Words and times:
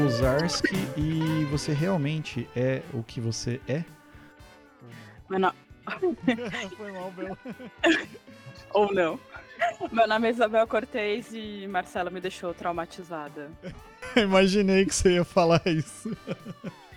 Nome 0.00 0.04
Marcelo 0.04 0.10
Zarski 0.10 0.76
e 0.96 1.44
você 1.50 1.72
realmente 1.72 2.48
é 2.56 2.80
o 2.94 3.02
que 3.02 3.20
você 3.20 3.60
é? 3.68 3.84
Meu 5.28 5.38
no... 5.38 5.52
Foi 6.76 6.92
mal, 6.92 7.10
Bela. 7.10 7.38
Ou 8.72 8.92
não. 8.94 9.20
Meu 9.92 10.08
nome 10.08 10.28
é 10.28 10.30
Isabel 10.30 10.66
Cortez 10.66 11.28
e 11.32 11.66
Marcela 11.68 12.08
me 12.08 12.20
deixou 12.20 12.54
traumatizada. 12.54 13.50
Imaginei 14.16 14.86
que 14.86 14.94
você 14.94 15.14
ia 15.14 15.24
falar 15.24 15.60
isso. 15.66 16.16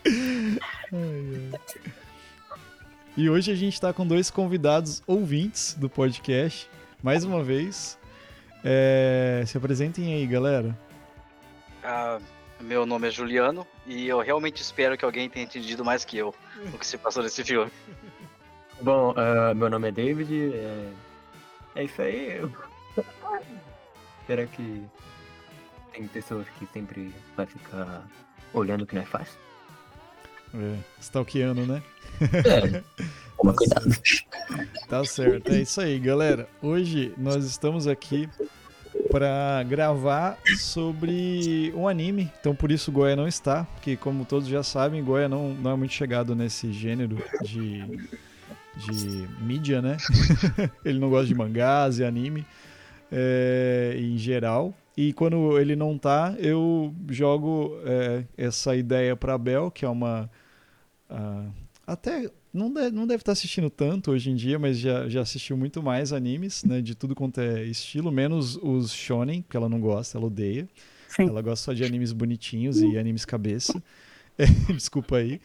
Ai, 0.05 0.59
ai. 0.93 1.91
E 3.17 3.29
hoje 3.29 3.51
a 3.51 3.55
gente 3.55 3.73
está 3.73 3.91
com 3.91 4.07
dois 4.07 4.31
convidados 4.31 5.03
ouvintes 5.05 5.73
do 5.73 5.89
podcast. 5.89 6.69
Mais 7.01 7.25
uma 7.25 7.43
vez. 7.43 7.99
É, 8.63 9.43
Se 9.45 9.57
apresentem 9.57 10.13
aí, 10.13 10.25
galera. 10.25 10.77
Ah, 11.83 12.17
meu 12.63 12.85
nome 12.85 13.07
é 13.07 13.11
Juliano 13.11 13.67
e 13.85 14.07
eu 14.07 14.19
realmente 14.21 14.61
espero 14.61 14.97
que 14.97 15.05
alguém 15.05 15.29
tenha 15.29 15.45
entendido 15.45 15.83
mais 15.83 16.05
que 16.05 16.17
eu 16.17 16.33
o 16.73 16.77
que 16.77 16.87
se 16.87 16.97
passou 16.97 17.21
nesse 17.21 17.43
filme. 17.43 17.71
Bom, 18.81 19.13
ah, 19.15 19.53
meu 19.53 19.69
nome 19.69 19.89
é 19.89 19.91
David. 19.91 20.53
É, 20.53 20.91
é 21.75 21.83
isso 21.83 22.01
aí. 22.01 22.41
Será 24.25 24.45
que 24.47 24.83
tem 25.93 26.07
pessoas 26.07 26.47
que 26.57 26.65
sempre 26.73 27.13
vai 27.35 27.45
ficar 27.45 28.03
olhando 28.53 28.83
o 28.83 28.87
que 28.87 28.95
nós 28.95 29.07
faz? 29.07 29.37
É, 30.53 30.77
stalkeando, 30.99 31.65
né? 31.65 31.83
É. 32.21 32.83
Toma 33.37 33.53
cuidado. 33.53 33.89
Tá 34.87 35.03
certo, 35.03 35.51
é 35.51 35.61
isso 35.61 35.81
aí, 35.81 35.99
galera. 35.99 36.47
Hoje 36.61 37.13
nós 37.17 37.43
estamos 37.43 37.87
aqui 37.87 38.29
para 39.13 39.61
gravar 39.61 40.39
sobre 40.57 41.71
um 41.75 41.87
anime. 41.87 42.31
Então 42.39 42.55
por 42.55 42.71
isso 42.71 42.91
Goya 42.91 43.15
não 43.15 43.27
está, 43.27 43.63
porque 43.65 43.95
como 43.95 44.25
todos 44.25 44.47
já 44.47 44.63
sabem, 44.63 45.03
Goya 45.03 45.29
não, 45.29 45.53
não 45.53 45.69
é 45.69 45.75
muito 45.75 45.93
chegado 45.93 46.35
nesse 46.35 46.73
gênero 46.73 47.23
de, 47.43 48.09
de 48.75 49.29
mídia, 49.39 49.83
né? 49.83 49.97
ele 50.83 50.97
não 50.97 51.11
gosta 51.11 51.27
de 51.27 51.35
mangás 51.35 51.99
e 51.99 52.03
anime 52.03 52.43
é, 53.11 53.95
em 53.99 54.17
geral. 54.17 54.73
E 54.97 55.13
quando 55.13 55.59
ele 55.59 55.75
não 55.75 55.95
tá, 55.95 56.33
eu 56.39 56.91
jogo 57.07 57.77
é, 57.85 58.23
essa 58.35 58.75
ideia 58.75 59.15
para 59.15 59.37
Bel, 59.37 59.69
que 59.69 59.85
é 59.85 59.89
uma 59.89 60.27
ah, 61.07 61.45
até 61.85 62.31
não 62.53 62.71
deve, 62.71 62.91
não 62.91 63.07
deve 63.07 63.21
estar 63.21 63.31
assistindo 63.31 63.69
tanto 63.69 64.11
hoje 64.11 64.29
em 64.29 64.35
dia, 64.35 64.59
mas 64.59 64.77
já, 64.77 65.09
já 65.09 65.21
assistiu 65.21 65.57
muito 65.57 65.81
mais 65.81 66.13
animes, 66.13 66.63
né? 66.63 66.81
De 66.81 66.93
tudo 66.93 67.15
quanto 67.15 67.41
é 67.41 67.63
estilo, 67.63 68.11
menos 68.11 68.57
os 68.57 68.93
shonen, 68.93 69.43
que 69.49 69.57
ela 69.57 69.67
não 69.67 69.81
gosta, 69.81 70.17
ela 70.17 70.27
odeia. 70.27 70.69
Sim. 71.07 71.27
Ela 71.27 71.41
gosta 71.41 71.65
só 71.65 71.73
de 71.73 71.83
animes 71.83 72.11
bonitinhos 72.11 72.81
e 72.81 72.97
animes 72.97 73.25
cabeça. 73.25 73.81
É, 74.35 74.47
desculpa 74.73 75.17
aí. 75.17 75.39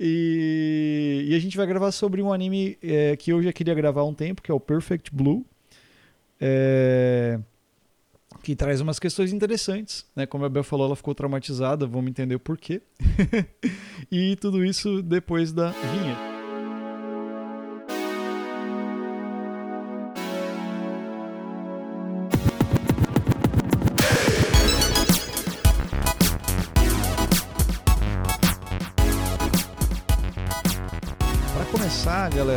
E, 0.00 1.24
e 1.28 1.34
a 1.36 1.38
gente 1.38 1.56
vai 1.56 1.64
gravar 1.68 1.92
sobre 1.92 2.20
um 2.20 2.32
anime 2.32 2.76
é, 2.82 3.14
que 3.14 3.32
eu 3.32 3.40
já 3.40 3.52
queria 3.52 3.72
gravar 3.74 4.00
há 4.00 4.04
um 4.04 4.12
tempo, 4.12 4.42
que 4.42 4.50
é 4.50 4.54
o 4.54 4.58
Perfect 4.58 5.14
Blue. 5.14 5.46
É, 6.40 7.38
que 8.42 8.56
traz 8.56 8.80
umas 8.80 8.98
questões 8.98 9.32
interessantes, 9.32 10.04
né? 10.16 10.26
Como 10.26 10.44
a 10.44 10.48
Bel 10.48 10.64
falou, 10.64 10.86
ela 10.86 10.96
ficou 10.96 11.14
traumatizada, 11.14 11.86
vamos 11.86 12.10
entender 12.10 12.34
o 12.34 12.40
porquê. 12.40 12.82
e 14.10 14.34
tudo 14.34 14.64
isso 14.64 15.00
depois 15.00 15.52
da 15.52 15.70
vinheta. 15.70 16.33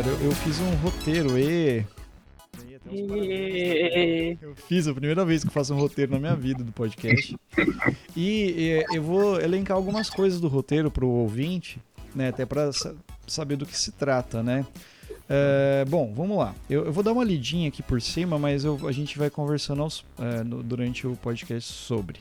Galera, 0.00 0.08
eu, 0.22 0.26
eu 0.26 0.32
fiz 0.32 0.60
um 0.60 0.70
roteiro 0.76 1.36
e 1.38 1.84
E... 2.90 4.38
Eu 4.40 4.54
fiz 4.56 4.86
a 4.86 4.94
primeira 4.94 5.24
vez 5.24 5.42
que 5.42 5.48
eu 5.48 5.52
faço 5.52 5.74
um 5.74 5.78
roteiro 5.78 6.12
na 6.12 6.18
minha 6.18 6.36
vida 6.36 6.62
do 6.64 6.70
podcast. 6.72 7.36
E 8.16 8.84
eu 8.94 9.02
vou 9.02 9.40
elencar 9.40 9.76
algumas 9.76 10.08
coisas 10.08 10.40
do 10.40 10.48
roteiro 10.48 10.90
para 10.90 11.04
o 11.04 11.08
ouvinte, 11.08 11.80
né? 12.14 12.28
Até 12.28 12.46
para 12.46 12.70
saber 13.26 13.56
do 13.56 13.66
que 13.66 13.76
se 13.76 13.92
trata, 13.92 14.42
né? 14.42 14.64
É, 15.28 15.84
bom, 15.86 16.12
vamos 16.14 16.38
lá. 16.38 16.54
Eu, 16.70 16.86
eu 16.86 16.92
vou 16.92 17.02
dar 17.04 17.12
uma 17.12 17.24
lidinha 17.24 17.68
aqui 17.68 17.82
por 17.82 18.00
cima, 18.00 18.38
mas 18.38 18.64
eu- 18.64 18.86
a 18.88 18.92
gente 18.92 19.18
vai 19.18 19.28
conversando 19.28 19.82
aos- 19.82 20.04
é, 20.18 20.42
no- 20.42 20.62
durante 20.62 21.06
o 21.06 21.14
podcast 21.16 21.70
sobre. 21.72 22.20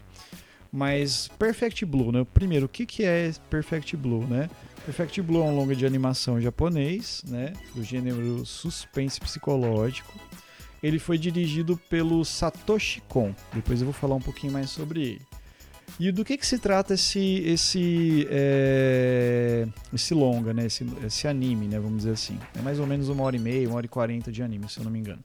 Mas 0.72 1.30
Perfect 1.40 1.86
Blue, 1.86 2.12
né? 2.12 2.26
Primeiro, 2.34 2.66
o 2.66 2.70
que, 2.70 2.86
que 2.86 3.04
é 3.06 3.32
Perfect 3.50 3.96
Blue, 3.96 4.28
né? 4.28 4.50
Perfect 4.88 5.22
Blue 5.22 5.42
é 5.42 5.44
um 5.44 5.54
longa 5.54 5.76
de 5.76 5.86
animação 5.86 6.40
japonês, 6.40 7.22
né? 7.28 7.52
Do 7.76 7.84
gênero 7.84 8.46
suspense 8.46 9.20
psicológico. 9.20 10.18
Ele 10.82 10.98
foi 10.98 11.18
dirigido 11.18 11.76
pelo 11.90 12.24
Satoshi 12.24 13.02
Kon. 13.10 13.36
Depois 13.54 13.82
eu 13.82 13.86
vou 13.86 13.94
falar 13.94 14.16
um 14.16 14.22
pouquinho 14.22 14.54
mais 14.54 14.70
sobre 14.70 15.02
ele. 15.02 15.22
E 16.00 16.10
do 16.10 16.24
que, 16.24 16.38
que 16.38 16.48
se 16.48 16.58
trata 16.58 16.94
esse 16.94 17.20
esse 17.20 18.26
é, 18.32 19.68
esse 19.94 20.14
longa, 20.14 20.54
né? 20.54 20.68
Esse, 20.68 20.86
esse 21.06 21.28
anime, 21.28 21.68
né? 21.68 21.78
Vamos 21.78 21.98
dizer 21.98 22.12
assim. 22.12 22.40
É 22.58 22.62
mais 22.62 22.80
ou 22.80 22.88
menos 22.88 23.10
uma 23.10 23.24
hora 23.24 23.36
e 23.36 23.40
meia, 23.40 23.68
uma 23.68 23.76
hora 23.76 23.86
e 23.86 23.90
quarenta 23.90 24.32
de 24.32 24.42
anime, 24.42 24.70
se 24.70 24.80
eu 24.80 24.86
não 24.86 24.92
me 24.92 25.00
engano. 25.00 25.20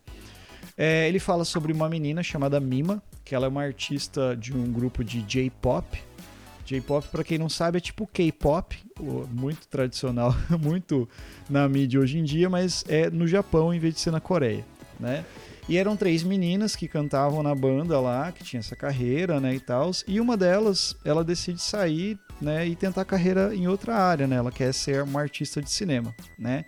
É, 0.76 1.06
ele 1.08 1.20
fala 1.20 1.44
sobre 1.44 1.72
uma 1.72 1.88
menina 1.88 2.20
chamada 2.20 2.58
Mima, 2.58 3.00
que 3.24 3.32
ela 3.32 3.46
é 3.46 3.48
uma 3.48 3.62
artista 3.62 4.36
de 4.36 4.52
um 4.52 4.72
grupo 4.72 5.04
de 5.04 5.22
J-pop. 5.22 6.02
J-pop, 6.64 7.08
pra 7.08 7.24
quem 7.24 7.38
não 7.38 7.48
sabe, 7.48 7.78
é 7.78 7.80
tipo 7.80 8.06
K-pop, 8.06 8.78
muito 9.30 9.66
tradicional, 9.68 10.34
muito 10.60 11.08
na 11.48 11.68
mídia 11.68 12.00
hoje 12.00 12.18
em 12.18 12.24
dia, 12.24 12.48
mas 12.48 12.84
é 12.88 13.10
no 13.10 13.26
Japão 13.26 13.72
em 13.74 13.78
vez 13.78 13.94
de 13.94 14.00
ser 14.00 14.10
na 14.10 14.20
Coreia, 14.20 14.64
né? 14.98 15.24
E 15.68 15.78
eram 15.78 15.96
três 15.96 16.24
meninas 16.24 16.74
que 16.74 16.88
cantavam 16.88 17.42
na 17.42 17.54
banda 17.54 18.00
lá, 18.00 18.32
que 18.32 18.42
tinha 18.42 18.60
essa 18.60 18.74
carreira, 18.74 19.40
né, 19.40 19.54
e 19.54 19.60
tal. 19.60 19.92
E 20.08 20.20
uma 20.20 20.36
delas, 20.36 20.96
ela 21.04 21.22
decide 21.22 21.62
sair, 21.62 22.18
né, 22.40 22.66
e 22.66 22.74
tentar 22.74 23.04
carreira 23.04 23.54
em 23.54 23.68
outra 23.68 23.94
área, 23.94 24.26
né? 24.26 24.36
Ela 24.36 24.50
quer 24.50 24.74
ser 24.74 25.02
uma 25.04 25.20
artista 25.20 25.62
de 25.62 25.70
cinema, 25.70 26.14
né? 26.36 26.64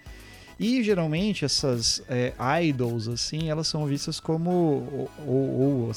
E 0.59 0.83
geralmente 0.85 1.45
essas 1.45 2.01
é, 2.09 2.33
idols, 2.63 3.09
assim, 3.09 3.51
elas 3.51 3.67
são 3.67 3.85
vistas 3.87 4.21
como. 4.21 4.51
Ou, 4.51 5.11
ou- 5.27 5.61
ou 5.87 5.91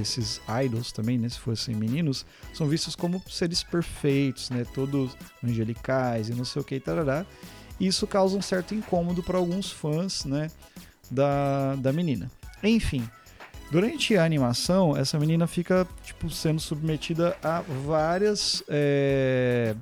esses 0.00 0.40
idols 0.64 0.90
também, 0.90 1.18
né? 1.18 1.28
Se 1.28 1.38
fossem 1.38 1.74
meninos, 1.74 2.26
são 2.52 2.66
vistos 2.68 2.96
como 2.96 3.22
seres 3.30 3.62
perfeitos, 3.62 4.50
né? 4.50 4.66
Todos 4.74 5.16
angelicais 5.42 6.28
e 6.28 6.34
não 6.34 6.44
sei 6.44 6.62
o 6.62 6.64
que, 6.64 6.80
tarará. 6.80 7.24
Isso 7.80 8.06
causa 8.06 8.36
um 8.36 8.42
certo 8.42 8.74
incômodo 8.74 9.22
para 9.22 9.38
alguns 9.38 9.70
fãs, 9.70 10.24
né? 10.24 10.48
Da, 11.10 11.76
da 11.76 11.92
menina. 11.92 12.30
Enfim. 12.62 13.08
Durante 13.70 14.16
a 14.16 14.24
animação, 14.24 14.94
essa 14.96 15.18
menina 15.18 15.46
fica 15.46 15.86
tipo, 16.04 16.28
sendo 16.28 16.60
submetida 16.60 17.36
a 17.42 17.62
várias. 17.86 18.62
é, 18.68 19.74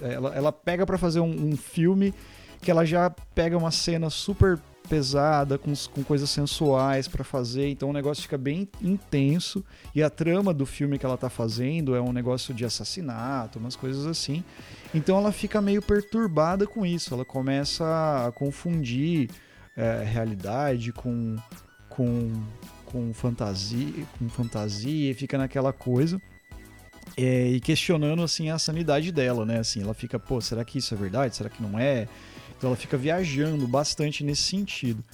ela, 0.00 0.34
ela 0.34 0.52
pega 0.52 0.86
para 0.86 0.96
fazer 0.96 1.20
um- 1.20 1.48
um 1.50 1.56
filme 1.56 2.14
que 2.60 2.70
ela 2.70 2.84
já 2.84 3.10
pega 3.34 3.56
uma 3.56 3.70
cena 3.70 4.10
super 4.10 4.58
pesada, 4.86 5.58
com, 5.58 5.72
com 5.92 6.02
coisas 6.02 6.30
sensuais 6.30 7.08
pra 7.08 7.24
fazer, 7.24 7.68
então 7.68 7.90
o 7.90 7.92
negócio 7.92 8.22
fica 8.22 8.38
bem 8.38 8.68
intenso. 8.80 9.64
E 9.94 10.02
a 10.02 10.08
trama 10.08 10.54
do 10.54 10.64
filme 10.64 10.98
que 10.98 11.04
ela 11.04 11.16
tá 11.16 11.28
fazendo 11.28 11.94
é 11.94 12.00
um 12.00 12.12
negócio 12.12 12.54
de 12.54 12.64
assassinato, 12.64 13.58
umas 13.58 13.76
coisas 13.76 14.06
assim. 14.06 14.42
Então 14.94 15.18
ela 15.18 15.32
fica 15.32 15.60
meio 15.60 15.82
perturbada 15.82 16.66
com 16.66 16.86
isso, 16.86 17.12
ela 17.12 17.24
começa 17.24 17.84
a 18.26 18.32
confundir 18.32 19.28
é, 19.76 20.02
realidade 20.04 20.92
com, 20.92 21.36
com, 21.88 22.32
com 22.86 23.12
fantasia, 23.12 24.06
com 24.18 24.28
fantasia, 24.28 25.10
e 25.10 25.14
fica 25.14 25.36
naquela 25.36 25.72
coisa. 25.72 26.20
É, 27.16 27.48
e 27.48 27.60
questionando 27.60 28.22
assim 28.22 28.50
a 28.50 28.58
sanidade 28.58 29.12
dela, 29.12 29.46
né? 29.46 29.58
Assim, 29.58 29.82
ela 29.82 29.94
fica, 29.94 30.18
pô, 30.18 30.40
será 30.40 30.64
que 30.64 30.78
isso 30.78 30.92
é 30.92 30.96
verdade? 30.96 31.36
Será 31.36 31.48
que 31.48 31.62
não 31.62 31.78
é? 31.78 32.08
Então 32.56 32.70
ela 32.70 32.76
fica 32.76 32.96
viajando 32.96 33.66
bastante 33.66 34.24
nesse 34.24 34.42
sentido. 34.42 35.04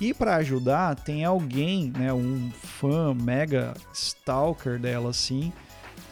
E 0.00 0.12
para 0.12 0.36
ajudar, 0.36 0.96
tem 0.96 1.24
alguém, 1.24 1.92
né, 1.96 2.12
um 2.12 2.50
fã 2.50 3.14
mega 3.14 3.74
stalker 3.92 4.78
dela 4.78 5.10
assim, 5.10 5.52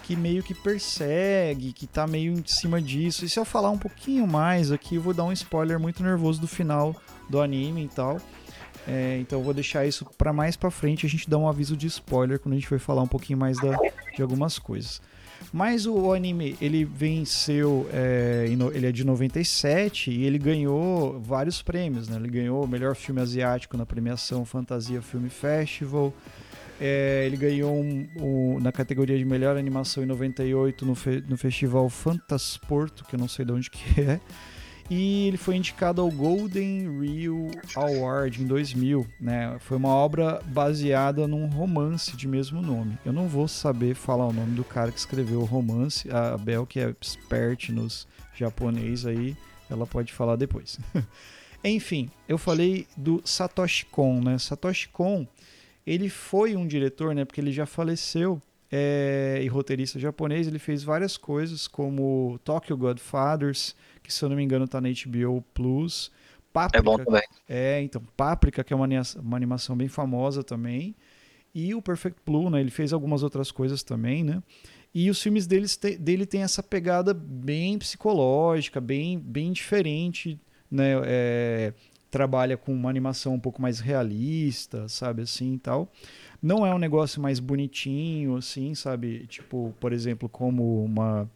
que 0.05 0.15
meio 0.15 0.43
que 0.43 0.55
persegue, 0.55 1.73
que 1.73 1.87
tá 1.87 2.07
meio 2.07 2.33
em 2.33 2.43
cima 2.47 2.81
disso. 2.81 3.25
E 3.25 3.29
se 3.29 3.39
eu 3.39 3.45
falar 3.45 3.71
um 3.71 3.79
pouquinho 3.79 4.27
mais 4.27 4.71
aqui, 4.71 4.97
eu 4.97 5.03
vou 5.03 5.15
dar 5.15 5.25
um 5.25 5.33
spoiler 5.33 5.79
muito 5.79 6.03
nervoso 6.03 6.41
do 6.41 6.47
final 6.47 6.95
do 7.29 7.41
anime 7.41 7.85
e 7.85 7.89
tal. 7.89 8.21
É, 8.87 9.19
então 9.21 9.39
eu 9.39 9.45
vou 9.45 9.55
deixar 9.55 9.87
isso 9.87 10.05
para 10.17 10.33
mais 10.33 10.57
para 10.57 10.71
frente, 10.71 11.05
a 11.05 11.09
gente 11.09 11.29
dá 11.29 11.37
um 11.37 11.49
aviso 11.49 11.77
de 11.77 11.87
spoiler 11.87 12.39
quando 12.39 12.55
a 12.55 12.59
gente 12.59 12.69
vai 12.69 12.79
falar 12.79 13.03
um 13.03 13.07
pouquinho 13.07 13.39
mais 13.39 13.59
da, 13.59 13.77
de 14.15 14.23
algumas 14.23 14.59
coisas. 14.59 15.01
Mas 15.53 15.87
o, 15.87 16.13
anime, 16.13 16.57
ele 16.61 16.85
venceu, 16.85 17.89
é, 17.93 18.47
ele 18.73 18.87
é 18.87 18.93
de 18.93 19.05
97 19.05 20.11
e 20.11 20.25
ele 20.25 20.39
ganhou 20.39 21.21
vários 21.21 21.61
prêmios, 21.61 22.09
né? 22.09 22.17
Ele 22.17 22.29
ganhou 22.29 22.65
o 22.65 22.69
melhor 22.69 22.95
filme 22.95 23.21
asiático 23.21 23.77
na 23.77 23.85
premiação 23.85 24.45
Fantasia 24.45 25.03
Film 25.03 25.29
Festival, 25.29 26.13
É, 26.81 27.25
ele 27.27 27.37
ganhou 27.37 27.75
um, 27.75 28.09
um, 28.17 28.59
na 28.59 28.73
categoria 28.73 29.19
de 29.19 29.25
melhor 29.25 29.55
animação 29.55 30.03
em 30.03 30.07
98 30.07 30.87
no, 30.87 30.95
fe, 30.95 31.23
no 31.29 31.37
festival 31.37 31.91
Fantasporto, 31.91 33.05
que 33.05 33.17
eu 33.17 33.21
não 33.21 33.29
sei 33.29 33.45
de 33.45 33.53
onde 33.53 33.69
que 33.71 34.01
é. 34.01 34.19
E 34.91 35.29
ele 35.29 35.37
foi 35.37 35.55
indicado 35.55 36.03
ao 36.03 36.11
Golden 36.11 36.99
Reel 36.99 37.49
Award 37.77 38.43
em 38.43 38.47
2000. 38.47 39.07
Né? 39.21 39.57
Foi 39.61 39.77
uma 39.77 39.91
obra 39.91 40.43
baseada 40.47 41.29
num 41.29 41.47
romance 41.47 42.17
de 42.17 42.27
mesmo 42.27 42.61
nome. 42.61 42.99
Eu 43.05 43.13
não 43.13 43.29
vou 43.29 43.47
saber 43.47 43.95
falar 43.95 44.27
o 44.27 44.33
nome 44.33 44.57
do 44.57 44.65
cara 44.65 44.91
que 44.91 44.99
escreveu 44.99 45.43
o 45.43 45.45
romance. 45.45 46.11
A 46.11 46.37
Bel, 46.37 46.67
que 46.67 46.81
é 46.81 46.89
expert 46.89 47.71
nos 47.71 48.09
japonês 48.35 49.07
aí, 49.07 49.37
ela 49.71 49.87
pode 49.87 50.13
falar 50.13 50.35
depois. 50.35 50.81
Enfim, 51.63 52.11
eu 52.29 52.37
falei 52.37 52.87
do 52.97 53.23
Satoshi 53.25 53.87
Kon, 53.87 54.21
né? 54.21 54.39
Satoshi 54.39 54.89
Kon, 54.89 55.25
ele 55.87 56.09
foi 56.09 56.57
um 56.57 56.67
diretor, 56.67 57.15
né? 57.15 57.25
Porque 57.25 57.41
ele 57.41 57.53
já 57.53 57.65
faleceu 57.65 58.43
é, 58.71 59.41
e 59.43 59.49
roteirista 59.49 59.99
japonês. 59.99 60.47
Ele 60.47 60.59
fez 60.59 60.83
várias 60.83 61.17
coisas, 61.17 61.67
como 61.67 62.39
Tokyo 62.45 62.77
Godfathers, 62.77 63.75
que 64.03 64.13
se 64.13 64.25
eu 64.25 64.29
não 64.29 64.37
me 64.37 64.43
engano 64.43 64.69
tá 64.69 64.81
na 64.81 64.89
HBO 64.89 65.43
Plus. 65.55 66.11
Páprica, 66.53 66.79
é 66.79 66.83
bom 66.83 66.97
também. 66.97 67.23
É, 67.49 67.81
então, 67.81 68.03
Páprica, 68.17 68.65
que 68.65 68.73
é 68.73 68.77
uma, 68.77 68.89
uma 69.23 69.37
animação 69.37 69.77
bem 69.77 69.89
famosa 69.89 70.43
também. 70.43 70.95
E 71.55 71.75
o 71.75 71.83
Perfect 71.83 72.21
Blue, 72.25 72.51
né? 72.51 72.61
Ele 72.61 72.71
fez 72.71 72.93
algumas 72.93 73.23
outras 73.23 73.51
coisas 73.51 73.83
também, 73.83 74.23
né? 74.23 74.43
E 74.93 75.09
os 75.09 75.23
filmes 75.23 75.47
deles 75.47 75.77
te, 75.77 75.97
dele 75.97 76.27
tem 76.27 76.43
essa 76.43 76.63
pegada 76.63 77.15
bem 77.15 77.79
psicológica, 77.79 78.81
bem, 78.81 79.19
bem 79.19 79.53
diferente, 79.53 80.41
né? 80.71 80.93
É, 81.05 81.75
trabalha 82.11 82.57
com 82.57 82.73
uma 82.73 82.91
animação 82.91 83.35
um 83.35 83.41
pouco 83.41 83.63
mais 83.63 83.79
realista, 83.79 84.89
sabe 84.89 85.23
assim 85.23 85.55
e 85.55 85.59
tal. 85.59 85.91
Não 86.43 86.67
é 86.67 86.75
um 86.75 86.79
negócio 86.79 87.23
mais 87.23 87.39
bonitinho, 87.39 88.37
assim, 88.37 88.75
sabe? 88.75 89.27
Tipo, 89.27 89.75
por 89.79 89.93
exemplo, 89.93 90.29
como 90.29 90.85
uma, 90.85 91.31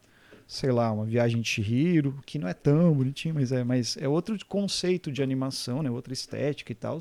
sei 0.46 0.72
lá, 0.72 0.90
uma 0.90 1.04
viagem 1.04 1.40
de 1.40 1.48
Chihiro, 1.48 2.18
que 2.26 2.38
não 2.38 2.48
é 2.48 2.54
tão 2.54 2.92
bonitinho, 2.92 3.34
mas 3.34 3.52
é, 3.52 3.62
mas 3.62 3.96
é 3.98 4.08
outro 4.08 4.36
conceito 4.46 5.12
de 5.12 5.22
animação, 5.22 5.82
né? 5.82 5.90
Outra 5.90 6.12
estética 6.12 6.72
e 6.72 6.74
tal. 6.74 6.98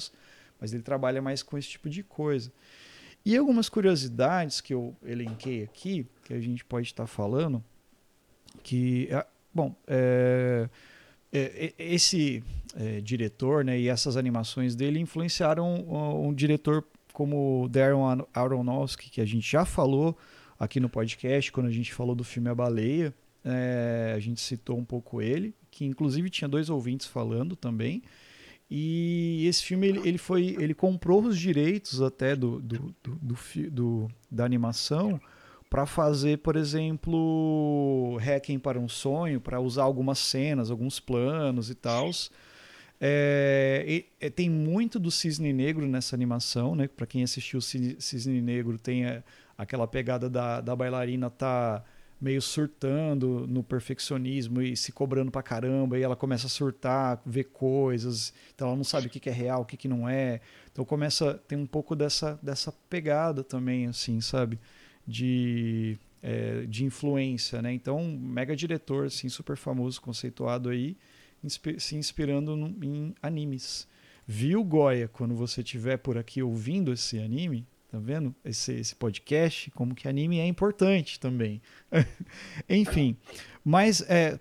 Mas 0.59 0.73
ele 0.73 0.83
trabalha 0.83 1.21
mais 1.21 1.41
com 1.41 1.57
esse 1.57 1.69
tipo 1.69 1.89
de 1.89 2.03
coisa. 2.03 2.51
E 3.25 3.37
algumas 3.37 3.69
curiosidades 3.69 4.59
que 4.59 4.73
eu 4.73 4.95
elenquei 5.03 5.63
aqui, 5.63 6.05
que 6.25 6.33
a 6.33 6.41
gente 6.41 6.63
pode 6.63 6.87
estar 6.87 7.07
falando, 7.07 7.63
que, 8.61 9.07
é, 9.09 9.25
bom, 9.53 9.73
é, 9.87 10.69
esse 11.77 12.43
é, 12.75 13.01
diretor 13.01 13.63
né, 13.63 13.79
e 13.79 13.87
essas 13.87 14.17
animações 14.17 14.75
dele 14.75 14.99
influenciaram 14.99 15.85
um, 15.87 16.27
um 16.27 16.33
diretor 16.33 16.83
como 17.11 17.67
Darren 17.69 18.25
Aronofsky, 18.33 19.09
que 19.09 19.21
a 19.21 19.25
gente 19.25 19.49
já 19.49 19.65
falou 19.65 20.17
aqui 20.59 20.79
no 20.79 20.89
podcast, 20.89 21.51
quando 21.51 21.67
a 21.67 21.71
gente 21.71 21.93
falou 21.93 22.15
do 22.15 22.23
filme 22.23 22.49
A 22.49 22.55
Baleia, 22.55 23.13
é, 23.45 24.13
a 24.15 24.19
gente 24.19 24.41
citou 24.41 24.77
um 24.77 24.85
pouco 24.85 25.21
ele, 25.21 25.53
que 25.69 25.85
inclusive 25.85 26.29
tinha 26.29 26.47
dois 26.47 26.69
ouvintes 26.69 27.05
falando 27.05 27.55
também, 27.55 28.01
e 28.69 29.45
esse 29.47 29.63
filme 29.63 29.87
ele, 29.87 30.07
ele 30.07 30.17
foi, 30.17 30.55
ele 30.59 30.73
comprou 30.73 31.23
os 31.23 31.37
direitos 31.37 32.01
até 32.01 32.35
do, 32.35 32.59
do, 32.59 32.95
do, 33.03 33.37
do 33.69 34.07
da 34.31 34.45
animação 34.45 35.21
para 35.73 35.87
fazer, 35.87 36.37
por 36.37 36.55
exemplo, 36.55 38.19
Hacking 38.21 38.59
para 38.59 38.79
um 38.79 38.87
Sonho, 38.87 39.41
para 39.41 39.59
usar 39.59 39.81
algumas 39.81 40.19
cenas, 40.19 40.69
alguns 40.69 40.99
planos 40.99 41.71
e 41.71 41.73
tal. 41.73 42.11
É, 43.01 44.05
é, 44.19 44.29
tem 44.29 44.51
muito 44.51 44.99
do 44.99 45.09
Cisne 45.09 45.51
Negro 45.51 45.87
nessa 45.87 46.15
animação, 46.15 46.75
né? 46.75 46.87
Para 46.87 47.07
quem 47.07 47.23
assistiu 47.23 47.59
Cisne 47.59 48.39
Negro, 48.39 48.77
tem 48.77 49.07
a, 49.07 49.23
aquela 49.57 49.87
pegada 49.87 50.29
da, 50.29 50.61
da 50.61 50.75
bailarina 50.75 51.31
tá 51.31 51.83
meio 52.21 52.39
surtando 52.39 53.47
no 53.47 53.63
perfeccionismo 53.63 54.61
e 54.61 54.77
se 54.77 54.91
cobrando 54.91 55.31
pra 55.31 55.41
caramba, 55.41 55.97
e 55.97 56.03
ela 56.03 56.15
começa 56.15 56.45
a 56.45 56.51
surtar, 56.51 57.19
ver 57.25 57.45
coisas, 57.45 58.31
então 58.53 58.67
ela 58.67 58.77
não 58.77 58.83
sabe 58.83 59.07
o 59.07 59.09
que, 59.09 59.27
é 59.27 59.33
real, 59.33 59.63
o 59.63 59.65
que, 59.65 59.75
que 59.75 59.87
não 59.87 60.07
é. 60.07 60.39
Então 60.71 60.85
começa 60.85 61.33
tem 61.47 61.57
um 61.57 61.65
pouco 61.65 61.95
dessa, 61.95 62.39
dessa 62.43 62.71
pegada 62.87 63.43
também, 63.43 63.87
assim, 63.87 64.21
sabe? 64.21 64.59
De, 65.05 65.97
é, 66.21 66.65
de 66.65 66.85
influência, 66.85 67.61
né? 67.61 67.73
Então, 67.73 68.03
mega 68.03 68.55
diretor, 68.55 69.07
assim, 69.07 69.29
super 69.29 69.57
famoso, 69.57 70.01
conceituado 70.01 70.69
aí, 70.69 70.95
se 71.77 71.95
inspirando 71.95 72.55
no, 72.55 72.67
em 72.83 73.13
animes. 73.21 73.87
Viu, 74.25 74.63
Goya, 74.63 75.07
quando 75.07 75.35
você 75.35 75.61
estiver 75.61 75.97
por 75.97 76.17
aqui 76.17 76.41
ouvindo 76.41 76.93
esse 76.93 77.19
anime, 77.19 77.67
Tá 77.93 77.99
vendo? 77.99 78.33
Esse, 78.43 78.73
esse 78.73 78.95
podcast, 78.95 79.69
como 79.69 79.93
que 79.93 80.07
anime 80.07 80.39
é 80.39 80.47
importante 80.47 81.19
também. 81.19 81.61
Enfim, 82.67 83.15
mas 83.63 84.01
é, 84.09 84.39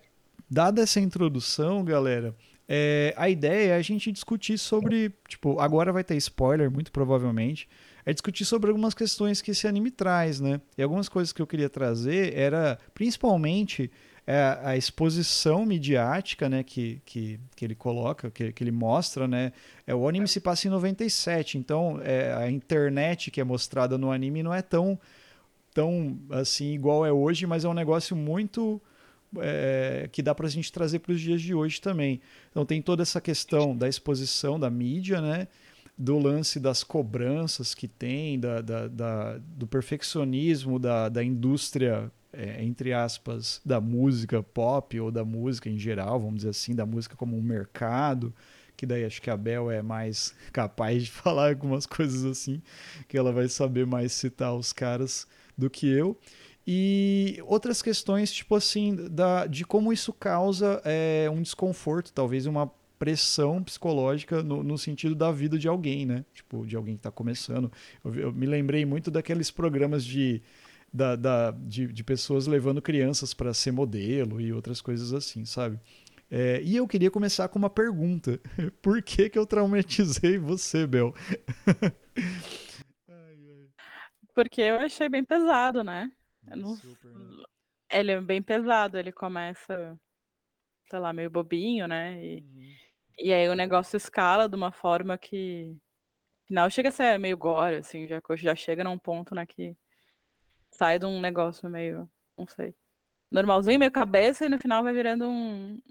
dada 0.49 0.81
essa 0.81 0.99
introdução, 0.99 1.85
galera, 1.85 2.35
é, 2.67 3.13
a 3.15 3.29
ideia 3.29 3.73
é 3.73 3.75
a 3.75 3.81
gente 3.83 4.11
discutir 4.11 4.57
sobre. 4.57 5.13
Tipo, 5.27 5.59
agora 5.59 5.93
vai 5.93 6.03
ter 6.03 6.15
spoiler, 6.15 6.71
muito 6.71 6.91
provavelmente. 6.91 7.69
É 8.05 8.11
discutir 8.11 8.45
sobre 8.45 8.69
algumas 8.69 8.93
questões 8.93 9.41
que 9.41 9.51
esse 9.51 9.67
anime 9.67 9.91
traz, 9.91 10.39
né? 10.39 10.59
E 10.77 10.83
algumas 10.83 11.07
coisas 11.07 11.31
que 11.31 11.41
eu 11.41 11.47
queria 11.47 11.69
trazer 11.69 12.37
era, 12.37 12.77
principalmente, 12.93 13.89
é 14.25 14.57
a 14.63 14.77
exposição 14.77 15.65
midiática 15.65 16.47
né, 16.47 16.63
que, 16.63 17.01
que, 17.05 17.39
que 17.55 17.65
ele 17.65 17.75
coloca, 17.75 18.31
que, 18.31 18.53
que 18.53 18.63
ele 18.63 18.71
mostra, 18.71 19.27
né? 19.27 19.51
É, 19.85 19.93
o 19.93 20.07
anime 20.07 20.27
se 20.27 20.39
passa 20.39 20.67
em 20.67 20.71
97, 20.71 21.57
então 21.57 21.99
é, 22.01 22.33
a 22.33 22.49
internet 22.49 23.29
que 23.29 23.41
é 23.41 23.43
mostrada 23.43 23.97
no 23.97 24.11
anime 24.11 24.41
não 24.41 24.53
é 24.53 24.61
tão, 24.61 24.97
tão 25.73 26.17
assim 26.29 26.73
igual 26.73 27.05
é 27.05 27.11
hoje, 27.11 27.45
mas 27.45 27.65
é 27.65 27.69
um 27.69 27.73
negócio 27.73 28.15
muito 28.15 28.81
é, 29.39 30.07
que 30.11 30.21
dá 30.21 30.33
para 30.33 30.47
a 30.47 30.49
gente 30.49 30.71
trazer 30.71 30.99
para 30.99 31.11
os 31.11 31.19
dias 31.19 31.41
de 31.41 31.53
hoje 31.53 31.81
também. 31.81 32.21
Então 32.49 32.65
tem 32.65 32.81
toda 32.81 33.01
essa 33.01 33.19
questão 33.19 33.75
da 33.75 33.89
exposição 33.89 34.57
da 34.57 34.69
mídia, 34.69 35.21
né? 35.21 35.47
Do 35.97 36.17
lance 36.17 36.59
das 36.59 36.83
cobranças 36.83 37.73
que 37.75 37.87
tem, 37.87 38.39
da, 38.39 38.61
da, 38.61 38.87
da 38.87 39.37
do 39.37 39.67
perfeccionismo 39.67 40.79
da, 40.79 41.07
da 41.07 41.23
indústria 41.23 42.11
é, 42.33 42.63
entre 42.63 42.91
aspas, 42.91 43.61
da 43.63 43.79
música 43.79 44.41
pop 44.41 44.99
ou 44.99 45.11
da 45.11 45.23
música 45.23 45.69
em 45.69 45.77
geral, 45.77 46.19
vamos 46.19 46.37
dizer 46.37 46.49
assim, 46.49 46.73
da 46.73 46.85
música 46.85 47.15
como 47.15 47.37
um 47.37 47.41
mercado, 47.41 48.33
que 48.75 48.87
daí 48.87 49.05
acho 49.05 49.21
que 49.21 49.29
a 49.29 49.37
Bel 49.37 49.69
é 49.69 49.83
mais 49.83 50.33
capaz 50.51 51.03
de 51.03 51.11
falar 51.13 51.49
algumas 51.49 51.85
coisas 51.85 52.25
assim, 52.25 52.61
que 53.07 53.17
ela 53.17 53.31
vai 53.31 53.47
saber 53.47 53.85
mais 53.85 54.11
citar 54.13 54.55
os 54.55 54.73
caras 54.73 55.27
do 55.55 55.69
que 55.69 55.87
eu. 55.87 56.17
E 56.65 57.39
outras 57.45 57.81
questões, 57.81 58.31
tipo 58.31 58.55
assim, 58.55 58.95
da, 59.11 59.45
de 59.45 59.65
como 59.65 59.93
isso 59.93 60.11
causa 60.11 60.81
é, 60.85 61.29
um 61.29 61.41
desconforto, 61.41 62.11
talvez 62.13 62.45
uma 62.45 62.71
pressão 63.03 63.61
psicológica 63.61 64.41
no, 64.41 64.63
no, 64.63 64.77
sentido 64.77 65.13
da 65.13 65.29
vida 65.29 65.59
de 65.59 65.67
alguém, 65.67 66.05
né? 66.05 66.23
Tipo, 66.33 66.65
de 66.65 66.73
alguém 66.77 66.95
que 66.95 66.99
está 66.99 67.11
começando. 67.11 67.69
Eu, 68.01 68.15
eu, 68.15 68.31
me 68.31 68.45
lembrei 68.45 68.85
muito 68.85 69.11
daqueles 69.11 69.51
programas 69.51 70.05
de 70.05 70.41
da, 70.91 71.17
da 71.17 71.51
de, 71.51 71.87
de, 71.87 72.01
pessoas 72.01 72.47
levando 72.47 72.81
crianças 72.81 73.33
para 73.33 73.53
ser 73.53 73.73
modelo 73.73 74.39
e 74.39 74.53
outras 74.53 74.79
coisas 74.79 75.11
assim, 75.11 75.43
sabe? 75.43 75.77
É, 76.31 76.61
e 76.63 76.77
eu 76.77 76.87
queria 76.87 77.11
começar 77.11 77.49
com 77.49 77.59
uma 77.59 77.69
pergunta: 77.69 78.39
por 78.81 79.01
que, 79.01 79.29
que 79.29 79.37
eu 79.37 79.45
traumatizei 79.45 80.37
você, 80.37 80.87
Bel? 80.87 81.13
Porque 84.33 84.61
eu 84.61 84.77
achei 84.77 85.09
bem 85.09 85.25
pesado, 85.25 85.83
né? 85.83 86.09
Não... 86.55 86.77
Super, 86.77 87.11
né? 87.11 87.43
Ele 87.91 88.11
é 88.13 88.21
bem 88.21 88.41
pesado, 88.41 88.97
ele 88.97 89.11
começa, 89.11 89.99
sei 90.89 90.99
lá, 90.99 91.11
meio 91.11 91.29
bobinho, 91.29 91.85
né? 91.85 92.23
E, 92.23 92.39
uhum. 92.39 92.73
E 93.17 93.33
aí 93.33 93.47
o 93.49 93.55
negócio 93.55 93.97
escala 93.97 94.47
de 94.49 94.55
uma 94.55 94.71
forma 94.71 95.17
que. 95.17 95.75
Não 96.49 96.69
chega 96.69 96.89
a 96.89 96.91
ser 96.91 97.17
meio 97.17 97.37
gore, 97.37 97.77
assim, 97.77 98.05
já, 98.05 98.21
já 98.35 98.53
chega 98.53 98.83
num 98.83 98.97
ponto 98.97 99.33
né, 99.33 99.45
que 99.45 99.75
sai 100.71 100.99
de 100.99 101.05
um 101.05 101.21
negócio 101.21 101.69
meio, 101.69 102.09
não 102.37 102.45
sei, 102.45 102.75
normalzinho, 103.31 103.79
meio 103.79 103.91
cabeça, 103.91 104.45
e 104.45 104.49
no 104.49 104.59
final 104.59 104.83
vai 104.83 104.93
virando 104.93 105.27
um, 105.27 105.81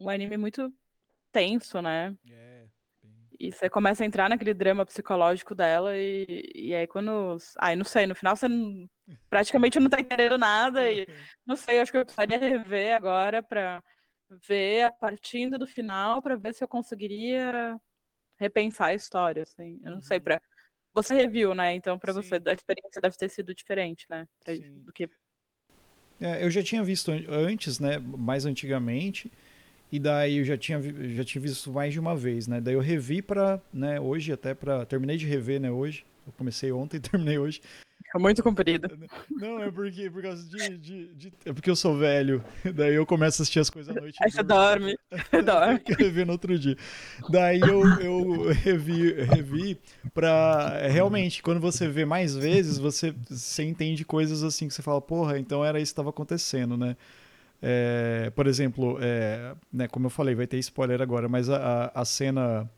um 0.00 0.08
anime 0.08 0.36
muito 0.36 0.72
tenso, 1.32 1.80
né? 1.80 2.16
É, 2.30 2.66
e 3.38 3.52
você 3.52 3.68
começa 3.68 4.02
a 4.02 4.06
entrar 4.06 4.28
naquele 4.28 4.54
drama 4.54 4.86
psicológico 4.86 5.54
dela, 5.54 5.96
e, 5.96 6.50
e 6.54 6.74
aí 6.74 6.86
quando. 6.86 7.36
Ai, 7.58 7.76
não 7.76 7.84
sei, 7.84 8.06
no 8.06 8.14
final 8.14 8.36
você 8.36 8.48
não, 8.48 8.88
praticamente 9.28 9.80
não 9.80 9.90
tá 9.90 10.00
entendendo 10.00 10.38
nada, 10.38 10.90
e 10.90 11.06
não 11.46 11.56
sei, 11.56 11.80
acho 11.80 11.92
que 11.92 11.98
eu 11.98 12.04
precisaria 12.04 12.38
rever 12.38 12.94
agora 12.94 13.42
pra 13.42 13.82
ver 14.46 14.84
a 14.84 14.92
partindo 14.92 15.58
do 15.58 15.66
final, 15.66 16.22
pra 16.22 16.36
ver 16.36 16.54
se 16.54 16.62
eu 16.62 16.68
conseguiria 16.68 17.78
repensar 18.38 18.88
a 18.88 18.94
história, 18.94 19.42
assim. 19.42 19.80
Eu 19.84 19.92
não 19.92 20.00
sei, 20.00 20.18
uhum. 20.18 20.24
pra 20.24 20.40
você 20.92 21.14
reviu, 21.14 21.54
né? 21.54 21.74
Então, 21.74 21.98
para 21.98 22.12
você, 22.12 22.36
a 22.46 22.52
experiência 22.52 23.00
deve 23.00 23.16
ter 23.16 23.28
sido 23.28 23.54
diferente, 23.54 24.06
né? 24.08 24.26
Pra, 24.44 24.54
do 24.54 24.92
que. 24.92 25.08
É, 26.20 26.44
eu 26.44 26.50
já 26.50 26.62
tinha 26.62 26.82
visto 26.84 27.10
antes, 27.10 27.80
né? 27.80 27.98
Mais 27.98 28.46
antigamente. 28.46 29.30
E 29.90 29.98
daí 29.98 30.38
eu 30.38 30.44
já 30.44 30.56
tinha, 30.56 30.80
já 31.14 31.24
tinha 31.24 31.42
visto 31.42 31.72
mais 31.72 31.92
de 31.92 32.00
uma 32.00 32.16
vez, 32.16 32.48
né? 32.48 32.60
Daí 32.60 32.74
eu 32.74 32.80
revi 32.80 33.22
para, 33.22 33.60
né? 33.72 34.00
Hoje 34.00 34.32
até 34.32 34.54
para 34.54 34.84
terminei 34.86 35.16
de 35.16 35.26
rever, 35.26 35.60
né? 35.60 35.70
Hoje 35.70 36.04
Eu 36.26 36.32
comecei 36.32 36.72
ontem 36.72 36.96
e 36.96 37.00
terminei 37.00 37.38
hoje. 37.38 37.60
É 38.14 38.18
muito 38.18 38.42
comprido. 38.42 38.88
Não, 39.30 39.62
é 39.62 39.70
porque 39.70 40.08
por 40.10 40.22
causa 40.22 40.44
de, 40.48 40.78
de, 40.78 41.14
de, 41.14 41.32
É 41.44 41.52
porque 41.52 41.68
eu 41.68 41.76
sou 41.76 41.96
velho. 41.96 42.44
Daí 42.74 42.94
eu 42.94 43.04
começo 43.04 43.40
a 43.40 43.42
assistir 43.42 43.60
as 43.60 43.70
coisas 43.70 43.96
à 43.96 44.00
noite. 44.00 44.16
Aí 44.22 44.30
você 44.30 44.42
dorme. 44.42 44.96
dorme. 45.44 45.80
rever 45.98 46.24
no 46.24 46.32
outro 46.32 46.56
dia. 46.58 46.76
Daí 47.28 47.60
eu, 47.60 47.82
eu 48.00 48.52
revi, 48.52 49.12
revi 49.12 49.80
pra. 50.12 50.86
Realmente, 50.88 51.42
quando 51.42 51.60
você 51.60 51.88
vê 51.88 52.04
mais 52.04 52.36
vezes, 52.36 52.78
você, 52.78 53.14
você 53.28 53.64
entende 53.64 54.04
coisas 54.04 54.44
assim 54.44 54.68
que 54.68 54.74
você 54.74 54.82
fala, 54.82 55.00
porra, 55.00 55.38
então 55.38 55.64
era 55.64 55.78
isso 55.78 55.90
que 55.90 55.94
estava 55.94 56.10
acontecendo, 56.10 56.76
né? 56.76 56.96
É, 57.60 58.30
por 58.36 58.46
exemplo, 58.46 58.98
é, 59.00 59.54
né, 59.72 59.88
como 59.88 60.06
eu 60.06 60.10
falei, 60.10 60.34
vai 60.34 60.46
ter 60.46 60.58
spoiler 60.58 61.00
agora, 61.00 61.28
mas 61.28 61.48
a, 61.48 61.90
a 61.94 62.04
cena 62.04 62.68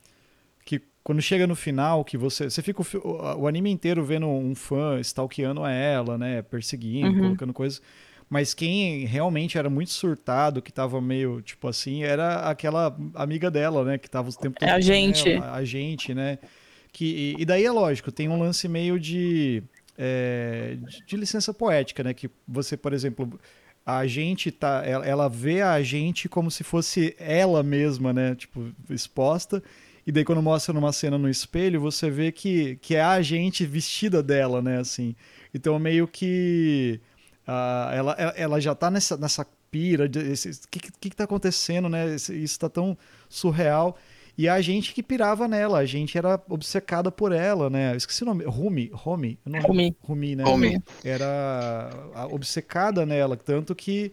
quando 1.07 1.23
chega 1.23 1.47
no 1.47 1.55
final, 1.55 2.05
que 2.05 2.17
você. 2.19 2.51
Você 2.51 2.61
fica 2.61 2.83
o, 2.83 3.43
o 3.43 3.47
anime 3.47 3.71
inteiro 3.71 4.05
vendo 4.05 4.27
um 4.27 4.57
fã 4.57 4.99
stalkeando 4.99 5.65
ela, 5.65 6.19
né? 6.19 6.43
Perseguindo, 6.43 7.11
uhum. 7.11 7.23
colocando 7.27 7.53
coisas. 7.53 7.81
Mas 8.29 8.53
quem 8.53 9.05
realmente 9.05 9.57
era 9.57 9.71
muito 9.71 9.93
surtado, 9.93 10.61
que 10.61 10.73
tava 10.73 11.01
meio, 11.01 11.41
tipo 11.43 11.69
assim, 11.69 12.03
era 12.03 12.51
aquela 12.51 12.97
amiga 13.15 13.53
dela, 13.53 13.85
né? 13.85 13.99
Que 13.99 14.11
tava 14.11 14.31
o 14.31 14.33
tempo 14.33 14.59
todo. 14.59 14.69
É 14.69 14.73
a 14.73 14.81
gente. 14.81 15.31
Ela, 15.31 15.55
a 15.55 15.65
gente, 15.65 16.13
né? 16.13 16.41
Que, 16.93 17.37
e 17.39 17.45
daí 17.45 17.65
é 17.65 17.71
lógico, 17.71 18.11
tem 18.11 18.29
um 18.29 18.41
lance 18.41 18.67
meio 18.67 18.99
de, 18.99 19.63
é, 19.97 20.77
de, 20.89 21.07
de 21.07 21.17
licença 21.17 21.55
poética, 21.55 22.03
né? 22.03 22.13
Que 22.13 22.29
você, 22.49 22.77
por 22.77 22.93
exemplo, 22.93 23.39
a 23.87 24.09
gente 24.09 24.51
tá. 24.51 24.83
Ela, 24.85 25.07
ela 25.07 25.29
vê 25.29 25.63
a 25.63 25.81
gente 25.85 26.29
como 26.29 26.51
se 26.51 26.65
fosse 26.65 27.15
ela 27.17 27.63
mesma, 27.63 28.13
né? 28.13 28.35
Tipo, 28.35 28.73
exposta. 28.91 29.63
E 30.07 30.13
daí 30.13 30.25
quando 30.25 30.41
mostra 30.41 30.73
numa 30.73 30.93
cena 30.93 31.19
no 31.19 31.29
espelho, 31.29 31.81
você 31.81 32.09
vê 32.09 32.31
que, 32.31 32.77
que 32.77 32.95
é 32.95 33.03
a 33.03 33.21
gente 33.21 33.67
vestida 33.67 34.23
dela, 34.23 34.63
né, 34.63 34.79
assim. 34.79 35.17
Então 35.53 35.79
meio 35.79 36.07
que 36.07 37.01
uh, 37.47 37.93
ela, 37.93 38.13
ela 38.37 38.61
já 38.61 38.75
tá 38.75 38.91
nessa, 38.91 39.17
nessa 39.17 39.45
pira, 39.71 40.07
o 40.07 40.11
que, 40.71 40.79
que 40.79 41.11
que 41.11 41.17
tá 41.17 41.25
acontecendo, 41.25 41.89
né, 41.89 42.15
isso 42.15 42.59
tá 42.59 42.69
tão 42.69 42.97
surreal. 43.29 43.99
E 44.39 44.49
a 44.49 44.61
gente 44.61 44.93
que 44.93 45.03
pirava 45.03 45.49
nela, 45.49 45.79
a 45.79 45.87
gente 45.87 46.17
era 46.17 46.41
obcecada 46.49 47.11
por 47.11 47.33
ela, 47.33 47.71
né? 47.71 47.93
Eu 47.93 47.97
esqueci 47.97 48.23
o 48.23 48.27
nome, 48.27 48.45
Rumi, 48.45 48.91
Rumi, 48.93 49.39
Rumi, 49.67 49.97
Rumi, 50.03 50.37
né? 50.37 50.45
Rumi. 50.45 50.83
Era 51.03 51.89
obcecada 52.31 53.07
nela, 53.07 53.35
tanto 53.35 53.75
que 53.75 54.13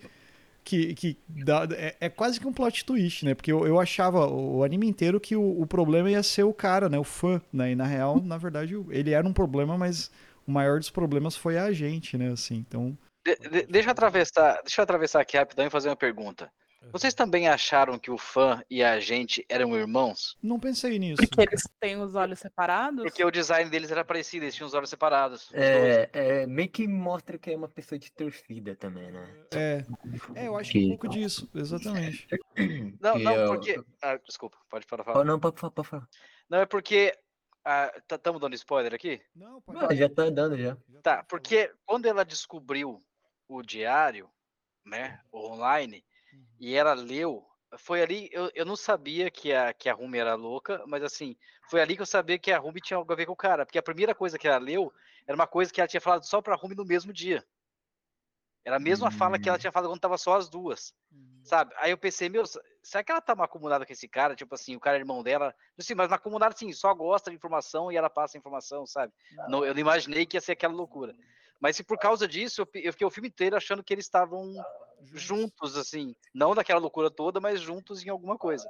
que, 0.63 0.93
que 0.93 1.20
dá, 1.27 1.67
é, 1.72 1.96
é, 2.00 2.10
quase 2.10 2.39
que 2.39 2.48
um 2.48 2.53
plot 2.53 2.86
twist, 2.86 3.25
né? 3.25 3.36
Porque 3.36 3.51
eu, 3.51 3.67
eu 3.67 3.79
achava 3.79 4.27
o 4.27 4.63
anime 4.63 4.88
inteiro 4.88 5.20
que 5.20 5.36
o, 5.36 5.62
o, 5.62 5.67
problema 5.67 6.10
ia 6.10 6.24
ser 6.24 6.43
o 6.43 6.53
cara, 6.53 6.89
né? 6.89 6.98
O 6.98 7.03
fã, 7.03 7.41
né? 7.51 7.72
E 7.72 7.75
na 7.75 7.86
real, 7.86 8.20
na 8.22 8.38
verdade, 8.38 8.75
ele 8.89 9.12
era 9.12 9.27
um 9.27 9.34
problema, 9.34 9.77
mas 9.77 10.10
o 10.48 10.51
maior 10.51 10.79
dos 10.79 10.89
problemas 10.89 11.36
foi 11.36 11.58
a 11.58 11.72
gente, 11.72 12.17
né? 12.17 12.32
Assim, 12.32 12.55
então... 12.55 12.98
De, 13.25 13.36
de, 13.36 13.65
deixa 13.67 13.89
eu 13.89 13.91
atravessar, 13.91 14.62
deixa 14.63 14.82
eu 14.82 14.84
atravessar 14.84 15.22
aqui 15.22 15.38
rapidão 15.38 15.65
e 15.65 15.70
fazer 15.70 15.89
uma 15.89 15.96
pergunta. 15.96 16.51
Vocês 16.92 17.13
também 17.13 17.48
acharam 17.48 17.98
que 17.98 18.12
o 18.12 18.18
fã 18.18 18.63
e 18.70 18.84
a 18.84 19.00
gente 19.00 19.46
eram 19.48 19.75
irmãos? 19.75 20.38
Não 20.42 20.60
pensei 20.60 21.00
nisso. 21.00 21.22
Porque 21.28 21.42
eles 21.42 21.63
têm 21.80 21.98
os 21.98 22.16
olhos 22.16 22.40
separados? 22.40 23.04
Porque 23.04 23.24
o 23.24 23.32
design 23.32 23.70
deles 23.70 23.92
era 23.92 24.04
parecido, 24.04 24.46
eles 24.46 24.56
tinham 24.56 24.68
os 24.68 24.74
olhos 24.74 24.90
separados. 24.90 25.50
É, 25.54 26.10
é 26.13 26.48
meio 26.48 26.70
que 26.70 26.88
mostra 26.88 27.38
que 27.38 27.52
é 27.52 27.56
uma 27.56 27.70
pessoa 27.70 27.98
de 27.98 28.12
torcida 28.12 28.75
também, 28.75 29.12
né? 29.12 29.46
É, 29.54 29.86
é 30.36 30.48
eu 30.48 30.58
acho 30.58 30.72
que... 30.72 30.86
um 30.86 30.90
pouco 30.90 31.08
disso, 31.08 31.50
exatamente. 31.54 32.28
Não, 33.00 33.18
não, 33.18 33.48
porque. 33.48 33.84
Ah, 34.02 34.18
desculpa, 34.18 34.58
pode 34.70 34.86
falar. 34.86 35.18
Oh, 35.18 35.24
não, 35.24 35.40
pode 35.40 35.60
falar, 35.60 35.72
pode 35.72 35.88
falar. 35.88 36.08
Não, 36.50 36.60
é 36.60 36.66
porque. 36.66 37.18
Estamos 38.12 38.42
ah, 38.42 38.42
dando 38.42 38.56
spoiler 38.56 38.94
aqui? 38.94 39.22
Não, 39.34 39.62
pode 39.62 39.80
não, 39.80 39.96
já 39.96 40.10
tá 40.10 40.30
dando 40.30 40.58
já. 40.58 40.78
Tá, 41.02 41.24
porque 41.24 41.72
quando 41.86 42.06
ela 42.06 42.25
descobriu 42.25 43.02
o 43.48 43.62
diário, 43.62 44.30
né, 44.86 45.22
online, 45.34 46.04
e 46.60 46.75
ela 46.75 46.94
leu. 46.94 47.46
Foi 47.78 48.02
ali, 48.02 48.30
eu, 48.32 48.52
eu 48.54 48.66
não 48.66 48.75
sabia 48.75 49.32
que 49.32 49.52
a, 49.52 49.74
que 49.74 49.90
a 49.90 49.94
Rumi 49.94 50.20
era 50.20 50.36
louca, 50.36 50.84
mas 50.88 51.04
assim, 51.04 51.36
foi 51.70 51.82
ali 51.82 51.96
que 51.96 52.02
eu 52.02 52.06
sabia 52.06 52.38
que 52.38 52.52
a 52.52 52.60
Rumi 52.60 52.80
tinha 52.80 52.98
algo 52.98 53.12
a 53.12 53.16
ver 53.16 53.25
com 53.25 53.34
o 53.34 53.38
cara. 53.38 53.66
Porque 53.66 53.80
a 53.80 53.84
primeira 53.84 54.13
coisa 54.13 54.38
que 54.38 54.48
ela 54.48 54.60
leu 54.60 54.94
era 55.28 55.36
uma 55.36 55.48
coisa 55.48 55.72
que 55.72 55.82
ela 55.82 55.88
tinha 55.88 56.02
falado 56.02 56.24
só 56.24 56.42
pra 56.42 56.56
Rumi 56.56 56.75
no 56.75 56.86
mesmo 56.86 57.12
dia. 57.12 57.44
Era 58.66 58.78
a 58.78 58.80
mesma 58.80 59.08
uhum. 59.08 59.12
fala 59.12 59.38
que 59.38 59.50
ela 59.50 59.58
hum. 59.58 59.60
tinha 59.60 59.72
falado 59.72 59.90
quando 59.90 60.00
tava 60.00 60.18
só 60.18 60.38
as 60.38 60.50
duas. 60.50 60.94
Uhum. 61.12 61.42
Sabe? 61.44 61.74
Aí 61.78 61.92
eu 61.92 61.98
pensei, 61.98 62.30
meu, 62.30 62.44
será 62.82 63.04
que 63.04 63.12
ela 63.12 63.20
tá 63.20 63.34
acumulada 63.34 63.86
com 63.86 63.92
esse 63.92 64.08
cara? 64.08 64.36
Tipo 64.36 64.56
assim, 64.56 64.75
o 64.75 64.80
cara 64.80 64.98
é 64.98 65.00
irmão 65.00 65.22
dela. 65.22 65.54
Assim, 65.78 65.94
mas 65.94 66.12
acumulada 66.12 66.56
assim, 66.56 66.72
só 66.72 66.94
gosta 66.94 67.30
de 67.30 67.36
informação 67.36 67.92
e 67.92 67.98
ela 67.98 68.10
passa 68.10 68.38
a 68.38 68.40
informação, 68.40 68.86
sabe? 68.86 69.12
Não, 69.50 69.66
eu 69.66 69.74
não 69.74 69.82
imaginei 69.82 70.25
que 70.25 70.38
ia 70.38 70.42
ser 70.42 70.54
aquela 70.54 70.74
loucura. 70.74 71.13
Mas 71.60 71.75
se 71.75 71.84
por 71.84 71.98
causa 71.98 72.28
disso, 72.28 72.62
eu, 72.62 72.82
eu 72.82 72.94
fiquei 72.94 73.08
o 73.08 73.12
filme 73.12 73.28
inteiro 73.28 73.58
achando 73.58 73.84
que 73.84 73.94
eles 73.94 74.06
estavam 74.06 74.54
juntos, 75.13 75.77
assim. 75.77 76.15
Não 76.33 76.55
daquela 76.55 76.79
loucura 76.79 77.10
toda, 77.10 77.39
mas 77.39 77.62
juntos 77.62 78.05
em 78.05 78.10
alguma 78.10 78.38
coisa. 78.38 78.67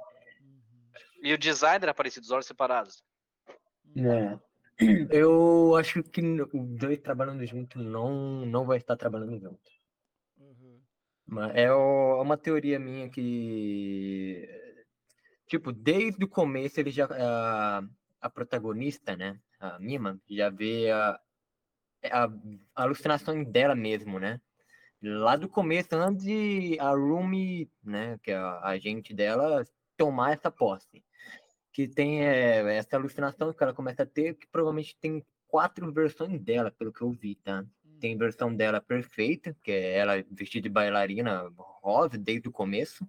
E 1.22 1.32
o 1.32 1.38
design 1.38 1.82
era 1.82 1.94
parecido, 1.94 2.24
os 2.24 2.30
olhos 2.30 2.46
separados. 2.46 3.02
É. 3.96 4.38
Eu 5.10 5.76
acho 5.76 6.02
que 6.02 6.20
os 6.20 6.78
dois 6.78 6.98
trabalhando 6.98 7.46
junto 7.46 7.78
não, 7.78 8.44
não 8.44 8.64
vai 8.64 8.78
estar 8.78 8.96
trabalhando 8.96 9.38
junto. 9.38 9.70
Uhum. 10.36 10.80
Mas 11.26 11.54
é 11.54 11.72
uma 11.72 12.36
teoria 12.36 12.78
minha 12.78 13.08
que. 13.08 14.48
Tipo, 15.46 15.72
desde 15.72 16.24
o 16.24 16.28
começo 16.28 16.80
ele 16.80 16.90
já. 16.90 17.06
A, 17.10 17.82
a 18.20 18.30
protagonista, 18.30 19.16
né? 19.16 19.38
A 19.60 19.78
Mima, 19.78 20.20
já 20.28 20.50
vê 20.50 20.90
a, 20.90 21.20
a, 22.10 22.24
a 22.24 22.82
alucinação 22.82 23.44
dela 23.44 23.74
mesmo, 23.74 24.18
né? 24.18 24.40
Lá 25.04 25.36
do 25.36 25.48
começo, 25.48 25.94
antes 25.94 26.24
de 26.24 26.78
a 26.80 26.90
Rumi, 26.90 27.70
né, 27.82 28.18
que 28.22 28.30
é 28.30 28.36
a 28.36 28.60
agente 28.68 29.12
dela, 29.12 29.64
tomar 29.96 30.32
essa 30.32 30.50
posse. 30.50 31.04
Que 31.72 31.88
tem 31.88 32.24
é, 32.24 32.76
essa 32.76 32.96
alucinação 32.96 33.52
que 33.52 33.62
ela 33.62 33.74
começa 33.74 34.04
a 34.04 34.06
ter, 34.06 34.34
que 34.34 34.46
provavelmente 34.46 34.96
tem 35.00 35.24
quatro 35.46 35.92
versões 35.92 36.40
dela, 36.40 36.70
pelo 36.70 36.92
que 36.92 37.02
eu 37.02 37.10
vi, 37.10 37.34
tá? 37.36 37.64
Tem 38.00 38.16
versão 38.16 38.54
dela 38.54 38.80
perfeita, 38.80 39.56
que 39.62 39.70
é 39.70 39.98
ela 39.98 40.24
vestida 40.30 40.68
de 40.68 40.72
bailarina 40.72 41.50
rosa 41.82 42.18
desde 42.18 42.48
o 42.48 42.52
começo. 42.52 43.06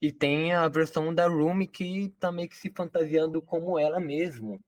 E 0.00 0.10
tem 0.10 0.52
a 0.54 0.66
versão 0.68 1.14
da 1.14 1.26
Rumi 1.26 1.66
que 1.66 2.08
tá 2.18 2.32
meio 2.32 2.48
que 2.48 2.56
se 2.56 2.70
fantasiando 2.70 3.42
como 3.42 3.78
ela 3.78 4.00
mesma. 4.00 4.58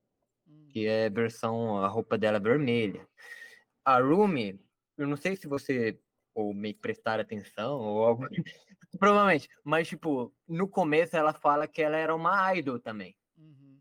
Que 0.69 0.85
é 0.85 1.07
a 1.07 1.09
versão, 1.09 1.77
a 1.77 1.87
roupa 1.87 2.17
dela 2.17 2.39
vermelha. 2.39 3.07
A 3.83 3.99
Rumi, 3.99 4.59
eu 4.97 5.07
não 5.07 5.17
sei 5.17 5.35
se 5.35 5.47
você 5.47 5.99
ou 6.35 6.53
meio 6.53 6.73
que 6.73 6.81
prestar 6.81 7.19
atenção 7.19 7.79
ou 7.79 8.03
algo. 8.03 8.27
Provavelmente. 8.99 9.49
Mas, 9.63 9.87
tipo, 9.87 10.33
no 10.47 10.67
começo 10.67 11.15
ela 11.15 11.33
fala 11.33 11.67
que 11.67 11.81
ela 11.81 11.97
era 11.97 12.15
uma 12.15 12.55
idol 12.55 12.79
também. 12.79 13.15
Uhum. 13.37 13.79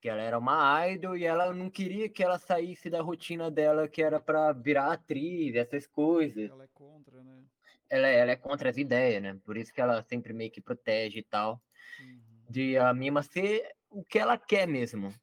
Que 0.00 0.08
ela 0.08 0.20
era 0.20 0.38
uma 0.38 0.86
idol 0.88 1.16
e 1.16 1.24
ela 1.24 1.52
não 1.52 1.70
queria 1.70 2.08
que 2.08 2.22
ela 2.22 2.38
saísse 2.38 2.90
da 2.90 3.00
rotina 3.00 3.50
dela, 3.50 3.88
que 3.88 4.02
era 4.02 4.20
para 4.20 4.52
virar 4.52 4.92
atriz, 4.92 5.54
essas 5.54 5.86
coisas. 5.86 6.50
Ela 6.50 6.64
é 6.64 6.68
contra, 6.72 7.22
né? 7.22 7.44
Ela, 7.88 8.08
ela 8.08 8.30
é 8.32 8.36
contra 8.36 8.70
as 8.70 8.76
ideias, 8.76 9.22
né? 9.22 9.38
Por 9.44 9.56
isso 9.56 9.72
que 9.72 9.80
ela 9.80 10.02
sempre 10.02 10.32
meio 10.32 10.50
que 10.50 10.60
protege 10.60 11.18
e 11.18 11.22
tal. 11.22 11.62
Uhum. 12.00 12.20
De 12.48 12.76
a 12.76 12.92
Mima 12.92 13.22
ser 13.22 13.74
o 13.90 14.04
que 14.04 14.18
ela 14.18 14.36
quer 14.36 14.66
mesmo. 14.66 15.14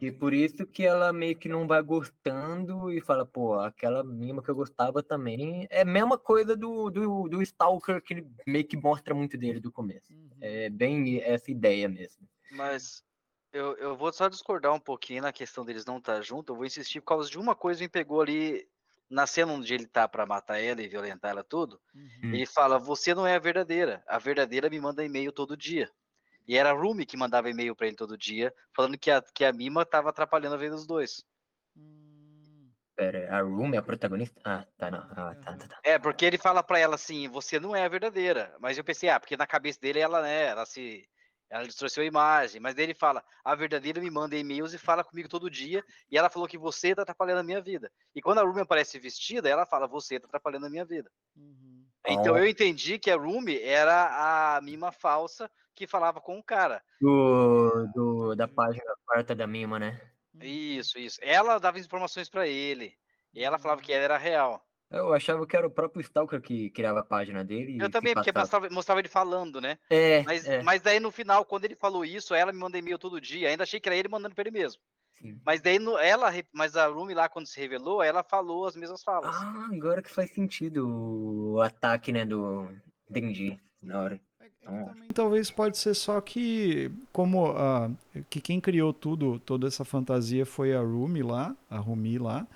E 0.00 0.12
por 0.12 0.32
isso 0.32 0.66
que 0.66 0.84
ela 0.84 1.12
meio 1.12 1.36
que 1.36 1.48
não 1.48 1.66
vai 1.66 1.82
gostando 1.82 2.90
e 2.90 3.00
fala, 3.00 3.26
pô, 3.26 3.58
aquela 3.58 4.04
mima 4.04 4.42
que 4.42 4.48
eu 4.48 4.54
gostava 4.54 5.02
também. 5.02 5.66
É 5.70 5.82
a 5.82 5.84
mesma 5.84 6.16
coisa 6.16 6.56
do, 6.56 6.88
do, 6.90 7.28
do 7.28 7.42
Stalker 7.42 8.00
que 8.02 8.24
meio 8.46 8.64
que 8.64 8.76
mostra 8.76 9.14
muito 9.14 9.36
dele 9.36 9.60
do 9.60 9.72
começo. 9.72 10.12
Uhum. 10.12 10.30
É 10.40 10.70
bem 10.70 11.20
essa 11.20 11.50
ideia 11.50 11.88
mesmo. 11.88 12.28
Mas 12.52 13.02
eu, 13.52 13.76
eu 13.76 13.96
vou 13.96 14.12
só 14.12 14.28
discordar 14.28 14.72
um 14.72 14.80
pouquinho 14.80 15.22
na 15.22 15.32
questão 15.32 15.64
deles 15.64 15.84
não 15.84 15.98
estar 15.98 16.16
tá 16.16 16.22
junto. 16.22 16.52
Eu 16.52 16.56
vou 16.56 16.66
insistir 16.66 17.00
por 17.00 17.06
causa 17.08 17.30
de 17.30 17.38
uma 17.38 17.54
coisa 17.54 17.78
que 17.78 17.84
me 17.84 17.88
pegou 17.88 18.20
ali 18.20 18.68
na 19.10 19.26
cena 19.26 19.52
onde 19.52 19.72
ele 19.72 19.86
tá 19.86 20.06
para 20.06 20.26
matar 20.26 20.58
ela 20.58 20.82
e 20.82 20.88
violentar 20.88 21.30
ela 21.30 21.42
tudo. 21.42 21.80
Uhum. 21.94 22.34
Ele 22.34 22.46
fala: 22.46 22.78
Você 22.78 23.14
não 23.14 23.26
é 23.26 23.36
a 23.36 23.40
verdadeira. 23.40 24.02
A 24.06 24.18
verdadeira 24.18 24.68
me 24.68 24.80
manda 24.80 25.04
e-mail 25.04 25.32
todo 25.32 25.56
dia. 25.56 25.90
E 26.48 26.56
era 26.56 26.70
a 26.70 26.72
Rumi 26.72 27.04
que 27.04 27.16
mandava 27.16 27.50
e-mail 27.50 27.76
para 27.76 27.86
ele 27.86 27.96
todo 27.96 28.16
dia, 28.16 28.52
falando 28.74 28.96
que 28.96 29.10
a, 29.10 29.22
que 29.22 29.44
a 29.44 29.52
Mima 29.52 29.84
tava 29.84 30.08
atrapalhando 30.08 30.54
a 30.54 30.58
vida 30.58 30.74
dos 30.74 30.86
dois. 30.86 31.22
Hum... 31.76 32.72
Pera, 32.96 33.32
a 33.32 33.42
Rumi 33.42 33.76
é 33.76 33.78
a 33.78 33.82
protagonista? 33.82 34.40
Ah, 34.44 34.66
tá, 34.76 34.90
não. 34.90 34.98
Ah, 34.98 35.36
tá, 35.44 35.56
tá, 35.56 35.68
tá. 35.68 35.80
É, 35.84 35.98
porque 35.98 36.24
ele 36.24 36.38
fala 36.38 36.62
para 36.62 36.78
ela 36.78 36.94
assim, 36.94 37.28
você 37.28 37.60
não 37.60 37.76
é 37.76 37.84
a 37.84 37.88
verdadeira. 37.88 38.56
Mas 38.58 38.76
eu 38.76 38.82
pensei, 38.82 39.08
ah, 39.08 39.20
porque 39.20 39.36
na 39.36 39.46
cabeça 39.46 39.78
dele 39.78 40.00
ela, 40.00 40.22
né, 40.22 40.46
ela 40.46 40.66
se... 40.66 41.08
Ela 41.50 41.66
distorceu 41.66 42.02
a 42.02 42.06
imagem, 42.06 42.60
mas 42.60 42.74
daí 42.74 42.84
ele 42.84 42.94
fala, 42.94 43.24
a 43.42 43.54
verdadeira 43.54 44.02
me 44.02 44.10
manda 44.10 44.36
e-mails 44.36 44.74
e 44.74 44.78
fala 44.78 45.02
comigo 45.02 45.30
todo 45.30 45.48
dia, 45.48 45.82
e 46.10 46.18
ela 46.18 46.28
falou 46.28 46.46
que 46.46 46.58
você 46.58 46.94
tá 46.94 47.00
atrapalhando 47.00 47.40
a 47.40 47.42
minha 47.42 47.58
vida. 47.58 47.90
E 48.14 48.20
quando 48.20 48.38
a 48.38 48.42
Rumi 48.42 48.60
aparece 48.60 48.98
vestida, 48.98 49.48
ela 49.48 49.64
fala, 49.64 49.86
você 49.86 50.20
tá 50.20 50.26
atrapalhando 50.26 50.66
a 50.66 50.68
minha 50.68 50.84
vida. 50.84 51.10
Uhum. 51.34 51.86
Então 52.06 52.36
eu 52.36 52.46
entendi 52.46 52.98
que 52.98 53.10
a 53.10 53.16
Rumi 53.16 53.58
era 53.62 54.56
a 54.56 54.60
mima 54.60 54.92
falsa 54.92 55.50
que 55.78 55.86
falava 55.86 56.20
com 56.20 56.36
o 56.38 56.42
cara. 56.42 56.82
Do, 57.00 57.86
do, 57.94 58.34
da 58.34 58.48
página 58.48 58.84
quarta 59.06 59.34
da 59.34 59.46
Mima, 59.46 59.78
né? 59.78 60.00
Isso, 60.40 60.98
isso. 60.98 61.20
Ela 61.22 61.58
dava 61.58 61.78
informações 61.78 62.28
para 62.28 62.48
ele. 62.48 62.92
E 63.32 63.44
ela 63.44 63.58
falava 63.58 63.80
que 63.80 63.92
ela 63.92 64.04
era 64.04 64.18
real. 64.18 64.60
Eu 64.90 65.12
achava 65.12 65.46
que 65.46 65.56
era 65.56 65.66
o 65.66 65.70
próprio 65.70 66.00
Stalker 66.00 66.40
que 66.40 66.70
criava 66.70 67.00
a 67.00 67.04
página 67.04 67.44
dele. 67.44 67.78
Eu 67.80 67.90
também, 67.90 68.14
porque 68.14 68.32
mostrava, 68.32 68.68
mostrava, 68.70 69.00
ele 69.00 69.08
falando, 69.08 69.60
né? 69.60 69.78
É 69.90 70.22
mas, 70.22 70.46
é. 70.46 70.62
mas 70.62 70.80
daí 70.80 70.98
no 70.98 71.10
final, 71.10 71.44
quando 71.44 71.66
ele 71.66 71.76
falou 71.76 72.04
isso, 72.04 72.34
ela 72.34 72.52
me 72.52 72.58
manda 72.58 72.78
e-mail 72.78 72.98
todo 72.98 73.20
dia. 73.20 73.50
Ainda 73.50 73.64
achei 73.64 73.78
que 73.78 73.88
era 73.88 73.96
ele 73.96 74.08
mandando 74.08 74.34
pra 74.34 74.42
ele 74.42 74.50
mesmo. 74.50 74.80
Sim. 75.20 75.38
Mas 75.44 75.60
daí 75.60 75.78
no, 75.78 75.98
ela, 75.98 76.32
mas 76.52 76.74
a 76.76 76.86
Rumi 76.86 77.12
lá, 77.12 77.28
quando 77.28 77.46
se 77.46 77.60
revelou, 77.60 78.02
ela 78.02 78.22
falou 78.22 78.66
as 78.66 78.76
mesmas 78.76 79.02
falas. 79.02 79.36
Ah, 79.36 79.68
agora 79.72 80.02
que 80.02 80.10
faz 80.10 80.32
sentido 80.32 80.88
o 80.88 81.60
ataque, 81.60 82.10
né, 82.10 82.24
do 82.24 82.68
Denji 83.10 83.60
na 83.82 84.00
hora. 84.00 84.20
É, 84.66 84.74
é 84.74 84.84
também, 84.84 85.08
talvez 85.14 85.50
pode 85.50 85.78
ser 85.78 85.94
só 85.94 86.20
que 86.20 86.90
como 87.12 87.54
que 88.30 88.40
quem 88.40 88.60
criou 88.60 88.92
tudo, 88.92 89.38
toda 89.40 89.66
essa 89.66 89.84
fantasia 89.84 90.44
foi 90.46 90.74
a 90.74 90.80
Rumi 90.80 91.22
lá, 91.22 91.56
a 91.70 91.78
Rumi 91.78 92.18
lá. 92.18 92.46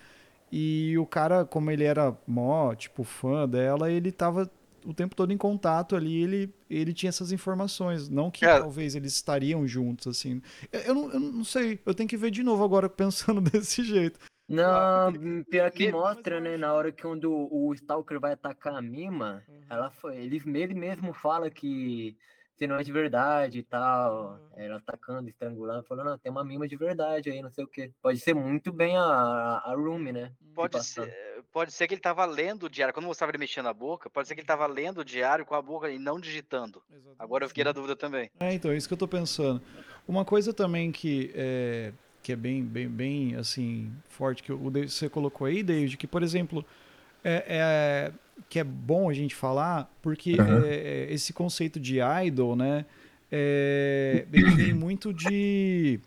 E 0.50 0.96
o 0.98 1.06
cara, 1.06 1.46
como 1.46 1.70
ele 1.70 1.84
era 1.84 2.14
mó, 2.26 2.74
tipo, 2.74 3.04
fã 3.04 3.48
dela, 3.48 3.90
ele 3.90 4.12
tava 4.12 4.50
o 4.84 4.92
tempo 4.92 5.14
todo 5.14 5.32
em 5.32 5.36
contato 5.36 5.96
ali, 5.96 6.22
ele, 6.22 6.54
ele 6.68 6.92
tinha 6.92 7.08
essas 7.08 7.32
informações. 7.32 8.08
Não 8.08 8.30
que 8.30 8.44
é. 8.44 8.58
talvez 8.58 8.94
eles 8.94 9.14
estariam 9.14 9.66
juntos, 9.66 10.06
assim. 10.06 10.42
Eu 10.70 10.94
não, 10.94 11.10
eu 11.10 11.20
não 11.20 11.44
sei, 11.44 11.80
eu 11.86 11.94
tenho 11.94 12.08
que 12.08 12.16
ver 12.16 12.30
de 12.30 12.42
novo 12.42 12.62
agora 12.64 12.88
pensando 12.90 13.40
desse 13.40 13.82
jeito. 13.82 14.18
Não, 14.48 15.12
pior 15.44 15.70
que 15.70 15.90
mostra, 15.90 16.40
né? 16.40 16.56
Na 16.56 16.72
hora 16.72 16.92
que 16.92 17.02
quando 17.02 17.30
o 17.50 17.72
Stalker 17.74 18.20
vai 18.20 18.32
atacar 18.32 18.74
a 18.74 18.82
Mima, 18.82 19.42
uhum. 19.48 19.60
ela 19.70 19.90
foi. 19.90 20.16
Ele, 20.16 20.42
ele 20.54 20.74
mesmo 20.74 21.14
fala 21.14 21.50
que 21.50 22.16
se 22.62 22.66
não 22.66 22.76
é 22.76 22.82
de 22.84 22.92
verdade 22.92 23.58
e 23.58 23.62
tal. 23.62 24.32
Uhum. 24.32 24.62
Ela 24.62 24.76
atacando, 24.76 25.28
estrangulando, 25.28 25.84
falando, 25.84 26.10
não, 26.10 26.18
tem 26.18 26.30
uma 26.30 26.44
mima 26.44 26.68
de 26.68 26.76
verdade 26.76 27.30
aí, 27.30 27.42
não 27.42 27.50
sei 27.50 27.64
o 27.64 27.68
que. 27.68 27.90
Pode 28.00 28.20
ser 28.20 28.34
muito 28.34 28.72
bem 28.72 28.96
a, 28.96 29.02
a 29.02 29.74
Rumi, 29.74 30.12
né? 30.12 30.32
Pode 30.54 30.84
ser, 30.84 31.42
pode 31.50 31.72
ser 31.72 31.88
que 31.88 31.94
ele 31.94 32.00
tava 32.00 32.24
lendo 32.24 32.66
o 32.66 32.70
diário, 32.70 32.92
quando 32.92 33.06
mostrava 33.06 33.30
ele 33.30 33.38
mexendo 33.38 33.68
a 33.68 33.74
boca, 33.74 34.10
pode 34.10 34.28
ser 34.28 34.34
que 34.34 34.40
ele 34.40 34.46
tava 34.46 34.66
lendo 34.66 34.98
o 34.98 35.04
diário 35.04 35.46
com 35.46 35.54
a 35.54 35.62
boca 35.62 35.90
e 35.90 35.98
não 35.98 36.20
digitando. 36.20 36.82
Exatamente. 36.90 37.16
Agora 37.18 37.44
eu 37.44 37.48
fiquei 37.48 37.64
na 37.64 37.72
dúvida 37.72 37.96
também. 37.96 38.30
É, 38.38 38.52
então, 38.52 38.70
é 38.70 38.76
isso 38.76 38.86
que 38.86 38.94
eu 38.94 38.98
tô 38.98 39.08
pensando. 39.08 39.60
Uma 40.06 40.24
coisa 40.24 40.52
também 40.52 40.92
que 40.92 41.32
é, 41.34 41.92
que 42.22 42.32
é 42.32 42.36
bem, 42.36 42.62
bem, 42.62 42.88
bem, 42.88 43.34
assim, 43.34 43.90
forte, 44.08 44.42
que 44.42 44.52
você 44.52 45.08
colocou 45.08 45.46
aí, 45.46 45.62
David, 45.62 45.96
que, 45.96 46.06
por 46.06 46.22
exemplo, 46.22 46.64
é, 47.24 47.44
é 47.48 48.12
que 48.48 48.58
é 48.58 48.64
bom 48.64 49.10
a 49.10 49.14
gente 49.14 49.34
falar, 49.34 49.90
porque 50.00 50.40
uhum. 50.40 50.64
é, 50.64 51.12
esse 51.12 51.32
conceito 51.32 51.80
de 51.80 51.98
idol, 52.26 52.54
né, 52.54 52.84
é, 53.30 54.26
ele 54.32 54.50
vem 54.50 54.72
muito 54.74 55.12
de 55.12 55.98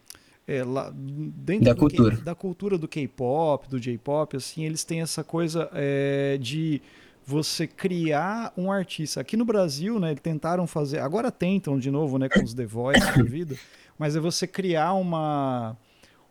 é, 0.47 0.63
lá, 0.63 0.91
dentro 0.93 1.65
da 1.65 1.75
cultura. 1.75 2.17
da 2.17 2.35
cultura 2.35 2.77
do 2.77 2.87
K-pop, 2.87 3.67
do 3.67 3.79
J-pop, 3.79 4.37
assim, 4.37 4.63
eles 4.63 4.83
têm 4.83 5.01
essa 5.01 5.23
coisa 5.23 5.69
é, 5.73 6.37
de 6.39 6.81
você 7.25 7.65
criar 7.65 8.53
um 8.55 8.71
artista. 8.71 9.19
Aqui 9.19 9.35
no 9.35 9.43
Brasil, 9.43 9.99
né, 9.99 10.15
tentaram 10.15 10.67
fazer, 10.67 10.99
agora 10.99 11.31
tentam 11.31 11.79
de 11.79 11.89
novo, 11.89 12.19
né, 12.19 12.29
com 12.29 12.43
os 12.43 12.53
The 12.53 12.65
Voice 12.65 13.17
da 13.17 13.23
vida, 13.23 13.55
mas 13.97 14.15
é 14.15 14.19
você 14.19 14.45
criar 14.45 14.93
uma 14.93 15.75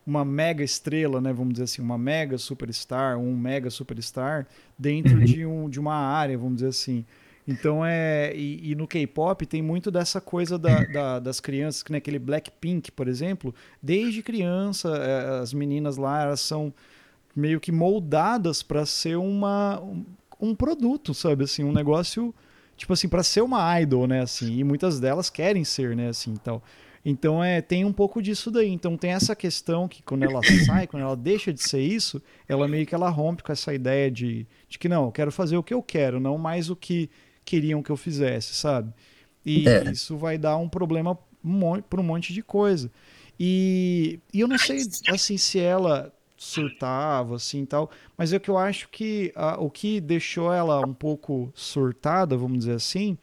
uma 0.05 0.23
mega 0.23 0.63
estrela, 0.63 1.19
né, 1.19 1.33
vamos 1.33 1.53
dizer 1.53 1.63
assim, 1.63 1.81
uma 1.81 1.97
mega 1.97 2.37
superstar, 2.37 3.17
um 3.17 3.35
mega 3.35 3.69
superstar 3.69 4.47
dentro 4.77 5.17
uhum. 5.17 5.25
de, 5.25 5.45
um, 5.45 5.69
de 5.69 5.79
uma 5.79 5.95
área, 5.95 6.37
vamos 6.37 6.55
dizer 6.55 6.67
assim. 6.67 7.05
Então 7.47 7.85
é. 7.85 8.35
E, 8.35 8.71
e 8.71 8.75
no 8.75 8.87
K-pop 8.87 9.45
tem 9.45 9.61
muito 9.61 9.91
dessa 9.91 10.19
coisa 10.19 10.57
da, 10.57 10.83
da, 10.85 11.19
das 11.19 11.39
crianças, 11.39 11.83
que 11.83 11.91
naquele 11.91 12.17
Blackpink, 12.17 12.91
por 12.91 13.07
exemplo, 13.07 13.53
desde 13.81 14.23
criança, 14.23 14.89
é, 14.97 15.39
as 15.39 15.53
meninas 15.53 15.97
lá 15.97 16.23
elas 16.23 16.39
são 16.39 16.73
meio 17.35 17.59
que 17.59 17.71
moldadas 17.71 18.63
para 18.63 18.85
ser 18.85 19.17
uma, 19.17 19.79
um, 19.81 20.05
um, 20.39 20.55
produto, 20.55 21.13
sabe? 21.13 21.43
Assim, 21.43 21.63
um 21.63 21.71
negócio, 21.71 22.33
tipo 22.75 22.93
assim, 22.93 23.07
para 23.07 23.21
ser 23.21 23.41
uma 23.41 23.79
idol, 23.79 24.07
né? 24.07 24.21
Assim, 24.21 24.57
e 24.57 24.63
muitas 24.63 24.99
delas 24.99 25.29
querem 25.29 25.63
ser, 25.63 25.95
né? 25.95 26.09
Assim, 26.09 26.31
então. 26.31 26.61
Então 27.05 27.43
é, 27.43 27.61
tem 27.61 27.85
um 27.85 27.93
pouco 27.93 28.19
disso 28.19 28.49
daí. 28.49 28.69
Então 28.69 28.97
tem 28.97 29.11
essa 29.11 29.35
questão 29.35 29.87
que 29.87 30.01
quando 30.01 30.23
ela 30.23 30.41
sai, 30.65 30.87
quando 30.87 31.03
ela 31.03 31.15
deixa 31.15 31.53
de 31.53 31.61
ser 31.61 31.81
isso, 31.81 32.19
ela 32.49 32.67
meio 32.67 32.85
que 32.87 32.95
ela 32.95 33.09
rompe 33.09 33.43
com 33.43 33.51
essa 33.51 33.71
ideia 33.73 34.09
de, 34.09 34.47
de 34.67 34.79
que 34.79 34.89
não, 34.89 35.05
eu 35.05 35.11
quero 35.11 35.31
fazer 35.31 35.55
o 35.55 35.63
que 35.63 35.73
eu 35.73 35.83
quero, 35.83 36.19
não 36.19 36.37
mais 36.39 36.71
o 36.71 36.75
que 36.75 37.09
queriam 37.45 37.83
que 37.83 37.91
eu 37.91 37.97
fizesse, 37.97 38.55
sabe? 38.55 38.91
E 39.45 39.69
é. 39.69 39.91
isso 39.91 40.17
vai 40.17 40.39
dar 40.39 40.57
um 40.57 40.67
problema 40.67 41.15
para 41.87 42.01
um 42.01 42.03
monte 42.03 42.33
de 42.33 42.41
coisa. 42.41 42.91
E, 43.39 44.19
e 44.33 44.39
eu 44.39 44.47
não 44.47 44.57
sei 44.57 44.79
assim 45.09 45.37
se 45.37 45.59
ela 45.59 46.11
surtava 46.35 47.35
assim 47.35 47.65
tal, 47.65 47.89
mas 48.17 48.33
é 48.33 48.39
que 48.39 48.49
eu 48.49 48.57
acho 48.57 48.89
que 48.89 49.31
a, 49.35 49.61
o 49.61 49.69
que 49.69 50.01
deixou 50.01 50.51
ela 50.51 50.85
um 50.85 50.93
pouco 50.93 51.51
surtada, 51.53 52.35
vamos 52.35 52.59
dizer 52.59 52.73
assim, 52.73 53.17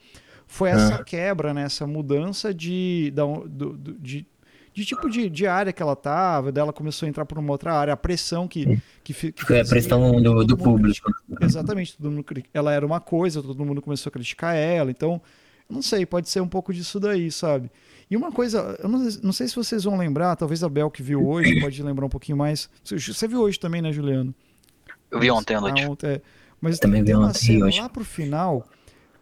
foi 0.53 0.69
essa 0.69 0.97
ah. 0.97 1.05
quebra, 1.05 1.55
né? 1.55 1.63
Essa 1.63 1.87
mudança 1.87 2.53
de, 2.53 3.11
de, 3.11 3.99
de, 3.99 4.27
de 4.75 4.85
tipo 4.85 5.09
de, 5.09 5.31
de, 5.31 5.47
área 5.47 5.73
que 5.73 5.83
ela 5.83 5.97
tava, 5.97 6.53
dela 6.53 6.75
começou 6.75 7.07
a 7.07 7.09
entrar 7.09 7.25
por 7.25 7.39
uma 7.39 7.51
outra 7.51 7.73
área, 7.73 7.95
a 7.95 7.97
pressão 7.97 8.47
que 8.47 8.79
que, 9.03 9.15
que 9.15 9.45
foi 9.47 9.61
a 9.61 9.65
pressão 9.65 10.21
do, 10.21 10.45
do 10.45 10.55
público. 10.55 11.11
Exatamente, 11.41 11.97
todo 11.97 12.11
mundo, 12.11 12.27
ela 12.53 12.71
era 12.71 12.85
uma 12.85 13.01
coisa, 13.01 13.43
todo 13.43 13.65
mundo 13.65 13.81
começou 13.81 14.11
a 14.11 14.13
criticar 14.13 14.55
ela, 14.55 14.91
então 14.91 15.23
não 15.71 15.81
sei, 15.81 16.05
pode 16.05 16.29
ser 16.29 16.43
um 16.43 16.49
pouco 16.49 16.71
disso 16.71 17.01
daí, 17.01 17.33
sabe? 17.33 17.71
E 18.11 18.15
uma 18.15 18.31
coisa, 18.31 18.79
eu 18.83 18.91
não, 18.91 18.99
não 19.23 19.33
sei 19.33 19.49
se 19.49 19.57
vocês 19.57 19.85
vão 19.85 19.97
lembrar, 19.97 20.37
talvez 20.37 20.63
a 20.63 20.69
Bel 20.69 20.91
que 20.91 21.03
viu 21.03 21.27
hoje 21.27 21.61
pode 21.63 21.83
lembrar 21.83 22.05
um 22.05 22.11
pouquinho 22.11 22.37
mais. 22.37 22.69
Você, 22.85 22.99
você 22.99 23.27
viu 23.27 23.41
hoje 23.41 23.59
também, 23.59 23.81
né, 23.81 23.91
Juliano? 23.91 24.35
Eu 25.11 25.19
vi 25.19 25.31
ontem 25.31 25.55
à 25.55 25.63
noite. 25.63 25.83
Ah, 25.83 25.89
ontem, 25.89 26.11
é. 26.11 26.21
Mas 26.61 26.79
também 26.79 27.03
tem 27.03 27.15
vi 27.15 27.21
uma 27.21 27.33
cena 27.33 27.71
lá 27.75 27.89
pro 27.89 28.05
final 28.05 28.69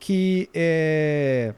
que 0.01 0.49
é 0.53 1.55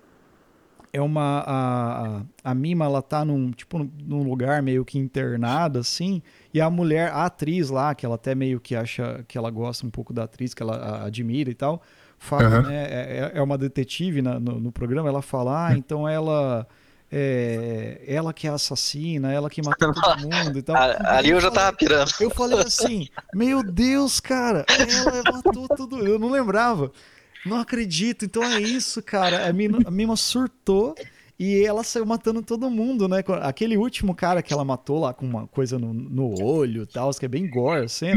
é 0.92 1.00
uma 1.00 1.38
a, 1.40 2.18
a, 2.18 2.22
a, 2.50 2.54
Mima 2.54 2.84
ela 2.84 3.00
tá 3.00 3.24
num 3.24 3.50
tipo 3.50 3.78
num 4.04 4.22
lugar 4.24 4.60
meio 4.62 4.84
que 4.84 4.98
internada 4.98 5.80
assim 5.80 6.20
e 6.52 6.60
a 6.60 6.68
mulher 6.68 7.10
a 7.10 7.24
atriz 7.24 7.70
lá 7.70 7.94
que 7.94 8.04
ela 8.04 8.16
até 8.16 8.34
meio 8.34 8.60
que 8.60 8.76
acha 8.76 9.24
que 9.26 9.38
ela 9.38 9.50
gosta 9.50 9.86
um 9.86 9.90
pouco 9.90 10.12
da 10.12 10.24
atriz 10.24 10.52
que 10.52 10.62
ela 10.62 11.06
admira 11.06 11.50
e 11.50 11.54
tal 11.54 11.80
fala 12.18 12.56
uhum. 12.56 12.62
né 12.62 12.84
é, 12.84 13.30
é, 13.34 13.38
é 13.38 13.42
uma 13.42 13.56
detetive 13.56 14.20
na, 14.20 14.38
no, 14.38 14.60
no, 14.60 14.70
programa 14.70 15.08
ela 15.08 15.22
fala 15.22 15.68
ah, 15.68 15.74
então 15.74 16.06
ela 16.06 16.66
é, 17.10 18.02
ela 18.06 18.32
que 18.32 18.46
é 18.46 18.50
assassina, 18.50 19.30
ela 19.32 19.50
que 19.50 19.62
matou 19.62 19.92
todo 19.92 20.20
mundo 20.22 20.58
e 20.58 20.62
tal. 20.62 20.74
Ali 21.04 21.28
eu, 21.28 21.36
eu 21.36 21.40
já 21.42 21.50
falei, 21.50 21.64
tava 21.64 21.76
pirando. 21.76 22.10
Eu 22.18 22.30
falei 22.30 22.58
assim, 22.60 23.06
meu 23.34 23.62
Deus, 23.62 24.18
cara, 24.18 24.64
ela 24.70 25.22
matou 25.30 25.68
tudo. 25.76 25.98
Eu 26.06 26.18
não 26.18 26.30
lembrava. 26.30 26.90
Não 27.44 27.58
acredito. 27.58 28.24
Então 28.24 28.42
é 28.42 28.60
isso, 28.60 29.02
cara. 29.02 29.48
A 29.48 29.52
Mima, 29.52 29.78
a 29.84 29.90
Mima 29.90 30.16
surtou 30.16 30.94
e 31.38 31.64
ela 31.64 31.82
saiu 31.82 32.06
matando 32.06 32.42
todo 32.42 32.70
mundo, 32.70 33.08
né? 33.08 33.22
Aquele 33.42 33.76
último 33.76 34.14
cara 34.14 34.42
que 34.42 34.52
ela 34.52 34.64
matou 34.64 35.00
lá 35.00 35.12
com 35.12 35.26
uma 35.26 35.46
coisa 35.46 35.78
no, 35.78 35.92
no 35.92 36.42
olho 36.42 36.82
e 36.82 36.86
tal, 36.86 37.10
que 37.12 37.24
é 37.24 37.28
bem 37.28 37.48
gore, 37.48 37.84
assim. 37.84 38.10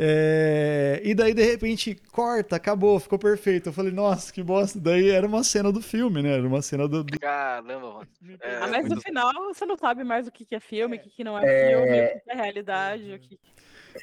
É, 0.00 1.00
e 1.02 1.12
daí, 1.12 1.34
de 1.34 1.42
repente, 1.42 1.96
corta, 2.12 2.54
acabou, 2.54 3.00
ficou 3.00 3.18
perfeito. 3.18 3.68
Eu 3.68 3.72
falei, 3.72 3.90
nossa, 3.90 4.32
que 4.32 4.42
bosta. 4.42 4.78
Daí 4.78 5.10
era 5.10 5.26
uma 5.26 5.42
cena 5.42 5.72
do 5.72 5.82
filme, 5.82 6.22
né? 6.22 6.34
Era 6.34 6.46
uma 6.46 6.62
cena 6.62 6.86
do. 6.86 7.02
do... 7.02 7.18
Caramba, 7.18 7.80
mano. 7.80 8.08
É, 8.40 8.56
ah, 8.58 8.68
mas 8.68 8.88
no 8.88 9.00
final 9.00 9.32
você 9.52 9.66
não 9.66 9.76
sabe 9.76 10.04
mais 10.04 10.28
o 10.28 10.30
que, 10.30 10.46
é 10.54 10.60
filme, 10.60 10.96
o 10.96 11.00
que, 11.00 11.10
que 11.10 11.24
não 11.24 11.36
é, 11.36 11.44
é... 11.44 11.68
filme, 11.68 11.84
o 11.84 12.22
que 12.22 12.30
é 12.30 12.34
realidade. 12.34 13.12
O 13.12 13.18
que... 13.18 13.38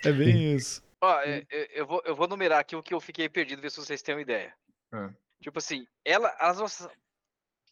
É 0.03 0.11
bem 0.11 0.53
isso. 0.53 0.83
Ó, 1.05 1.21
eu, 1.21 1.45
eu, 1.71 1.85
vou, 1.85 2.01
eu 2.03 2.15
vou 2.15 2.27
numerar 2.27 2.59
aqui 2.59 2.75
o 2.75 2.81
que 2.81 2.93
eu 2.93 2.99
fiquei 2.99 3.29
perdido, 3.29 3.61
ver 3.61 3.69
se 3.69 3.77
vocês 3.77 4.01
têm 4.01 4.15
uma 4.15 4.21
ideia. 4.21 4.55
Hum. 4.91 5.13
Tipo 5.39 5.59
assim, 5.59 5.87
ela, 6.03 6.29
as 6.39 6.57
nossas. 6.57 6.89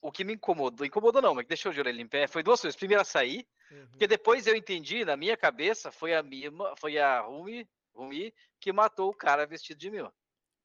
O 0.02 0.12
que 0.12 0.24
me 0.24 0.34
incomodou, 0.34 0.86
incomodou 0.86 1.22
não, 1.22 1.34
mas 1.34 1.48
deixou 1.48 1.72
de 1.72 1.80
orelha 1.80 2.02
em 2.02 2.08
pé, 2.08 2.28
foi 2.28 2.44
duas 2.44 2.62
coisas. 2.62 2.78
Primeiro 2.78 3.02
a 3.02 3.06
sair, 3.06 3.48
uhum. 3.72 3.88
porque 3.88 4.06
depois 4.06 4.46
eu 4.46 4.56
entendi, 4.56 5.06
na 5.06 5.16
minha 5.16 5.36
cabeça, 5.36 5.92
foi 5.92 6.14
a 6.14 6.22
Mima, 6.22 6.76
foi 6.76 7.00
a 7.00 7.22
Rumi, 7.22 7.68
Rumi 7.96 8.34
que 8.60 8.72
matou 8.74 9.10
o 9.10 9.16
cara 9.16 9.48
vestido 9.48 9.78
de 9.78 9.90
Mima. 9.90 10.14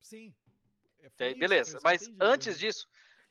Sim. 0.00 0.34
É, 1.00 1.34
beleza, 1.34 1.78
mas 1.82 2.02
entendi, 2.02 2.18
antes 2.20 2.54
né? 2.54 2.58
disso, 2.58 2.88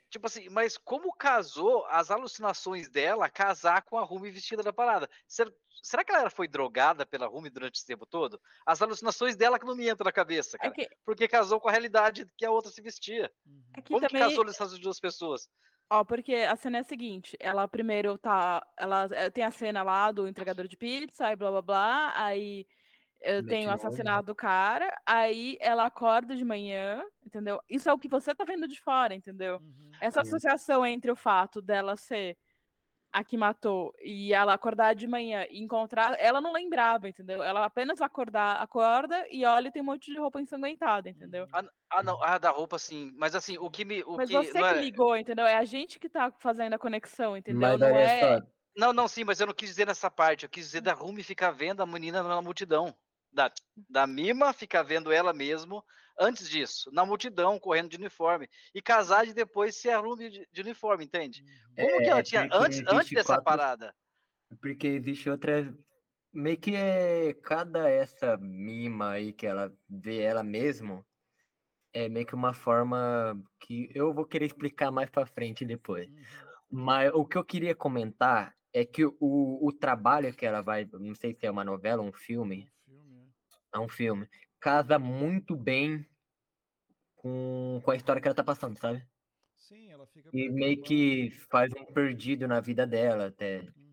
Tipo 0.09 0.27
assim, 0.27 0.47
mas 0.49 0.77
como 0.77 1.13
casou 1.13 1.85
as 1.87 2.09
alucinações 2.09 2.89
dela 2.89 3.29
casar 3.29 3.81
com 3.81 3.97
a 3.97 4.03
Rumi 4.03 4.31
vestida 4.31 4.63
da 4.63 4.71
parada? 4.71 5.09
Será, 5.27 5.51
será 5.83 6.03
que 6.03 6.11
ela 6.11 6.29
foi 6.29 6.47
drogada 6.47 7.05
pela 7.05 7.27
Rumi 7.27 7.49
durante 7.49 7.75
esse 7.75 7.85
tempo 7.85 8.05
todo? 8.05 8.39
As 8.65 8.81
alucinações 8.81 9.35
dela 9.35 9.59
que 9.59 9.65
não 9.65 9.75
me 9.75 9.89
entram 9.89 10.05
na 10.05 10.11
cabeça, 10.11 10.55
é 10.57 10.59
cara. 10.59 10.73
É 10.77 10.85
que... 10.85 10.95
Porque 11.05 11.27
casou 11.27 11.59
com 11.59 11.67
a 11.67 11.71
realidade 11.71 12.25
que 12.37 12.45
a 12.45 12.51
outra 12.51 12.71
se 12.71 12.81
vestia. 12.81 13.31
Uhum. 13.45 13.63
É 13.75 13.81
que 13.81 13.93
como 13.93 14.07
também... 14.07 14.21
que 14.23 14.29
casou 14.29 14.49
essas 14.49 14.79
duas 14.79 14.99
pessoas? 14.99 15.49
Ó, 15.89 16.03
porque 16.03 16.35
a 16.35 16.55
cena 16.55 16.79
é 16.79 16.81
a 16.81 16.83
seguinte, 16.83 17.37
ela 17.39 17.65
primeiro 17.65 18.17
tá, 18.17 18.65
ela 18.77 19.07
eh, 19.09 19.29
tem 19.29 19.45
a 19.45 19.51
cena 19.51 19.83
lá 19.83 20.11
do 20.11 20.27
entregador 20.27 20.67
de 20.67 20.75
pizza, 20.75 21.31
e 21.31 21.35
blá 21.35 21.49
blá 21.49 21.61
blá, 21.61 22.13
aí 22.13 22.67
eu 23.27 23.45
tenho 23.45 23.69
o 23.69 23.73
assassinato 23.73 24.27
do 24.27 24.35
cara, 24.35 24.89
aí 25.05 25.57
ela 25.59 25.85
acorda 25.85 26.35
de 26.35 26.45
manhã, 26.45 27.03
entendeu? 27.25 27.61
Isso 27.69 27.89
é 27.89 27.93
o 27.93 27.99
que 27.99 28.07
você 28.07 28.33
tá 28.33 28.45
vendo 28.45 28.67
de 28.67 28.79
fora, 28.79 29.13
entendeu? 29.13 29.57
Uhum. 29.57 29.91
Essa 29.99 30.21
associação 30.21 30.85
entre 30.85 31.11
o 31.11 31.15
fato 31.15 31.61
dela 31.61 31.97
ser 31.97 32.37
a 33.11 33.23
que 33.23 33.37
matou 33.37 33.93
e 34.01 34.33
ela 34.33 34.53
acordar 34.53 34.93
de 34.93 35.07
manhã 35.07 35.45
e 35.49 35.61
encontrar, 35.61 36.15
ela 36.19 36.39
não 36.39 36.53
lembrava, 36.53 37.09
entendeu? 37.09 37.41
Ela 37.41 37.65
apenas 37.65 38.01
acordar, 38.01 38.61
acorda 38.61 39.25
e 39.29 39.43
olha 39.45 39.67
e 39.67 39.71
tem 39.71 39.81
um 39.81 39.85
monte 39.85 40.11
de 40.11 40.19
roupa 40.19 40.39
ensanguentada, 40.39 41.09
entendeu? 41.09 41.47
Ah, 41.51 41.63
ah 41.89 42.03
não, 42.03 42.21
ah, 42.23 42.37
da 42.37 42.51
roupa 42.51 42.77
sim, 42.77 43.11
mas 43.17 43.35
assim, 43.35 43.57
o 43.57 43.69
que 43.69 43.83
me 43.83 44.03
o 44.03 44.15
Mas 44.15 44.29
que, 44.29 44.35
você 44.35 44.51
que 44.51 44.57
é... 44.57 44.81
ligou, 44.81 45.17
entendeu? 45.17 45.45
É 45.45 45.57
a 45.57 45.65
gente 45.65 45.99
que 45.99 46.07
tá 46.07 46.31
fazendo 46.39 46.73
a 46.73 46.79
conexão, 46.79 47.35
entendeu? 47.35 47.59
Mas 47.59 47.79
não 47.79 47.87
é. 47.87 48.41
Não, 48.75 48.93
não, 48.93 49.07
sim, 49.07 49.23
mas 49.23 49.39
eu 49.39 49.47
não 49.47 49.53
quis 49.55 49.69
dizer 49.69 49.87
nessa 49.87 50.11
parte, 50.11 50.43
eu 50.43 50.49
quis 50.49 50.65
dizer 50.65 50.81
da 50.81 50.93
Rumi 50.93 51.23
ficar 51.23 51.49
vendo 51.49 51.81
a 51.81 51.85
menina 51.85 52.21
na 52.21 52.41
multidão. 52.41 52.95
Da, 53.31 53.51
da 53.89 54.07
Mima 54.07 54.53
ficar 54.53 54.83
vendo 54.83 55.11
ela 55.11 55.33
mesmo 55.33 55.83
antes 56.19 56.49
disso, 56.49 56.89
na 56.91 57.05
multidão, 57.05 57.59
correndo 57.59 57.89
de 57.89 57.97
uniforme. 57.97 58.49
E 58.73 58.81
casar 58.81 59.27
e 59.27 59.33
depois 59.33 59.75
ser 59.75 59.91
a 59.91 59.99
Rumi 59.99 60.29
de, 60.29 60.47
de 60.51 60.61
uniforme, 60.61 61.05
entende? 61.05 61.43
Como 61.75 61.89
é, 61.89 62.03
que 62.03 62.09
ela 62.09 62.23
tinha 62.23 62.49
antes, 62.51 62.81
antes 62.87 63.11
dessa 63.11 63.35
quatro, 63.35 63.43
parada? 63.43 63.95
Porque 64.61 64.87
existe 64.87 65.29
outra. 65.29 65.73
Meio 66.33 66.57
que 66.57 66.75
é 66.75 67.33
cada 67.33 67.89
essa 67.89 68.37
mima 68.37 69.11
aí 69.11 69.31
que 69.31 69.45
ela 69.45 69.73
vê 69.89 70.21
ela 70.21 70.43
mesmo. 70.43 71.05
É 71.93 72.09
meio 72.09 72.25
que 72.25 72.35
uma 72.35 72.53
forma 72.53 73.41
que 73.61 73.89
eu 73.95 74.13
vou 74.13 74.25
querer 74.25 74.45
explicar 74.45 74.91
mais 74.91 75.09
para 75.09 75.25
frente 75.25 75.65
depois. 75.65 76.07
Uhum. 76.07 76.23
Mas 76.69 77.11
o 77.13 77.25
que 77.25 77.37
eu 77.37 77.43
queria 77.43 77.73
comentar 77.73 78.53
é 78.73 78.85
que 78.85 79.05
o, 79.05 79.15
o 79.19 79.71
trabalho 79.71 80.33
que 80.33 80.45
ela 80.45 80.61
vai, 80.61 80.87
não 80.91 81.15
sei 81.15 81.33
se 81.33 81.45
é 81.45 81.51
uma 81.51 81.63
novela 81.63 82.03
ou 82.03 82.09
um 82.09 82.13
filme, 82.13 82.69
é. 83.73 83.77
é 83.77 83.79
um 83.79 83.89
filme, 83.89 84.27
casa 84.59 84.97
muito 84.97 85.55
bem 85.55 86.05
com, 87.15 87.81
com 87.83 87.91
a 87.91 87.95
história 87.95 88.21
que 88.21 88.27
ela 88.27 88.35
tá 88.35 88.43
passando, 88.43 88.77
sabe? 88.79 89.03
Sim, 89.57 89.91
ela 89.91 90.05
fica. 90.07 90.29
E 90.33 90.49
meio 90.49 90.81
que 90.81 91.31
faz 91.49 91.71
um 91.73 91.85
perdido 91.85 92.47
na 92.47 92.61
vida 92.61 92.87
dela, 92.87 93.27
até. 93.27 93.59
Uhum. 93.59 93.87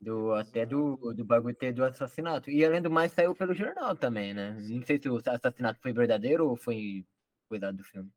Do, 0.00 0.32
até 0.32 0.66
do, 0.66 0.96
do 1.14 1.24
bagulho 1.24 1.54
ter 1.54 1.72
do 1.72 1.84
assassinato. 1.84 2.50
E 2.50 2.64
além 2.64 2.82
do 2.82 2.90
mais, 2.90 3.12
saiu 3.12 3.34
pelo 3.34 3.54
jornal 3.54 3.96
também, 3.96 4.34
né? 4.34 4.56
Não 4.68 4.82
sei 4.82 5.00
se 5.00 5.08
o 5.08 5.20
assassinato 5.24 5.80
foi 5.80 5.92
verdadeiro 5.92 6.48
ou 6.48 6.56
foi 6.56 7.06
cuidado 7.48 7.76
do 7.76 7.84
filme. 7.84 8.10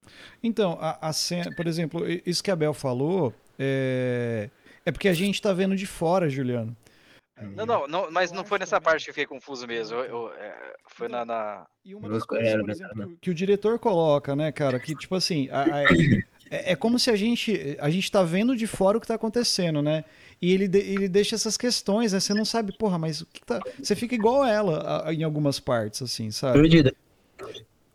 Então, 0.43 0.77
a, 0.81 1.09
a 1.09 1.13
cena, 1.13 1.53
por 1.55 1.67
exemplo, 1.67 2.01
isso 2.25 2.43
que 2.43 2.51
a 2.51 2.55
Bel 2.55 2.73
falou 2.73 3.33
é, 3.57 4.49
é 4.85 4.91
porque 4.91 5.07
a 5.07 5.13
gente 5.13 5.41
tá 5.41 5.53
vendo 5.53 5.75
de 5.75 5.85
fora, 5.85 6.29
Juliano. 6.29 6.75
Não, 7.41 7.65
não, 7.65 7.87
não 7.87 8.11
mas 8.11 8.31
não 8.31 8.43
foi 8.43 8.57
nessa 8.57 8.81
parte 8.81 9.05
que 9.05 9.11
eu 9.11 9.13
fiquei 9.13 9.27
confuso 9.27 9.67
mesmo. 9.67 9.97
Eu, 9.97 10.03
eu, 10.05 10.33
é, 10.33 10.75
foi 10.87 11.07
na, 11.07 11.23
na. 11.23 11.67
E 11.85 11.93
uma 11.93 12.09
das 12.09 12.25
coisas, 12.25 12.59
por 12.59 12.69
exemplo, 12.69 13.17
que 13.21 13.29
o 13.29 13.33
diretor 13.33 13.77
coloca, 13.77 14.35
né, 14.35 14.51
cara, 14.51 14.79
que 14.79 14.95
tipo 14.95 15.13
assim, 15.15 15.47
a, 15.51 15.63
a, 15.63 15.83
é, 16.49 16.71
é, 16.71 16.75
como 16.75 16.97
se 16.97 17.11
a 17.11 17.15
gente 17.15 17.77
a 17.79 17.89
gente 17.89 18.11
tá 18.11 18.23
vendo 18.23 18.55
de 18.55 18.65
fora 18.65 18.97
o 18.97 19.01
que 19.01 19.07
tá 19.07 19.15
acontecendo, 19.15 19.81
né? 19.81 20.03
E 20.41 20.51
ele, 20.51 20.67
de, 20.67 20.79
ele 20.79 21.07
deixa 21.07 21.35
essas 21.35 21.57
questões, 21.57 22.13
né? 22.13 22.19
Você 22.19 22.33
não 22.33 22.45
sabe, 22.45 22.75
porra, 22.75 22.97
mas 22.97 23.21
o 23.21 23.25
que 23.25 23.45
tá. 23.45 23.61
Você 23.81 23.95
fica 23.95 24.15
igual 24.15 24.43
ela 24.43 25.05
a, 25.07 25.13
em 25.13 25.23
algumas 25.23 25.59
partes, 25.59 26.01
assim, 26.01 26.31
sabe? 26.31 26.59
Perdida. 26.59 26.93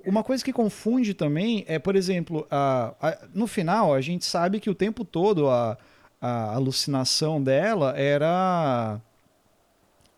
Uma 0.04 0.24
coisa 0.24 0.44
que 0.44 0.52
confunde 0.52 1.14
também 1.14 1.64
é, 1.68 1.78
por 1.78 1.94
exemplo, 1.94 2.46
a, 2.50 2.94
a, 3.00 3.18
no 3.32 3.46
final 3.46 3.94
a 3.94 4.00
gente 4.00 4.24
sabe 4.24 4.58
que 4.60 4.68
o 4.68 4.74
tempo 4.74 5.04
todo 5.04 5.48
a, 5.48 5.78
a 6.20 6.54
alucinação 6.54 7.42
dela 7.42 7.96
era 7.96 9.00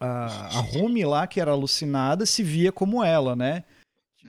a, 0.04 0.58
a 0.58 0.60
Rumi 0.60 1.04
lá, 1.04 1.26
que 1.26 1.40
era 1.40 1.50
alucinada, 1.50 2.26
se 2.26 2.42
via 2.42 2.70
como 2.70 3.02
ela, 3.02 3.34
né? 3.34 3.64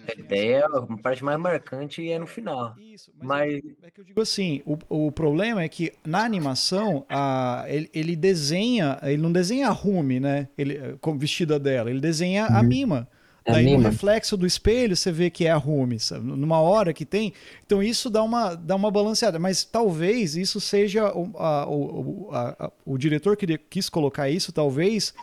A 0.07 0.19
ideia, 0.19 0.65
a 0.65 0.97
parte 0.97 1.23
mais 1.23 1.39
marcante 1.39 2.07
é 2.09 2.19
no 2.19 2.27
final. 2.27 2.75
Isso, 2.77 3.11
mas, 3.17 3.61
mas... 3.63 3.73
É, 3.81 3.91
que 3.91 4.01
eu 4.01 4.05
digo 4.05 4.21
assim, 4.21 4.61
o, 4.65 4.77
o 5.07 5.11
problema 5.11 5.63
é 5.63 5.69
que 5.69 5.93
na 6.05 6.23
animação 6.23 7.05
a, 7.09 7.65
ele, 7.67 7.89
ele 7.93 8.15
desenha, 8.15 8.99
ele 9.01 9.21
não 9.21 9.31
desenha 9.31 9.67
a 9.67 9.71
Rumi, 9.71 10.19
né? 10.19 10.47
Ele, 10.57 10.97
como 11.01 11.17
vestida 11.17 11.57
dela, 11.57 11.89
ele 11.89 11.99
desenha 11.99 12.45
a 12.45 12.61
uhum. 12.61 12.67
Mima. 12.67 13.07
É 13.45 13.51
Daí 13.51 13.77
no 13.77 13.83
reflexo 13.83 14.35
do 14.35 14.47
espelho 14.47 14.95
você 14.95 15.11
vê 15.11 15.29
que 15.29 15.45
é 15.45 15.51
a 15.51 15.55
Rumi, 15.55 15.99
sabe? 15.99 16.25
numa 16.25 16.59
hora 16.59 16.91
que 16.91 17.05
tem. 17.05 17.31
Então 17.63 17.81
isso 17.81 18.09
dá 18.09 18.23
uma, 18.23 18.55
dá 18.55 18.75
uma 18.75 18.89
balanceada. 18.89 19.37
Mas 19.37 19.63
talvez 19.63 20.35
isso 20.35 20.59
seja 20.59 21.13
o, 21.15 21.31
a, 21.37 21.69
o, 21.69 22.29
a, 22.33 22.71
o 22.83 22.97
diretor 22.97 23.37
que 23.37 23.55
quis 23.57 23.87
colocar 23.87 24.27
isso, 24.29 24.51
talvez, 24.51 25.13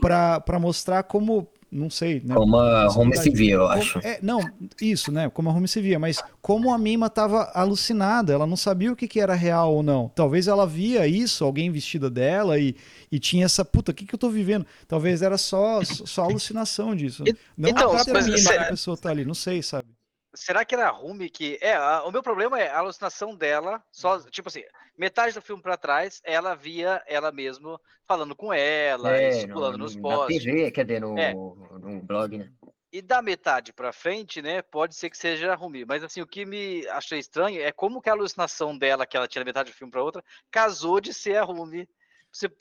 para 0.00 0.58
mostrar 0.58 1.04
como 1.04 1.46
não 1.70 1.90
sei, 1.90 2.22
né? 2.24 2.34
Como 2.34 2.56
a 2.56 2.86
Home 2.88 3.16
se 3.16 3.30
via, 3.30 3.54
eu 3.54 3.66
acho. 3.66 3.98
É, 3.98 4.18
não, 4.22 4.40
isso, 4.80 5.12
né? 5.12 5.28
Como 5.28 5.50
a 5.50 5.52
Home 5.52 5.68
se 5.68 5.80
via, 5.80 5.98
mas 5.98 6.22
como 6.40 6.72
a 6.72 6.78
Mima 6.78 7.06
estava 7.06 7.50
alucinada, 7.54 8.32
ela 8.32 8.46
não 8.46 8.56
sabia 8.56 8.92
o 8.92 8.96
que, 8.96 9.06
que 9.06 9.20
era 9.20 9.34
real 9.34 9.74
ou 9.74 9.82
não. 9.82 10.08
Talvez 10.14 10.48
ela 10.48 10.66
via 10.66 11.06
isso, 11.06 11.44
alguém 11.44 11.70
vestida 11.70 12.08
dela 12.08 12.58
e, 12.58 12.74
e 13.12 13.18
tinha 13.18 13.44
essa, 13.44 13.64
puta, 13.64 13.92
o 13.92 13.94
que, 13.94 14.06
que 14.06 14.14
eu 14.14 14.18
tô 14.18 14.30
vivendo? 14.30 14.66
Talvez 14.86 15.20
era 15.20 15.36
só, 15.36 15.84
só 15.84 16.24
alucinação 16.24 16.96
disso. 16.96 17.22
Não 17.56 17.68
então, 17.68 17.90
a 17.90 18.04
própria 18.04 18.22
Mima 18.22 18.50
que 18.50 18.58
a 18.58 18.64
pessoa 18.68 18.96
tá 18.96 19.10
ali, 19.10 19.24
não 19.24 19.34
sei, 19.34 19.62
sabe? 19.62 19.88
Será 20.34 20.64
que 20.64 20.74
era 20.74 20.88
a 20.88 20.90
Rumi 20.90 21.28
que. 21.28 21.58
É, 21.60 21.74
a, 21.74 22.04
o 22.04 22.12
meu 22.12 22.22
problema 22.22 22.60
é 22.60 22.68
a 22.68 22.78
alucinação 22.78 23.34
dela, 23.34 23.82
só, 23.90 24.20
tipo 24.30 24.48
assim, 24.48 24.62
metade 24.98 25.34
do 25.34 25.40
filme 25.40 25.62
para 25.62 25.76
trás, 25.76 26.20
ela 26.24 26.54
via 26.54 27.02
ela 27.06 27.30
mesmo 27.30 27.80
falando 28.06 28.34
com 28.34 28.52
ela, 28.52 29.16
é, 29.16 29.46
pulando 29.46 29.78
nos 29.78 29.96
posts. 29.96 30.44
Na 30.44 30.52
TV, 30.52 30.70
quer 30.70 30.84
dizer, 30.84 31.00
no, 31.00 31.18
é. 31.18 31.32
no 31.32 32.02
blog, 32.02 32.36
né? 32.36 32.52
E 32.90 33.02
da 33.02 33.20
metade 33.20 33.72
para 33.72 33.92
frente, 33.92 34.40
né, 34.40 34.62
pode 34.62 34.94
ser 34.94 35.10
que 35.10 35.18
seja 35.18 35.52
a 35.52 35.54
Rumi. 35.54 35.84
Mas 35.84 36.02
assim, 36.02 36.22
o 36.22 36.26
que 36.26 36.46
me 36.46 36.86
achei 36.88 37.18
estranho 37.18 37.60
é 37.60 37.70
como 37.70 38.00
que 38.00 38.08
a 38.08 38.12
alucinação 38.12 38.76
dela, 38.76 39.06
que 39.06 39.16
ela 39.16 39.28
tinha 39.28 39.44
metade 39.44 39.70
do 39.70 39.76
filme 39.76 39.90
para 39.90 40.02
outra, 40.02 40.24
casou 40.50 40.98
de 40.98 41.12
ser 41.12 41.36
a 41.36 41.44
Rumi. 41.44 41.86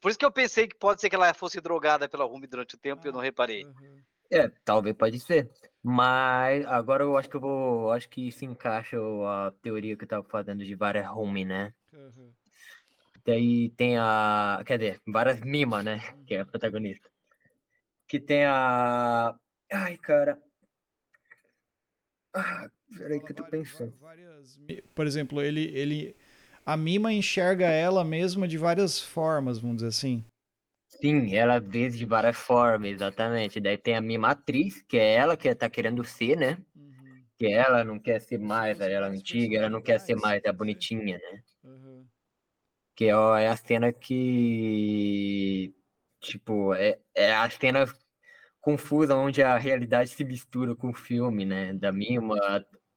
Por 0.02 0.10
isso 0.10 0.20
que 0.20 0.26
eu 0.26 0.32
pensei 0.32 0.68
que 0.68 0.78
pode 0.78 1.00
ser 1.00 1.10
que 1.10 1.16
ela 1.16 1.34
fosse 1.34 1.62
drogada 1.62 2.10
pela 2.10 2.26
Rumi 2.26 2.46
durante 2.46 2.76
o 2.76 2.78
tempo 2.80 3.06
e 3.06 3.08
eu 3.08 3.14
não 3.14 3.22
reparei. 3.22 3.64
Uhum. 3.64 4.02
É, 4.30 4.50
talvez 4.64 4.96
pode 4.96 5.20
ser. 5.20 5.50
Mas 5.82 6.66
agora 6.66 7.04
eu 7.04 7.18
acho 7.18 7.30
que 7.30 7.36
eu 7.36 7.42
vou. 7.42 7.92
Acho 7.92 8.10
que 8.10 8.32
se 8.32 8.46
encaixa 8.46 8.98
a 8.98 9.54
teoria 9.62 9.96
que 9.96 10.04
eu 10.04 10.08
tava 10.08 10.24
fazendo 10.28 10.66
de 10.66 10.76
várias 10.76 11.08
home, 11.10 11.46
né? 11.46 11.74
Uhum. 11.94 12.34
Daí 13.26 13.70
tem 13.72 13.98
a. 13.98 14.62
Quer 14.66 14.78
dizer, 14.80 15.02
várias 15.08 15.40
Mima, 15.42 15.82
né? 15.84 16.00
Que 16.26 16.36
é 16.36 16.42
a 16.42 16.46
protagonista. 16.46 17.10
Que 18.08 18.20
tem 18.20 18.46
a. 18.46 19.34
Ai, 19.72 19.98
cara. 19.98 20.42
Ah, 22.34 22.70
peraí 22.98 23.20
que 23.20 23.32
eu 23.32 23.36
tô 23.36 23.44
pensando. 23.46 23.94
Várias... 24.00 24.60
Por 24.94 25.08
exemplo, 25.08 25.42
ele, 25.42 25.66
ele. 25.74 26.16
A 26.66 26.76
Mima 26.76 27.14
enxerga 27.14 27.68
ela 27.68 28.04
mesma 28.04 28.48
de 28.48 28.58
várias 28.58 29.00
formas, 29.00 29.58
vamos 29.60 29.78
dizer 29.78 29.88
assim. 29.88 30.26
Sim, 30.88 31.36
ela 31.36 31.60
vê 31.60 31.90
de 31.90 32.06
várias 32.06 32.38
formas, 32.38 32.90
exatamente. 32.92 33.60
Daí 33.60 33.78
tem 33.78 33.96
a 33.96 34.02
mimatriz, 34.02 34.82
que 34.88 34.98
é 34.98 35.16
ela 35.16 35.38
que 35.38 35.54
tá 35.54 35.70
querendo 35.70 36.04
ser, 36.04 36.38
né? 36.38 36.58
Uhum. 36.76 37.24
Que 37.38 37.48
ela 37.48 37.84
não 37.84 38.00
quer 38.00 38.20
ser 38.20 38.40
mais 38.40 38.80
ela 38.80 39.08
antiga, 39.08 39.58
ela 39.58 39.70
não 39.70 39.82
quer 39.82 40.00
ser 40.00 40.16
mais 40.16 40.44
a 40.46 40.54
bonitinha, 40.54 41.18
né? 41.18 41.44
Uhum. 41.64 42.08
Que 42.96 43.12
ó, 43.14 43.38
é 43.38 43.48
a 43.48 43.56
cena 43.58 43.94
que. 43.94 45.74
Tipo, 46.20 46.74
é, 46.74 47.00
é 47.16 47.34
a 47.36 47.50
cena 47.50 47.86
confusa 48.62 49.16
onde 49.16 49.44
a 49.44 49.58
realidade 49.58 50.10
se 50.10 50.24
mistura 50.26 50.76
com 50.76 50.90
o 50.90 50.94
filme, 50.94 51.46
né? 51.46 51.74
Da 51.74 51.92
Mima, 51.92 52.38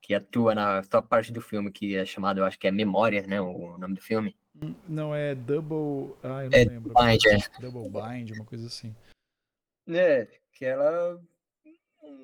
que 0.00 0.14
atua 0.14 0.54
na 0.54 0.82
só 0.84 1.02
parte 1.02 1.32
do 1.32 1.40
filme 1.40 1.70
que 1.70 1.96
é 1.96 2.04
chamado, 2.06 2.38
eu 2.40 2.44
acho 2.44 2.58
que 2.58 2.66
é 2.66 2.70
Memórias, 2.70 3.26
né? 3.26 3.40
O 3.40 3.76
nome 3.78 3.94
do 3.94 4.00
filme. 4.00 4.36
Não, 4.88 5.14
é 5.14 5.34
Double. 5.34 6.14
Ah, 6.22 6.44
eu 6.44 6.50
não 6.50 6.58
é 6.58 6.64
lembro. 6.64 6.94
Bind, 6.94 7.24
é. 7.26 7.60
Double 7.60 7.88
Bind, 7.88 8.32
uma 8.32 8.44
coisa 8.44 8.66
assim. 8.66 8.94
É, 9.88 10.26
que 10.52 10.64
ela 10.64 11.20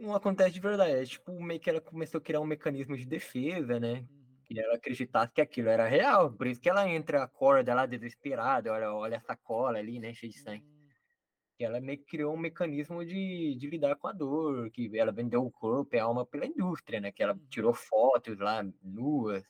não 0.00 0.14
acontece 0.14 0.52
de 0.52 0.60
verdade. 0.60 0.92
É 0.92 1.04
tipo, 1.04 1.32
meio 1.40 1.60
que 1.60 1.70
ela 1.70 1.80
começou 1.80 2.18
a 2.18 2.22
criar 2.22 2.40
um 2.40 2.46
mecanismo 2.46 2.96
de 2.96 3.06
defesa, 3.06 3.80
né? 3.80 4.00
Uhum. 4.00 4.36
E 4.50 4.60
ela 4.60 4.74
acreditasse 4.74 5.32
que 5.32 5.40
aquilo 5.40 5.68
era 5.68 5.86
real. 5.86 6.32
Por 6.32 6.46
isso 6.46 6.60
que 6.60 6.68
ela 6.68 6.88
entra, 6.88 7.22
acorda 7.22 7.74
lá 7.74 7.86
desesperada, 7.86 8.72
olha, 8.72 8.92
olha 8.92 9.16
a 9.16 9.20
sacola 9.20 9.78
ali, 9.78 9.98
né? 9.98 10.12
Cheia 10.14 10.32
de 10.32 10.38
sangue. 10.38 10.64
Uhum. 10.64 10.76
E 11.58 11.64
ela 11.64 11.80
meio 11.80 11.98
que 11.98 12.04
criou 12.04 12.34
um 12.34 12.38
mecanismo 12.38 13.04
de, 13.04 13.56
de 13.56 13.70
lidar 13.70 13.96
com 13.96 14.08
a 14.08 14.12
dor, 14.12 14.70
que 14.70 14.90
ela 14.98 15.10
vendeu 15.10 15.42
o 15.44 15.50
corpo 15.50 15.96
e 15.96 15.98
a 15.98 16.04
alma 16.04 16.26
pela 16.26 16.46
indústria, 16.46 17.00
né? 17.00 17.10
Que 17.10 17.22
ela 17.22 17.32
uhum. 17.32 17.46
tirou 17.48 17.72
fotos 17.72 18.38
lá, 18.38 18.62
nuas, 18.82 19.44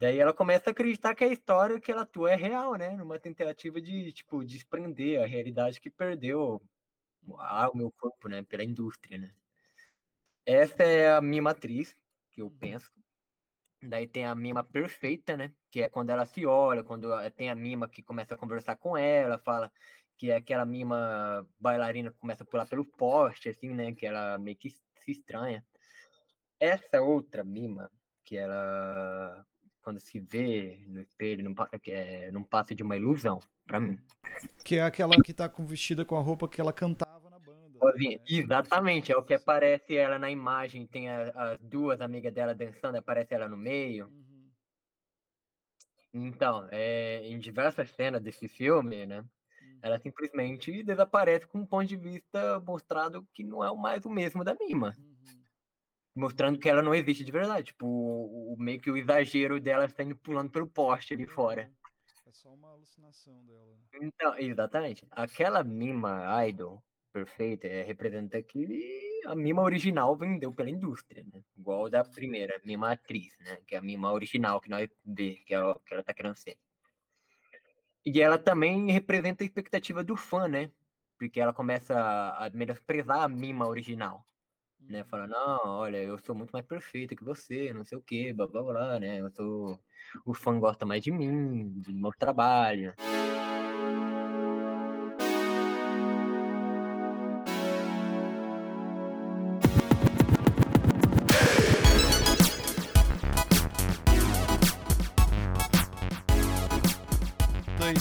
Daí 0.00 0.18
ela 0.18 0.32
começa 0.32 0.70
a 0.70 0.72
acreditar 0.72 1.14
que 1.14 1.24
a 1.24 1.28
história 1.28 1.80
que 1.80 1.90
ela 1.90 2.02
atua 2.02 2.30
é 2.30 2.36
real, 2.36 2.76
né? 2.76 2.90
Numa 2.96 3.18
tentativa 3.18 3.80
de, 3.80 4.12
tipo, 4.12 4.44
desprender 4.44 5.20
a 5.20 5.26
realidade 5.26 5.80
que 5.80 5.90
perdeu 5.90 6.62
ah, 7.38 7.68
o 7.72 7.76
meu 7.76 7.90
corpo, 7.90 8.28
né? 8.28 8.42
Pela 8.44 8.62
indústria, 8.62 9.18
né? 9.18 9.32
Essa 10.46 10.82
é 10.84 11.12
a 11.12 11.20
mima 11.20 11.50
matriz, 11.50 11.96
que 12.30 12.40
eu 12.40 12.46
uhum. 12.46 12.58
penso. 12.58 12.90
Daí 13.82 14.06
tem 14.08 14.24
a 14.24 14.34
mima 14.34 14.64
perfeita, 14.64 15.36
né? 15.36 15.52
Que 15.70 15.82
é 15.82 15.88
quando 15.88 16.10
ela 16.10 16.26
se 16.26 16.46
olha, 16.46 16.82
quando 16.82 17.08
tem 17.36 17.50
a 17.50 17.54
mima 17.54 17.88
que 17.88 18.02
começa 18.02 18.34
a 18.34 18.38
conversar 18.38 18.76
com 18.76 18.96
ela, 18.96 19.38
fala 19.38 19.70
que 20.16 20.30
é 20.30 20.36
aquela 20.36 20.64
mima 20.64 21.46
bailarina 21.60 22.10
que 22.10 22.18
começa 22.18 22.42
a 22.42 22.46
pular 22.46 22.66
pelo 22.66 22.84
poste, 22.84 23.48
assim, 23.48 23.74
né? 23.74 23.94
Que 23.94 24.06
ela 24.06 24.36
meio 24.38 24.56
que 24.56 24.70
se 24.70 25.12
estranha. 25.12 25.64
Essa 26.58 27.00
outra 27.00 27.44
mima, 27.44 27.90
que 28.24 28.36
ela, 28.36 29.46
quando 29.88 30.00
se 30.00 30.20
vê 30.20 30.78
no 30.86 31.00
espelho, 31.00 31.42
não, 31.42 31.54
é, 31.86 32.30
não 32.30 32.42
passa 32.42 32.74
de 32.74 32.82
uma 32.82 32.94
ilusão, 32.94 33.40
para 33.66 33.80
mim. 33.80 33.98
Que 34.62 34.76
é 34.76 34.82
aquela 34.82 35.16
que 35.22 35.32
tá 35.32 35.48
com, 35.48 35.64
vestida 35.64 36.04
com 36.04 36.14
a 36.14 36.20
roupa 36.20 36.46
que 36.46 36.60
ela 36.60 36.74
cantava 36.74 37.30
na 37.30 37.38
banda. 37.38 37.94
Né? 37.96 38.18
Exatamente, 38.28 39.10
é 39.10 39.16
o 39.16 39.22
que 39.22 39.32
aparece 39.32 39.96
ela 39.96 40.18
na 40.18 40.30
imagem, 40.30 40.86
tem 40.86 41.08
as 41.08 41.58
duas 41.58 42.02
amigas 42.02 42.34
dela 42.34 42.54
dançando, 42.54 42.98
aparece 42.98 43.32
ela 43.32 43.48
no 43.48 43.56
meio. 43.56 44.08
Uhum. 44.08 44.50
Então, 46.12 46.68
é, 46.70 47.26
em 47.26 47.38
diversas 47.38 47.88
cenas 47.92 48.20
desse 48.20 48.46
filme, 48.46 49.06
né? 49.06 49.24
Ela 49.80 49.98
simplesmente 49.98 50.82
desaparece 50.82 51.46
com 51.46 51.60
um 51.60 51.66
ponto 51.66 51.86
de 51.86 51.96
vista 51.96 52.60
mostrado 52.60 53.26
que 53.32 53.42
não 53.42 53.64
é 53.64 53.74
mais 53.74 54.04
o 54.04 54.10
mesmo 54.10 54.44
da 54.44 54.54
Mima. 54.54 54.94
Uhum. 54.98 55.07
Mostrando 56.18 56.58
que 56.58 56.68
ela 56.68 56.82
não 56.82 56.94
existe 56.94 57.24
de 57.24 57.30
verdade. 57.30 57.68
Tipo, 57.68 57.86
o, 57.86 58.54
o, 58.54 58.56
meio 58.58 58.80
que 58.80 58.90
o 58.90 58.96
exagero 58.96 59.60
dela 59.60 59.88
saindo 59.88 60.16
pulando 60.16 60.50
pelo 60.50 60.66
poste 60.66 61.14
ali 61.14 61.26
fora. 61.26 61.70
É 62.26 62.32
só 62.32 62.52
uma 62.52 62.72
alucinação 62.72 63.34
dela. 63.46 63.78
Então, 63.94 64.36
exatamente. 64.36 65.06
Aquela 65.10 65.62
Mima 65.62 66.44
Idol 66.46 66.82
perfeita 67.12 67.66
é, 67.66 67.82
representa 67.82 68.42
que 68.42 69.20
a 69.26 69.34
Mima 69.34 69.62
original 69.62 70.16
vendeu 70.16 70.52
pela 70.52 70.70
indústria, 70.70 71.24
né? 71.32 71.42
Igual 71.56 71.88
da 71.88 72.04
primeira 72.04 72.60
Mima 72.64 72.92
atriz, 72.92 73.32
né? 73.40 73.58
Que 73.66 73.74
é 73.74 73.78
a 73.78 73.82
Mima 73.82 74.12
original 74.12 74.60
que 74.60 74.68
nós 74.68 74.88
vê, 75.04 75.36
que, 75.46 75.54
é 75.54 75.74
que 75.86 75.94
ela 75.94 76.02
tá 76.02 76.12
querendo 76.12 76.36
ser. 76.36 76.58
E 78.04 78.22
ela 78.22 78.38
também 78.38 78.90
representa 78.90 79.44
a 79.44 79.46
expectativa 79.46 80.02
do 80.02 80.16
fã, 80.16 80.48
né? 80.48 80.70
Porque 81.18 81.40
ela 81.40 81.52
começa 81.52 81.94
a 81.94 82.48
menosprezar 82.50 83.22
a 83.22 83.28
mima 83.28 83.66
original. 83.66 84.24
Né? 84.80 85.04
Uhum. 85.12 85.26
não, 85.26 85.60
olha, 85.66 85.98
eu 85.98 86.18
sou 86.18 86.34
muito 86.34 86.50
mais 86.50 86.64
perfeita 86.64 87.14
que 87.14 87.24
você, 87.24 87.72
não 87.72 87.84
sei 87.84 87.98
o 87.98 88.02
quê, 88.02 88.32
blá 88.32 88.46
blá 88.46 88.62
blá, 88.62 89.00
né? 89.00 89.20
Eu 89.20 89.30
sou. 89.30 89.78
O 90.24 90.32
fã 90.32 90.58
gosta 90.58 90.86
mais 90.86 91.02
de 91.02 91.10
mim, 91.10 91.68
do 91.80 91.92
meu 91.92 92.12
trabalho. 92.12 92.94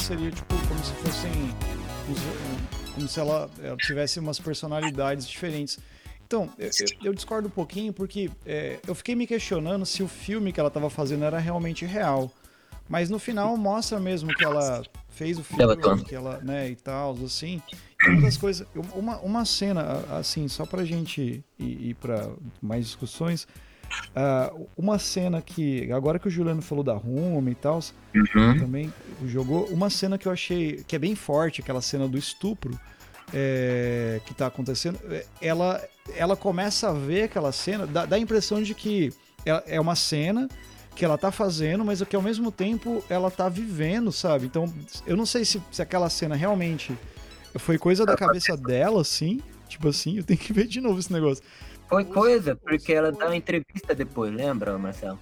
seria 0.08 0.32
tipo 0.32 0.56
como 0.70 0.84
se 0.86 0.94
fossem. 0.94 1.32
Como 2.94 3.08
se 3.10 3.20
ela, 3.20 3.50
ela 3.62 3.76
tivesse 3.76 4.22
umas 4.22 4.40
personalidades 4.40 5.28
diferentes. 5.28 5.78
Então, 6.28 6.50
eu, 6.60 6.70
eu, 7.06 7.13
discordo 7.13 7.48
um 7.48 7.52
pouquinho 7.52 7.94
porque 7.94 8.30
é, 8.46 8.80
eu 8.86 8.94
fiquei 8.94 9.16
me 9.16 9.26
questionando 9.26 9.86
se 9.86 10.04
o 10.04 10.10
filme 10.10 10.52
que 10.52 10.60
ela 10.60 10.68
estava 10.68 10.90
fazendo 10.90 11.24
era 11.24 11.40
realmente 11.40 11.86
real. 11.86 12.30
Mas 12.90 13.10
no 13.10 13.18
final 13.18 13.56
mostra 13.56 13.98
mesmo 13.98 14.36
que 14.36 14.44
ela 14.44 14.84
fez 15.08 15.40
o 15.40 15.44
filme, 15.44 16.04
que 16.04 16.13
ela, 16.13 16.38
né, 16.40 16.70
e 16.70 16.76
tal, 16.76 17.18
assim. 17.24 17.62
E 18.04 18.10
uma 18.10 18.22
das 18.22 18.36
coisas, 18.36 18.68
uma, 18.94 19.18
uma 19.20 19.46
cena, 19.46 20.04
assim, 20.20 20.50
só 20.50 20.66
pra 20.66 20.84
gente 20.84 21.44
ir, 21.58 21.90
ir 21.90 21.94
para 21.96 22.30
mais 22.62 22.86
discussões, 22.86 23.48
Uh, 24.10 24.68
uma 24.76 25.00
cena 25.00 25.42
que, 25.42 25.90
agora 25.94 26.20
que 26.20 26.28
o 26.28 26.30
Juliano 26.30 26.62
falou 26.62 26.84
da 26.84 26.94
Roma 26.94 27.50
e 27.50 27.56
tal, 27.56 27.80
uhum. 28.13 28.60
também 28.60 28.94
jogou, 29.26 29.66
uma 29.68 29.90
cena 29.90 30.18
que 30.18 30.28
eu 30.28 30.32
achei 30.32 30.84
que 30.86 30.94
é 30.94 31.00
bem 31.00 31.16
forte, 31.16 31.62
aquela 31.62 31.82
cena 31.82 32.06
do 32.06 32.18
estupro 32.18 32.78
é, 33.34 34.22
que 34.26 34.34
tá 34.34 34.48
acontecendo, 34.48 35.00
é, 35.10 35.26
ela, 35.42 35.84
ela 36.16 36.36
começa 36.36 36.90
a 36.90 36.94
ver 36.94 37.24
aquela 37.24 37.52
cena, 37.52 37.86
dá, 37.86 38.06
dá 38.06 38.16
a 38.16 38.20
impressão 38.20 38.62
de 38.62 38.74
que 38.74 39.13
é, 39.46 39.76
é 39.76 39.82
uma 39.82 39.96
cena 39.96 40.48
que 40.96 41.06
ela 41.06 41.18
tá 41.18 41.32
fazendo, 41.32 41.86
mas 41.86 42.02
que 42.02 42.16
ao 42.16 42.22
mesmo 42.22 42.52
tempo 42.52 43.04
ela 43.10 43.30
tá 43.30 43.48
vivendo, 43.48 44.12
sabe? 44.12 44.48
Então, 44.48 44.74
eu 45.06 45.16
não 45.16 45.26
sei 45.26 45.46
se, 45.46 45.62
se 45.72 45.82
aquela 45.82 46.10
cena 46.10 46.36
realmente 46.36 46.98
foi 47.56 47.78
coisa 47.78 48.06
da 48.06 48.16
cabeça 48.16 48.58
dela, 48.58 49.02
assim, 49.02 49.42
tipo 49.68 49.88
assim, 49.88 50.18
eu 50.18 50.24
tenho 50.24 50.40
que 50.40 50.52
ver 50.52 50.66
de 50.66 50.82
novo 50.82 51.00
esse 51.00 51.13
negócio. 51.13 51.44
Foi 51.88 52.04
coisa, 52.04 52.56
porque 52.56 52.94
ela 52.94 53.12
dá 53.12 53.28
uma 53.28 53.36
entrevista 53.36 53.94
depois, 53.96 54.34
lembra, 54.34 54.78
Marcelo? 54.78 55.20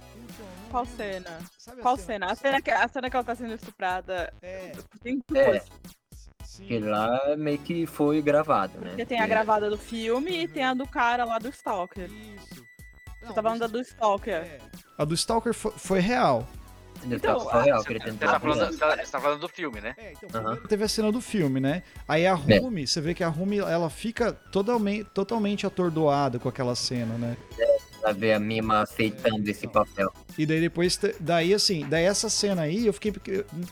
Qual 0.70 0.84
cena? 0.84 1.38
Qual 1.80 1.96
cena? 1.96 2.26
A 2.26 2.34
cena, 2.34 2.60
que, 2.60 2.70
a 2.70 2.88
cena 2.88 3.08
que 3.08 3.16
ela 3.16 3.24
tá 3.24 3.34
sendo 3.34 3.54
estuprada. 3.54 4.32
É. 4.42 4.72
Tem 5.02 5.22
é. 5.34 5.62
Que 6.62 6.78
lá 6.78 7.36
meio 7.36 7.58
que 7.58 7.86
foi 7.86 8.22
gravado, 8.22 8.78
né? 8.78 8.88
Porque 8.88 9.06
tem 9.06 9.20
a 9.20 9.26
gravada 9.26 9.68
do 9.68 9.78
filme 9.78 10.44
e 10.44 10.48
tem 10.48 10.64
a 10.64 10.74
do 10.74 10.86
cara 10.86 11.24
lá 11.24 11.38
do 11.38 11.48
Stalker. 11.48 12.10
Isso. 12.10 12.66
Você 13.20 13.34
tá 13.34 13.42
falando 13.42 13.60
da 13.60 13.66
do 13.66 13.80
Stalker. 13.80 14.34
É. 14.34 14.58
A 14.96 15.04
do 15.04 15.14
Stalker 15.14 15.52
foi, 15.52 15.72
foi 15.72 16.00
real. 16.00 16.46
Então, 17.04 17.40
foi 17.40 17.62
real, 17.62 17.84
que 17.84 17.92
ele 17.92 18.00
tentou. 18.00 18.26
Você 18.26 18.32
tá, 18.32 18.40
falando, 18.40 18.72
você 18.72 19.12
tá 19.12 19.20
falando 19.20 19.40
do 19.40 19.48
filme, 19.48 19.80
né? 19.80 19.94
É, 19.98 20.12
então, 20.22 20.44
uhum. 20.44 20.56
teve 20.66 20.84
a 20.84 20.88
cena 20.88 21.12
do 21.12 21.20
filme, 21.20 21.60
né? 21.60 21.82
Aí 22.08 22.26
a 22.26 22.30
é. 22.30 22.58
Rumi, 22.58 22.82
é. 22.82 22.86
você 22.86 23.00
vê 23.00 23.14
que 23.14 23.22
a 23.22 23.28
Rumi, 23.28 23.58
ela 23.58 23.90
fica 23.90 24.32
totalmente, 24.32 25.04
totalmente 25.10 25.66
atordoada 25.66 26.38
com 26.38 26.48
aquela 26.48 26.74
cena, 26.74 27.16
né? 27.18 27.36
É, 27.58 27.75
ela 28.06 28.14
vê 28.14 28.32
a 28.32 28.38
Mima 28.38 28.82
aceitando 28.82 29.48
esse 29.48 29.66
papel. 29.66 30.12
E 30.38 30.46
daí 30.46 30.60
depois, 30.60 30.98
daí 31.18 31.52
assim, 31.52 31.86
daí 31.88 32.04
essa 32.04 32.28
cena 32.28 32.62
aí, 32.62 32.86
eu 32.86 32.92
fiquei. 32.92 33.12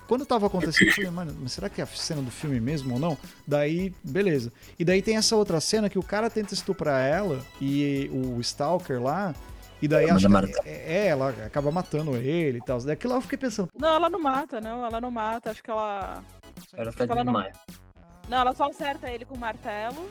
Quando 0.09 0.27
tava 0.27 0.49
acontecendo, 0.49 0.89
eu 0.89 0.95
falei, 0.95 1.11
mano, 1.11 1.37
mas 1.41 1.53
será 1.53 1.69
que 1.69 1.81
é 1.81 1.85
a 1.85 1.87
cena 1.87 2.21
do 2.21 2.31
filme 2.31 2.61
mesmo 2.61 2.95
ou 2.95 3.01
não? 3.01 3.17
Daí, 3.47 3.95
beleza. 4.03 4.53
E 4.79 4.85
daí 4.85 5.01
tem 5.01 5.17
essa 5.17 5.37
outra 5.37 5.61
cena 5.61 5.89
que 5.89 5.99
o 5.99 6.03
cara 6.03 6.29
tenta 6.29 6.53
estuprar 6.53 7.01
ela 7.07 7.41
e 7.61 8.11
o 8.13 8.41
Stalker 8.41 9.01
lá 9.01 9.35
e 9.81 9.89
daí 9.89 10.07
que, 10.07 10.69
é, 10.69 11.05
é, 11.05 11.07
ela 11.09 11.29
acaba 11.45 11.71
matando 11.71 12.17
ele 12.17 12.59
e 12.59 12.61
tal. 12.63 12.81
Daquilo 12.81 13.13
lá 13.13 13.19
eu 13.19 13.23
fiquei 13.23 13.37
pensando. 13.37 13.69
Não, 13.79 13.95
ela 13.95 14.09
não 14.09 14.19
mata, 14.19 14.61
não, 14.61 14.85
ela 14.85 15.01
não 15.01 15.11
mata. 15.11 15.51
Acho 15.51 15.63
que 15.63 15.71
ela. 15.71 16.25
Ela 16.73 16.93
tá 16.93 17.05
ela 17.05 17.23
não... 17.23 17.33
não, 17.33 18.39
ela 18.39 18.55
só 18.55 18.65
acerta 18.65 19.11
ele 19.11 19.27
com 19.27 19.35
o 19.35 19.39
martelo. 19.39 20.09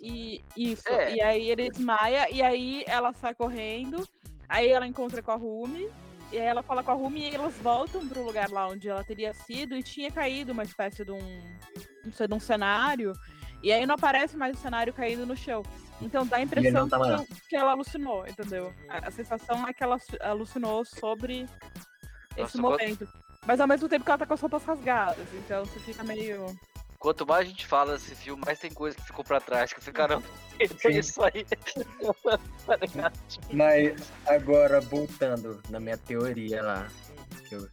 E 0.00 0.42
isso. 0.56 0.88
É. 0.88 1.14
E 1.14 1.20
aí 1.20 1.50
ele 1.50 1.70
desmaia, 1.70 2.30
e 2.30 2.42
aí 2.42 2.84
ela 2.86 3.12
sai 3.12 3.34
correndo. 3.34 4.06
Aí 4.48 4.68
ela 4.68 4.86
encontra 4.86 5.22
com 5.22 5.32
a 5.32 5.36
Rumi. 5.36 5.88
E 6.32 6.38
aí 6.38 6.46
ela 6.46 6.62
fala 6.62 6.82
com 6.82 6.90
a 6.90 6.94
Rumi 6.94 7.30
e 7.30 7.34
elas 7.34 7.54
voltam 7.58 8.06
pro 8.08 8.24
lugar 8.24 8.50
lá 8.50 8.68
onde 8.68 8.88
ela 8.88 9.04
teria 9.04 9.32
sido 9.32 9.76
e 9.76 9.82
tinha 9.82 10.10
caído 10.10 10.52
uma 10.52 10.64
espécie 10.64 11.04
de 11.04 11.12
um. 11.12 11.56
Não 12.04 12.12
sei, 12.12 12.26
de 12.26 12.34
um 12.34 12.40
cenário. 12.40 13.12
E 13.62 13.72
aí 13.72 13.86
não 13.86 13.94
aparece 13.94 14.36
mais 14.36 14.56
o 14.56 14.60
cenário 14.60 14.92
caindo 14.92 15.24
no 15.24 15.36
chão. 15.36 15.62
Então 16.00 16.26
dá 16.26 16.36
a 16.36 16.42
impressão 16.42 16.88
tá 16.88 16.98
que, 17.24 17.48
que, 17.48 17.56
ela 17.56 17.72
alucinou, 17.72 18.26
entendeu? 18.26 18.72
A, 18.88 19.08
a, 19.08 19.10
sensação 19.10 19.66
é 19.66 19.72
que 19.72 19.82
ela 19.82 19.98
alucinou 20.20 20.84
sobre 20.84 21.42
Nossa, 21.42 22.42
esse 22.42 22.58
momento. 22.58 23.06
Quanto... 23.06 23.26
Mas 23.46 23.60
ao 23.60 23.66
mesmo 23.66 23.88
tempo 23.88 24.04
que 24.04 24.10
ela 24.10 24.18
tá 24.18 24.26
com 24.26 24.34
as 24.34 24.40
roupas 24.40 24.64
rasgadas, 24.64 25.26
então 25.34 25.64
você 25.64 25.78
fica 25.80 26.04
meio. 26.04 26.46
Quanto 26.98 27.26
mais 27.26 27.46
a 27.46 27.48
gente 27.48 27.66
fala 27.66 27.92
desse 27.92 28.14
filme, 28.14 28.42
mais 28.44 28.58
tem 28.58 28.70
coisa 28.70 28.96
que 28.96 29.04
ficou 29.04 29.24
pra 29.24 29.40
trás, 29.40 29.72
que 29.72 29.80
ficaram. 29.80 30.22
É 30.58 30.64
isso 30.90 31.22
aí. 31.22 31.46
Mas 33.52 34.10
agora, 34.26 34.80
voltando 34.80 35.60
na 35.70 35.78
minha 35.78 35.96
teoria 35.96 36.62
lá. 36.62 36.88
Eu... 37.50 37.68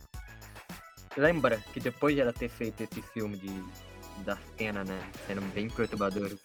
Lembra 1.15 1.57
que 1.73 1.79
depois 1.79 2.15
de 2.15 2.21
ela 2.21 2.33
ter 2.33 2.49
feito 2.49 2.83
esse 2.83 3.01
filme 3.01 3.38
de, 3.38 4.23
da 4.23 4.38
cena, 4.57 4.83
né? 4.83 4.99
Sendo 5.27 5.41
bem 5.53 5.69
perturbador, 5.69 6.36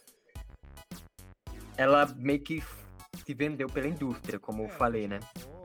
ela 1.77 2.07
meio 2.17 2.41
que 2.41 2.63
se 3.25 3.35
vendeu 3.35 3.69
pela 3.69 3.89
indústria, 3.89 4.39
como 4.39 4.65
eu 4.65 4.69
falei, 4.69 5.09
né? 5.09 5.21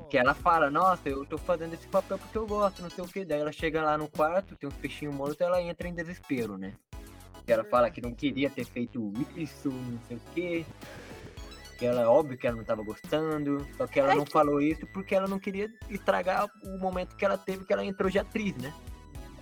Que 0.10 0.18
ela 0.18 0.34
fala, 0.34 0.70
nossa, 0.70 1.10
eu 1.10 1.26
tô 1.26 1.38
fazendo 1.38 1.74
esse 1.74 1.88
papel 1.88 2.18
porque 2.18 2.38
eu 2.38 2.46
gosto, 2.46 2.82
não 2.82 2.90
sei 2.90 3.04
o 3.04 3.08
que. 3.08 3.26
Daí 3.26 3.40
ela 3.40 3.52
chega 3.52 3.82
lá 3.82 3.98
no 3.98 4.08
quarto, 4.08 4.56
tem 4.56 4.70
um 4.70 4.72
peixinho 4.72 5.12
morto, 5.12 5.42
ela 5.42 5.62
entra 5.62 5.88
em 5.88 5.94
desespero, 5.94 6.58
né? 6.58 6.74
Que 7.46 7.52
ela 7.52 7.64
fala 7.64 7.90
que 7.90 8.02
não 8.02 8.14
queria 8.14 8.50
ter 8.50 8.66
feito 8.66 9.12
isso, 9.36 9.70
não 9.70 10.00
sei 10.08 10.18
o 10.18 10.22
que. 10.34 10.66
Que 11.78 11.86
ela, 11.86 12.10
óbvio 12.10 12.38
que 12.38 12.48
ela 12.48 12.56
não 12.56 12.64
tava 12.64 12.84
gostando, 12.84 13.68
só 13.76 13.88
que 13.88 14.00
ela 14.00 14.16
não 14.16 14.26
falou 14.26 14.62
isso 14.62 14.86
porque 14.94 15.16
ela 15.16 15.28
não 15.28 15.40
queria 15.40 15.72
estragar 15.90 16.48
o 16.64 16.78
momento 16.78 17.16
que 17.16 17.26
ela 17.26 17.38
teve 17.38 17.66
que 17.66 17.74
ela 17.74 17.84
entrou 17.84 18.10
de 18.10 18.20
atriz, 18.20 18.56
né? 18.58 18.74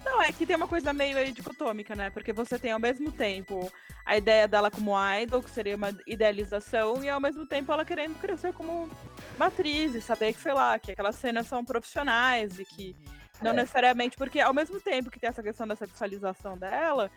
Não, 0.04 0.22
é 0.22 0.32
que 0.32 0.46
tem 0.46 0.56
uma 0.56 0.68
coisa 0.68 0.92
meio 0.92 1.32
dicotômica, 1.32 1.96
né? 1.96 2.10
Porque 2.10 2.34
você 2.34 2.58
tem 2.58 2.72
ao 2.72 2.80
mesmo 2.80 3.12
tempo 3.12 3.72
a 4.06 4.18
ideia 4.18 4.48
dela 4.48 4.72
como 4.72 4.94
idol, 5.22 5.44
que 5.44 5.50
seria 5.50 5.76
uma 5.76 5.96
idealização, 6.08 7.04
e 7.04 7.10
ao 7.10 7.20
mesmo 7.20 7.46
tempo 7.46 7.72
ela 7.72 7.86
querendo 7.86 8.20
crescer 8.20 8.52
como 8.54 8.90
uma 9.36 9.46
atriz 9.46 9.94
e 9.94 10.02
saber 10.02 10.34
que, 10.34 10.42
sei 10.42 10.54
lá, 10.54 10.78
que 10.80 10.92
aquelas 10.92 11.16
cenas 11.16 11.46
são 11.48 11.64
profissionais 11.64 12.58
e 12.60 12.66
que 12.66 12.96
não 13.42 13.52
é. 13.52 13.56
necessariamente, 13.56 14.18
porque 14.18 14.40
ao 14.40 14.54
mesmo 14.54 14.80
tempo 14.80 15.10
que 15.10 15.20
tem 15.20 15.30
essa 15.30 15.44
questão 15.44 15.68
da 15.68 15.76
sexualização 15.76 16.58
dela, 16.58 17.12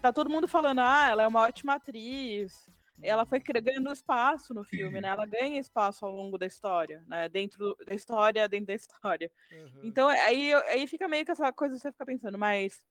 tá 0.00 0.12
todo 0.12 0.30
mundo 0.30 0.48
falando, 0.48 0.80
ah, 0.80 1.08
ela 1.10 1.22
é 1.24 1.28
uma 1.28 1.42
ótima 1.42 1.74
atriz, 1.74 2.68
ela 3.02 3.24
foi 3.26 3.40
ganhando 3.40 3.92
espaço 3.92 4.52
no 4.54 4.64
filme, 4.64 5.00
né? 5.00 5.08
Ela 5.08 5.26
ganha 5.26 5.58
espaço 5.60 6.04
ao 6.04 6.12
longo 6.12 6.38
da 6.38 6.46
história, 6.46 7.02
né? 7.06 7.28
Dentro 7.28 7.76
da 7.86 7.94
história, 7.94 8.48
dentro 8.48 8.66
da 8.66 8.74
história. 8.74 9.30
Uhum. 9.50 9.80
Então, 9.84 10.08
aí, 10.08 10.52
aí 10.54 10.86
fica 10.86 11.08
meio 11.08 11.24
que 11.24 11.30
essa 11.32 11.52
coisa 11.52 11.78
você 11.78 11.90
fica 11.92 12.06
pensando, 12.06 12.38
mas 12.38 12.82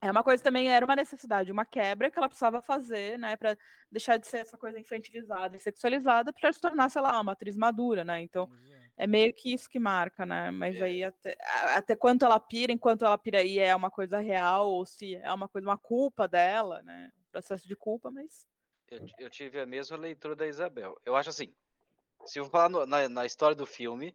É 0.00 0.10
uma 0.10 0.22
coisa 0.22 0.42
também, 0.42 0.68
era 0.70 0.84
uma 0.84 0.94
necessidade, 0.96 1.50
uma 1.50 1.64
quebra 1.64 2.10
que 2.10 2.18
ela 2.18 2.28
precisava 2.28 2.60
fazer, 2.62 3.18
né, 3.18 3.34
para 3.36 3.56
deixar 3.90 4.18
de 4.18 4.26
ser 4.26 4.38
essa 4.38 4.56
coisa 4.58 4.78
infantilizada 4.78 5.56
e 5.56 5.60
sexualizada 5.60 6.32
para 6.32 6.52
se 6.52 6.60
tornar, 6.60 6.90
sei 6.90 7.00
lá, 7.02 7.18
uma 7.20 7.32
atriz 7.32 7.56
madura, 7.56 8.04
né? 8.04 8.20
Então, 8.20 8.48
é 8.96 9.06
meio 9.06 9.32
que 9.32 9.52
isso 9.52 9.68
que 9.68 9.78
marca, 9.78 10.24
né? 10.24 10.50
Mas 10.50 10.80
aí 10.80 11.04
até, 11.04 11.36
até 11.74 11.96
quanto 11.96 12.24
ela 12.24 12.40
pira, 12.40 12.72
enquanto 12.72 13.04
ela 13.04 13.18
pira 13.18 13.38
aí 13.38 13.58
é 13.58 13.74
uma 13.74 13.90
coisa 13.90 14.18
real 14.18 14.70
ou 14.70 14.86
se 14.86 15.16
é 15.16 15.32
uma 15.32 15.48
coisa, 15.48 15.68
uma 15.68 15.78
culpa 15.78 16.26
dela, 16.26 16.82
né? 16.82 17.12
Processo 17.30 17.66
de 17.68 17.76
culpa, 17.76 18.10
mas 18.10 18.46
eu, 18.88 19.06
eu 19.18 19.30
tive 19.30 19.60
a 19.60 19.66
mesma 19.66 19.96
leitura 19.96 20.36
da 20.36 20.46
Isabel. 20.46 20.96
Eu 21.04 21.16
acho 21.16 21.30
assim, 21.30 21.52
se 22.24 22.38
eu 22.38 22.46
falar 22.46 22.68
no, 22.68 22.86
na, 22.86 23.08
na 23.08 23.26
história 23.26 23.54
do 23.54 23.66
filme, 23.66 24.14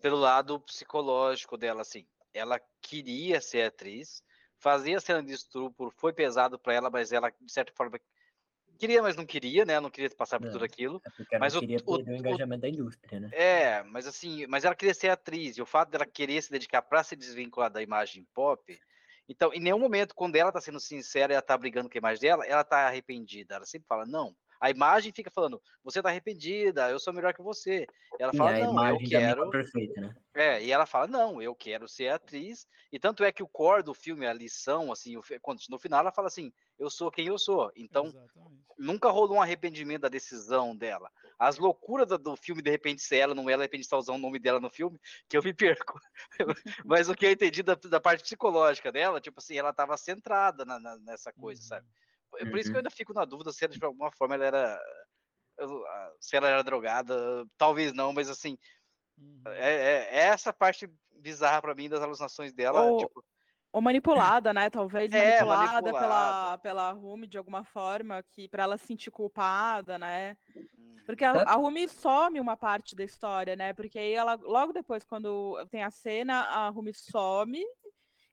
pelo 0.00 0.16
lado 0.16 0.60
psicológico 0.60 1.56
dela, 1.56 1.82
assim, 1.82 2.06
ela 2.32 2.60
queria 2.80 3.40
ser 3.40 3.62
atriz, 3.62 4.22
fazia 4.58 5.00
cena 5.00 5.22
de 5.22 5.32
estupro, 5.32 5.90
foi 5.90 6.12
pesado 6.12 6.58
para 6.58 6.74
ela, 6.74 6.90
mas 6.90 7.12
ela, 7.12 7.30
de 7.30 7.52
certa 7.52 7.72
forma, 7.72 7.98
queria, 8.80 9.02
mas 9.02 9.16
não 9.16 9.26
queria, 9.26 9.64
né? 9.64 9.78
Não 9.78 9.90
queria 9.90 10.10
passar 10.10 10.38
por 10.38 10.46
não, 10.46 10.52
tudo 10.52 10.64
aquilo. 10.64 11.02
É 11.30 11.38
mas 11.38 11.54
o, 11.54 11.60
perder 11.60 11.82
o, 11.86 11.96
o 11.96 12.16
engajamento 12.16 12.62
da 12.62 12.68
indústria, 12.68 13.20
né? 13.20 13.30
É, 13.32 13.82
mas 13.84 14.06
assim, 14.06 14.46
mas 14.46 14.64
ela 14.64 14.74
queria 14.74 14.94
ser 14.94 15.10
atriz, 15.10 15.56
e 15.56 15.62
o 15.62 15.66
fato 15.66 15.90
dela 15.90 16.06
querer 16.06 16.42
se 16.42 16.50
dedicar 16.50 16.82
para 16.82 17.04
se 17.04 17.14
desvincular 17.14 17.70
da 17.70 17.82
imagem 17.82 18.26
pop, 18.34 18.78
então, 19.30 19.54
em 19.54 19.60
nenhum 19.60 19.78
momento, 19.78 20.12
quando 20.12 20.34
ela 20.34 20.50
tá 20.50 20.60
sendo 20.60 20.80
sincera 20.80 21.32
e 21.32 21.34
ela 21.34 21.42
tá 21.42 21.56
brigando 21.56 21.88
com 21.88 21.96
a 21.96 22.00
imagem 22.00 22.20
dela, 22.20 22.44
ela 22.44 22.64
tá 22.64 22.88
arrependida. 22.88 23.54
Ela 23.54 23.64
sempre 23.64 23.86
fala, 23.86 24.04
não. 24.04 24.34
A 24.60 24.70
imagem 24.70 25.10
fica 25.10 25.30
falando, 25.30 25.60
você 25.82 26.02
tá 26.02 26.10
arrependida, 26.10 26.90
eu 26.90 26.98
sou 26.98 27.14
melhor 27.14 27.32
que 27.32 27.40
você. 27.40 27.86
Ela 28.18 28.32
fala, 28.34 28.58
e 28.58 28.62
não, 28.62 28.88
eu 28.88 28.98
quero. 28.98 29.50
Perfeita, 29.50 30.00
né? 30.02 30.14
É, 30.34 30.62
e 30.62 30.70
ela 30.70 30.84
fala, 30.84 31.06
não, 31.06 31.40
eu 31.40 31.54
quero 31.54 31.88
ser 31.88 32.08
atriz. 32.08 32.68
E 32.92 32.98
tanto 32.98 33.24
é 33.24 33.32
que 33.32 33.42
o 33.42 33.48
core 33.48 33.82
do 33.82 33.94
filme, 33.94 34.26
a 34.26 34.32
lição, 34.32 34.92
assim, 34.92 35.16
no 35.70 35.78
final 35.78 36.00
ela 36.00 36.12
fala 36.12 36.28
assim, 36.28 36.52
eu 36.78 36.90
sou 36.90 37.10
quem 37.10 37.26
eu 37.26 37.38
sou. 37.38 37.72
Então, 37.74 38.06
Exatamente. 38.06 38.62
nunca 38.78 39.10
rolou 39.10 39.38
um 39.38 39.42
arrependimento 39.42 40.02
da 40.02 40.08
decisão 40.08 40.76
dela. 40.76 41.10
As 41.38 41.56
loucuras 41.56 42.06
do, 42.06 42.36
filme, 42.36 42.60
de 42.60 42.70
repente, 42.70 43.00
ser 43.00 43.16
ela, 43.16 43.34
não 43.34 43.48
é, 43.48 43.54
ela, 43.54 43.62
de 43.62 43.64
repente, 43.64 43.84
está 43.84 43.96
usando 43.96 44.16
o 44.16 44.22
nome 44.22 44.38
dela 44.38 44.60
no 44.60 44.68
filme, 44.68 45.00
que 45.26 45.38
eu 45.38 45.42
me 45.42 45.54
perco. 45.54 45.98
Mas 46.84 47.08
o 47.08 47.14
que 47.14 47.24
eu 47.24 47.30
entendi 47.30 47.62
da, 47.62 47.74
da, 47.74 47.98
parte 47.98 48.22
psicológica 48.22 48.92
dela, 48.92 49.22
tipo 49.22 49.38
assim, 49.38 49.56
ela 49.56 49.70
estava 49.70 49.96
centrada 49.96 50.66
na, 50.66 50.78
na, 50.78 50.98
nessa 50.98 51.32
coisa, 51.32 51.62
uhum. 51.62 51.68
sabe? 51.68 51.86
Por 52.30 52.58
isso 52.58 52.70
que 52.70 52.70
eu 52.70 52.72
uhum. 52.72 52.76
ainda 52.78 52.90
fico 52.90 53.12
na 53.12 53.24
dúvida 53.24 53.52
se 53.52 53.64
ela, 53.64 53.74
de 53.74 53.84
alguma 53.84 54.10
forma, 54.12 54.34
ela 54.34 54.44
era. 54.44 54.80
Se 56.18 56.36
ela 56.36 56.48
era 56.48 56.64
drogada, 56.64 57.46
talvez 57.56 57.92
não, 57.92 58.12
mas 58.12 58.28
assim. 58.28 58.56
Uhum. 59.18 59.42
É, 59.46 59.70
é, 59.70 60.08
é, 60.10 60.18
essa 60.28 60.52
parte 60.52 60.90
bizarra 61.20 61.60
para 61.60 61.74
mim 61.74 61.88
das 61.88 62.02
alucinações 62.02 62.52
dela. 62.52 62.82
Ou, 62.82 62.98
tipo, 62.98 63.24
ou 63.72 63.80
manipulada, 63.80 64.52
né? 64.52 64.68
Talvez 64.68 65.12
é, 65.12 65.42
manipulada, 65.42 65.72
manipulada, 65.72 66.58
pela, 66.58 66.58
pela 66.58 66.92
Rumi 66.92 67.26
de 67.26 67.38
alguma 67.38 67.64
forma, 67.64 68.22
que 68.22 68.48
para 68.48 68.64
ela 68.64 68.76
se 68.76 68.86
sentir 68.86 69.10
culpada, 69.10 69.98
né? 69.98 70.36
Porque 71.06 71.24
a, 71.24 71.32
a 71.42 71.54
Rumi 71.54 71.88
some 71.88 72.40
uma 72.40 72.56
parte 72.56 72.94
da 72.94 73.04
história, 73.04 73.56
né? 73.56 73.72
Porque 73.72 73.98
aí 73.98 74.12
ela, 74.12 74.38
logo 74.42 74.72
depois, 74.72 75.04
quando 75.04 75.56
tem 75.70 75.82
a 75.82 75.90
cena, 75.90 76.42
a 76.42 76.68
Rumi 76.68 76.92
some, 76.94 77.64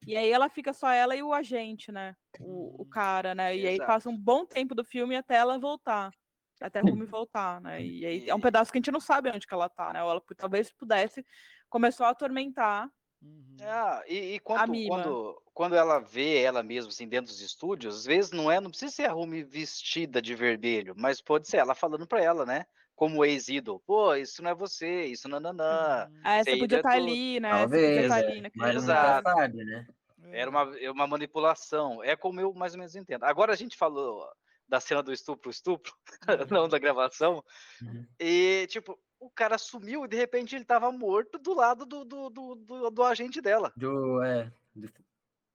e 0.08 0.17
aí 0.17 0.32
ela 0.32 0.50
fica 0.50 0.74
só 0.74 0.89
ela 0.89 1.15
e 1.15 1.22
o 1.22 1.34
agente, 1.34 1.91
né? 1.91 2.15
O, 2.39 2.82
o 2.82 2.86
cara, 2.86 3.36
né? 3.36 3.56
E 3.56 3.60
Exato. 3.60 3.82
aí 3.82 3.88
passa 3.88 4.10
um 4.10 4.17
bom 4.17 4.46
tempo 4.46 4.74
do 4.74 4.84
filme 4.84 5.15
até 5.15 5.36
ela 5.36 5.60
voltar. 5.60 6.12
Até 6.60 6.80
a 6.80 6.82
Rumi 6.82 7.06
voltar, 7.06 7.62
né? 7.62 7.84
E 7.84 8.06
aí 8.06 8.30
é 8.30 8.34
um 8.34 8.39
pedaço 8.39 8.72
que 8.72 8.78
a 8.78 8.80
gente 8.80 8.91
não 8.91 9.00
sabe 9.00 9.30
onde 9.30 9.46
que 9.46 9.54
ela 9.54 9.70
tá, 9.70 9.93
né? 9.93 10.04
Ou 10.04 10.10
ela 10.10 10.24
talvez 10.36 10.72
pudesse, 10.72 11.24
começou 11.70 12.06
a 12.06 12.10
atormentar 12.10 12.89
Uhum. 13.22 13.58
É, 13.60 14.04
e, 14.08 14.36
e 14.36 14.39
quando, 14.39 14.74
quando, 14.88 15.41
quando 15.54 15.76
ela 15.76 16.00
vê 16.00 16.41
ela 16.41 16.62
mesma 16.62 16.89
assim, 16.89 17.08
dentro 17.08 17.32
dos 17.32 17.41
estúdios, 17.41 17.98
às 18.00 18.06
vezes 18.06 18.32
não 18.32 18.52
é, 18.52 18.62
não 18.62 18.70
precisa 18.70 18.91
ser 18.91 19.06
a 19.06 19.13
Rumi 19.13 19.43
vestida 19.43 20.22
de 20.22 20.36
vermelho, 20.36 20.93
mas 20.96 21.22
pode 21.22 21.48
ser 21.48 21.58
ela 21.58 21.74
falando 21.74 22.06
para 22.06 22.22
ela, 22.22 22.46
né? 22.46 22.65
Como 22.96 23.24
ex-idol, 23.24 23.80
pô, 23.86 24.15
isso 24.15 24.41
não 24.41 24.52
é 24.52 24.56
você, 24.56 25.06
isso 25.06 25.28
não, 25.28 25.39
não, 25.39 25.54
não. 25.54 25.65
Uhum. 25.65 26.22
Ah, 26.24 26.36
essa 26.38 26.58
podia 26.58 26.78
estar 26.78 26.89
tá 26.89 26.96
ali, 26.96 27.39
né? 27.39 27.50
Talvez, 27.50 28.08
tá 28.08 28.15
ali, 28.15 28.41
né? 28.41 28.52
mas 28.56 28.76
Exato. 28.76 29.30
sabe, 29.30 29.63
né? 29.63 29.88
Era 30.34 30.50
uma, 30.50 30.80
é 30.80 30.92
uma 30.92 31.08
manipulação, 31.08 32.04
é 32.04 32.16
como 32.16 32.40
eu 32.40 32.54
mais 32.54 32.74
ou 32.74 32.80
menos 32.80 32.96
entendo. 32.96 33.24
Agora 33.24 33.54
a 33.54 33.56
gente 33.56 33.78
falou 33.78 34.28
da 34.68 34.80
cena 34.80 35.02
do 35.02 35.13
estupro, 35.13 35.50
estupro, 35.50 35.94
não 36.52 36.68
da 36.68 36.78
gravação, 36.78 37.44
uhum. 37.82 38.06
e 38.20 38.68
tipo, 38.70 39.00
o 39.20 39.30
cara 39.30 39.58
sumiu 39.58 40.06
e 40.06 40.08
de 40.08 40.18
repente 40.18 40.56
ele 40.56 40.66
tava 40.66 40.92
morto 40.92 41.40
do 41.40 41.54
lado 41.54 41.86
do, 41.86 42.04
do, 42.04 42.30
do, 42.30 42.56
do, 42.56 42.90
do 42.90 43.04
agente 43.04 43.42
dela. 43.42 43.72
Do, 43.76 44.22
é. 44.24 44.52
Do... 44.76 44.92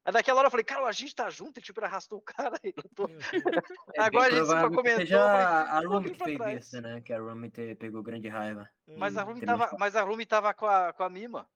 Aí 0.05 0.13
naquela 0.13 0.41
hora 0.41 0.47
eu 0.49 0.51
falei, 0.51 0.65
cara, 0.65 0.83
o 0.83 0.87
agente 0.87 1.15
tá 1.15 1.31
junto 1.31 1.59
e 1.59 1.63
tipo, 1.63 1.79
ele 1.79 1.87
arrastou 1.87 2.19
o 2.19 2.23
cara 2.23 2.59
e 2.65 2.73
tô... 2.73 3.07
é 3.95 4.01
Agora 4.01 4.27
a 4.27 4.37
gente 4.37 4.47
só 4.47 4.69
comentou. 4.69 4.97
Seja 4.97 5.21
a 5.21 5.81
Rumi 5.81 6.11
que 6.11 6.25
fez 6.25 6.67
isso, 6.67 6.81
né? 6.81 7.01
Que 7.01 7.13
a 7.13 7.21
Rumi 7.21 7.51
pegou 7.51 8.03
grande 8.03 8.29
raiva. 8.29 8.69
Mas 8.99 9.17
a 9.17 9.23
Rumi 9.23 9.41
tava, 9.43 9.71
mas 9.79 9.95
a 9.95 10.03
Rumi 10.03 10.27
tava 10.27 10.53
com 10.55 10.67
a, 10.67 10.93
com 10.93 11.05
a 11.05 11.09
Mima. 11.09 11.49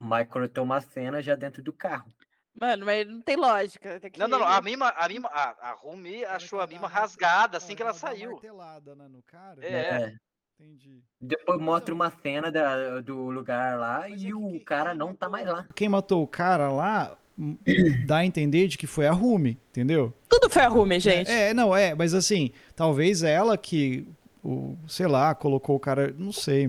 O 0.00 0.04
Michael 0.04 0.48
tem 0.50 0.62
uma 0.62 0.80
cena 0.80 1.22
já 1.22 1.34
dentro 1.34 1.62
do 1.62 1.72
carro. 1.72 2.12
Mano, 2.60 2.86
mas 2.86 3.06
não 3.06 3.20
tem 3.20 3.36
lógica. 3.36 4.00
Tem 4.00 4.10
que... 4.10 4.18
Não, 4.18 4.26
não, 4.26 4.40
não, 4.40 4.46
a 4.46 4.60
Mima, 4.60 4.88
a 4.96 5.08
Mima, 5.08 5.28
a, 5.28 5.70
a 5.70 5.72
Rumi 5.72 6.24
achou 6.24 6.60
a 6.60 6.66
Mima 6.66 6.88
rasgada 6.88 7.56
assim 7.56 7.74
que 7.74 7.82
ela 7.82 7.94
saiu. 7.94 8.32
Martelada, 8.32 8.94
né, 8.94 9.06
no 9.08 9.22
cara. 9.22 9.64
É. 9.64 9.72
é. 9.72 10.14
Entendi. 10.60 11.04
Depois 11.20 11.60
mostra 11.60 11.94
uma 11.94 12.10
cena 12.10 12.50
da, 12.50 13.00
do 13.00 13.30
lugar 13.30 13.78
lá 13.78 14.06
Mas 14.08 14.20
e 14.20 14.30
é 14.30 14.34
o 14.34 14.58
cara 14.64 14.92
não 14.92 15.14
tá 15.14 15.28
mais 15.28 15.46
lá. 15.46 15.64
Quem 15.74 15.88
matou 15.88 16.20
o 16.20 16.26
cara 16.26 16.68
lá 16.72 17.16
hum, 17.38 17.56
dá 18.04 18.18
a 18.18 18.26
entender 18.26 18.66
de 18.66 18.76
que 18.76 18.86
foi 18.86 19.06
a 19.06 19.12
Rumi, 19.12 19.56
entendeu? 19.70 20.12
Tudo 20.28 20.50
foi 20.50 20.62
a 20.62 20.68
Rumi, 20.68 20.98
gente. 20.98 21.30
É, 21.30 21.50
é, 21.50 21.54
não, 21.54 21.74
é, 21.74 21.94
mas 21.94 22.12
assim, 22.12 22.50
talvez 22.74 23.22
ela 23.22 23.56
que 23.56 24.04
o, 24.42 24.76
sei 24.86 25.06
lá, 25.06 25.34
colocou 25.34 25.76
o 25.76 25.80
cara, 25.80 26.14
não 26.16 26.32
sei. 26.32 26.68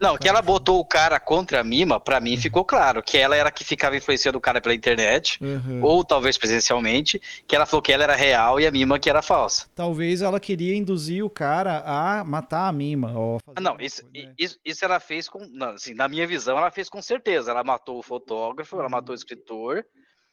Não, 0.00 0.16
que 0.16 0.28
ela 0.28 0.42
botou 0.42 0.78
o 0.78 0.84
cara 0.84 1.18
contra 1.18 1.60
a 1.60 1.64
Mima, 1.64 1.98
para 1.98 2.20
mim 2.20 2.36
ficou 2.36 2.64
claro 2.64 3.02
que 3.02 3.16
ela 3.16 3.36
era 3.36 3.50
que 3.50 3.64
ficava 3.64 3.96
influenciando 3.96 4.38
o 4.38 4.40
cara 4.40 4.60
pela 4.60 4.74
internet, 4.74 5.38
uhum. 5.42 5.82
ou 5.82 6.04
talvez 6.04 6.38
presencialmente, 6.38 7.20
que 7.46 7.54
ela 7.54 7.66
falou 7.66 7.82
que 7.82 7.92
ela 7.92 8.04
era 8.04 8.14
real 8.14 8.60
e 8.60 8.66
a 8.66 8.70
Mima 8.70 8.98
que 8.98 9.10
era 9.10 9.22
falsa. 9.22 9.66
Talvez 9.74 10.22
ela 10.22 10.40
queria 10.40 10.76
induzir 10.76 11.24
o 11.24 11.30
cara 11.30 11.82
a 11.84 12.24
matar 12.24 12.68
a 12.68 12.72
Mima. 12.72 13.12
Ou 13.18 13.40
fazer 13.40 13.60
não, 13.60 13.76
isso, 13.80 14.02
coisa, 14.02 14.26
né? 14.26 14.34
isso, 14.38 14.58
isso, 14.64 14.84
ela 14.84 15.00
fez 15.00 15.28
com, 15.28 15.40
assim, 15.74 15.94
na 15.94 16.08
minha 16.08 16.26
visão, 16.26 16.56
ela 16.56 16.70
fez 16.70 16.88
com 16.88 17.02
certeza. 17.02 17.50
Ela 17.50 17.64
matou 17.64 17.98
o 17.98 18.02
fotógrafo, 18.02 18.78
ela 18.78 18.88
matou 18.88 19.10
o 19.10 19.12
uhum. 19.12 19.16
escritor, 19.16 19.84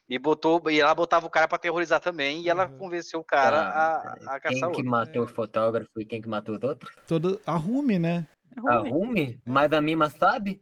e 0.08 0.20
botou, 0.20 0.62
e 0.70 0.80
ela 0.80 0.94
botava 0.94 1.26
o 1.26 1.30
cara 1.30 1.48
para 1.48 1.58
terrorizar 1.58 2.00
também, 2.00 2.42
e 2.42 2.50
ela 2.50 2.68
uhum. 2.68 2.78
convenceu 2.78 3.20
o 3.20 3.24
cara 3.24 3.58
ah, 3.58 4.18
a, 4.28 4.36
a 4.36 4.40
caçar 4.40 4.70
Quem 4.70 4.72
que 4.72 4.84
matou 4.84 5.24
o 5.24 5.28
fotógrafo 5.28 6.00
e 6.00 6.06
quem 6.06 6.22
que 6.22 6.30
matou 6.30 6.56
os 6.56 6.64
outros? 6.64 6.96
Todo, 7.08 7.42
a 7.46 7.56
Rumi, 7.56 7.98
né? 7.98 8.28
A 8.68 8.78
Rumi? 8.78 9.40
Mas 9.46 9.72
a 9.74 9.82
Mima 9.82 10.10
sabe? 10.10 10.62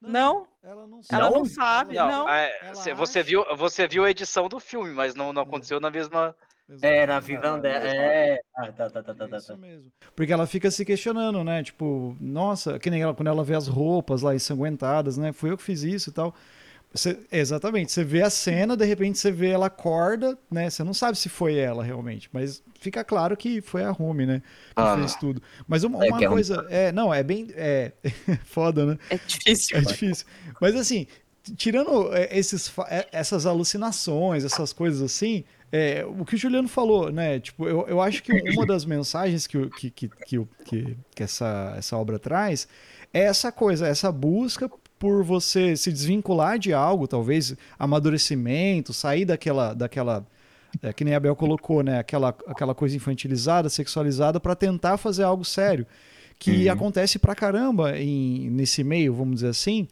Não. 0.00 0.46
Ela 0.62 0.86
não 0.86 1.02
sabe. 1.02 1.22
Ela 1.22 1.30
não 1.30 1.44
sabe, 1.44 1.94
não. 1.94 2.08
não. 2.08 2.28
É, 2.28 2.72
você, 2.94 3.22
viu, 3.22 3.44
você 3.56 3.86
viu 3.86 4.04
a 4.04 4.10
edição 4.10 4.48
do 4.48 4.60
filme, 4.60 4.92
mas 4.92 5.14
não, 5.14 5.32
não 5.32 5.42
aconteceu 5.42 5.80
na 5.80 5.90
mesma. 5.90 6.34
É, 6.82 7.06
na 7.06 7.20
visão 7.20 7.60
dela. 7.60 7.86
É. 7.86 8.40
Ah, 8.56 8.72
tá, 8.72 8.90
tá, 8.90 9.02
tá, 9.02 9.14
tá, 9.14 9.28
tá. 9.28 9.36
Isso 9.36 9.56
mesmo. 9.56 9.86
Porque 10.16 10.32
ela 10.32 10.48
fica 10.48 10.68
se 10.68 10.84
questionando, 10.84 11.44
né? 11.44 11.62
Tipo, 11.62 12.16
nossa, 12.20 12.78
que 12.80 12.90
nem 12.90 13.02
ela, 13.02 13.14
quando 13.14 13.28
ela 13.28 13.44
vê 13.44 13.54
as 13.54 13.68
roupas 13.68 14.22
lá 14.22 14.34
ensanguentadas, 14.34 15.16
né? 15.16 15.32
Foi 15.32 15.52
eu 15.52 15.56
que 15.56 15.62
fiz 15.62 15.82
isso 15.82 16.10
e 16.10 16.12
tal. 16.12 16.34
Você, 16.96 17.18
exatamente. 17.30 17.92
Você 17.92 18.02
vê 18.02 18.22
a 18.22 18.30
cena, 18.30 18.76
de 18.76 18.84
repente 18.84 19.18
você 19.18 19.30
vê 19.30 19.50
ela 19.50 19.66
acorda, 19.66 20.38
né? 20.50 20.70
Você 20.70 20.82
não 20.82 20.94
sabe 20.94 21.18
se 21.18 21.28
foi 21.28 21.56
ela 21.56 21.84
realmente, 21.84 22.28
mas 22.32 22.62
fica 22.80 23.04
claro 23.04 23.36
que 23.36 23.60
foi 23.60 23.84
a 23.84 23.90
Rumi, 23.90 24.26
né? 24.26 24.40
Que 24.68 24.82
ah, 24.82 24.96
fez 24.96 25.14
tudo. 25.16 25.42
Mas 25.68 25.84
uma, 25.84 26.04
é 26.04 26.08
uma 26.08 26.24
é 26.24 26.28
coisa. 26.28 26.66
É, 26.70 26.92
não, 26.92 27.12
é 27.12 27.22
bem. 27.22 27.48
É 27.54 27.92
foda, 28.44 28.86
né? 28.86 28.98
É 29.10 29.18
difícil. 29.26 29.76
É 29.76 29.80
difícil. 29.82 30.26
Mas 30.60 30.74
assim, 30.74 31.06
tirando 31.56 32.14
é, 32.14 32.36
esses, 32.36 32.72
é, 32.88 33.06
essas 33.12 33.46
alucinações, 33.46 34.44
essas 34.44 34.72
coisas 34.72 35.02
assim. 35.02 35.44
É, 35.72 36.06
o 36.06 36.24
que 36.24 36.36
o 36.36 36.38
Juliano 36.38 36.68
falou, 36.68 37.10
né? 37.10 37.40
Tipo, 37.40 37.66
eu, 37.66 37.86
eu 37.88 38.00
acho 38.00 38.22
que 38.22 38.32
uma 38.52 38.64
das 38.64 38.84
mensagens 38.84 39.48
que, 39.48 39.68
que, 39.70 39.90
que, 39.90 40.08
que, 40.08 40.48
que, 40.64 40.96
que 41.12 41.22
essa, 41.22 41.74
essa 41.76 41.96
obra 41.96 42.20
traz 42.20 42.68
é 43.12 43.24
essa 43.24 43.50
coisa, 43.50 43.88
essa 43.88 44.12
busca 44.12 44.70
por 44.98 45.22
você 45.22 45.76
se 45.76 45.92
desvincular 45.92 46.58
de 46.58 46.72
algo, 46.72 47.06
talvez 47.06 47.54
amadurecimento, 47.78 48.92
sair 48.92 49.24
daquela, 49.24 49.74
daquela 49.74 50.26
é, 50.82 50.92
que 50.92 51.04
nem 51.04 51.14
a 51.14 51.20
Bel 51.20 51.36
colocou, 51.36 51.82
né? 51.82 51.98
Aquela, 51.98 52.34
aquela 52.46 52.74
coisa 52.74 52.96
infantilizada, 52.96 53.68
sexualizada, 53.68 54.40
para 54.40 54.54
tentar 54.54 54.96
fazer 54.96 55.22
algo 55.22 55.44
sério. 55.44 55.86
Que 56.38 56.66
uhum. 56.66 56.72
acontece 56.72 57.18
pra 57.18 57.34
caramba 57.34 57.98
em, 57.98 58.50
nesse 58.50 58.84
meio, 58.84 59.14
vamos 59.14 59.36
dizer 59.36 59.48
assim. 59.48 59.88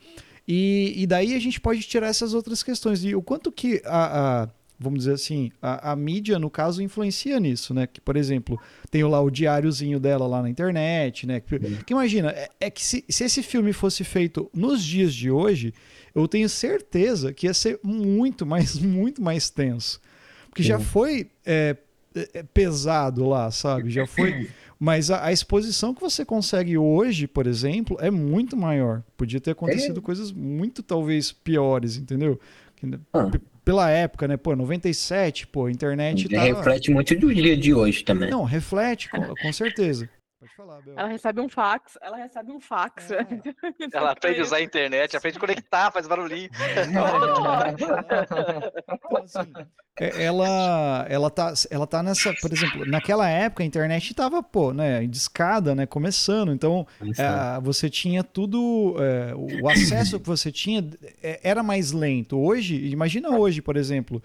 E, 0.46 0.92
e 0.96 1.06
daí 1.06 1.34
a 1.34 1.38
gente 1.38 1.60
pode 1.60 1.80
tirar 1.82 2.08
essas 2.08 2.34
outras 2.34 2.62
questões. 2.62 3.02
E 3.02 3.14
o 3.14 3.22
quanto 3.22 3.50
que 3.50 3.80
a, 3.84 4.42
a 4.42 4.48
vamos 4.78 5.00
dizer 5.00 5.12
assim, 5.12 5.50
a, 5.62 5.92
a, 5.92 5.96
mídia, 5.96 6.38
no 6.38 6.50
caso, 6.50 6.82
influencia 6.82 7.38
nisso, 7.38 7.72
né? 7.72 7.86
Que, 7.86 8.00
por 8.00 8.16
exemplo, 8.16 8.60
tem 8.90 9.04
lá 9.04 9.20
o 9.20 9.30
diáriozinho 9.30 10.00
dela 10.00 10.26
lá 10.26 10.42
na 10.42 10.50
internet, 10.50 11.26
né? 11.26 11.40
Que, 11.40 11.58
que 11.84 11.92
imagina, 11.92 12.30
é, 12.30 12.48
é, 12.60 12.70
que 12.70 12.84
se, 12.84 13.04
se 13.08 13.24
esse 13.24 13.42
filme 13.42 13.72
fosse 13.72 14.04
feito 14.04 14.50
nos 14.52 14.82
dias 14.82 15.14
de 15.14 15.30
hoje, 15.30 15.72
eu 16.14 16.26
tenho 16.28 16.48
certeza 16.48 17.32
que 17.32 17.46
ia 17.46 17.54
ser 17.54 17.78
muito 17.82 18.44
mais, 18.44 18.76
muito 18.78 19.22
mais 19.22 19.50
tenso. 19.50 20.00
Porque 20.48 20.62
já 20.62 20.78
foi 20.78 21.30
é, 21.44 21.76
é, 22.32 22.42
pesado 22.42 23.28
lá, 23.28 23.50
sabe? 23.50 23.90
Já 23.90 24.06
foi. 24.06 24.48
Mas 24.78 25.10
a, 25.10 25.26
a, 25.26 25.32
exposição 25.32 25.94
que 25.94 26.00
você 26.00 26.24
consegue 26.24 26.76
hoje, 26.76 27.26
por 27.26 27.46
exemplo, 27.46 27.96
é 28.00 28.10
muito 28.10 28.56
maior. 28.56 29.02
Podia 29.16 29.40
ter 29.40 29.52
acontecido 29.52 29.98
é. 29.98 30.02
coisas 30.02 30.30
muito, 30.30 30.82
talvez, 30.82 31.32
piores, 31.32 31.96
entendeu? 31.96 32.38
Ah. 33.12 33.30
Pela 33.64 33.90
época, 33.90 34.28
né? 34.28 34.36
Pô, 34.36 34.54
97, 34.54 35.46
pô, 35.46 35.66
a 35.66 35.70
internet. 35.70 36.28
Tá... 36.28 36.42
Reflete 36.42 36.90
muito 36.90 37.14
do 37.16 37.34
dia 37.34 37.56
de 37.56 37.72
hoje 37.72 38.04
também. 38.04 38.30
Não, 38.30 38.44
reflete, 38.44 39.08
com, 39.08 39.34
com 39.34 39.52
certeza. 39.52 40.08
Pode 40.44 40.56
falar, 40.56 40.82
Bel. 40.82 40.94
Ela 40.94 41.08
recebe 41.08 41.40
um 41.40 41.48
fax, 41.48 41.96
ela 42.02 42.18
recebe 42.18 42.52
um 42.52 42.60
fax. 42.60 43.10
É. 43.10 43.26
ela 43.94 44.10
aprende 44.10 44.40
a 44.40 44.42
usar 44.42 44.56
a 44.56 44.62
internet, 44.62 45.16
aprende 45.16 45.38
a 45.38 45.40
conectar, 45.40 45.90
faz 45.90 46.06
barulhinho. 46.06 46.50
então, 47.70 49.16
assim, 49.24 49.52
é, 49.98 50.22
ela, 50.22 51.06
ela, 51.08 51.30
tá, 51.30 51.54
ela 51.70 51.86
tá 51.86 52.02
nessa, 52.02 52.34
por 52.34 52.52
exemplo, 52.52 52.84
naquela 52.84 53.26
época 53.26 53.62
a 53.62 53.66
internet 53.66 54.12
tava, 54.12 54.42
pô, 54.42 54.74
né, 54.74 55.06
discada, 55.06 55.74
né, 55.74 55.86
começando, 55.86 56.52
então 56.52 56.86
é, 57.00 57.60
você 57.62 57.88
tinha 57.88 58.22
tudo, 58.22 58.96
é, 58.98 59.34
o 59.34 59.66
acesso 59.66 60.20
que 60.20 60.26
você 60.26 60.52
tinha 60.52 60.86
é, 61.22 61.40
era 61.42 61.62
mais 61.62 61.90
lento. 61.92 62.38
Hoje, 62.38 62.76
imagina 62.88 63.30
hoje, 63.30 63.62
por 63.62 63.78
exemplo, 63.78 64.22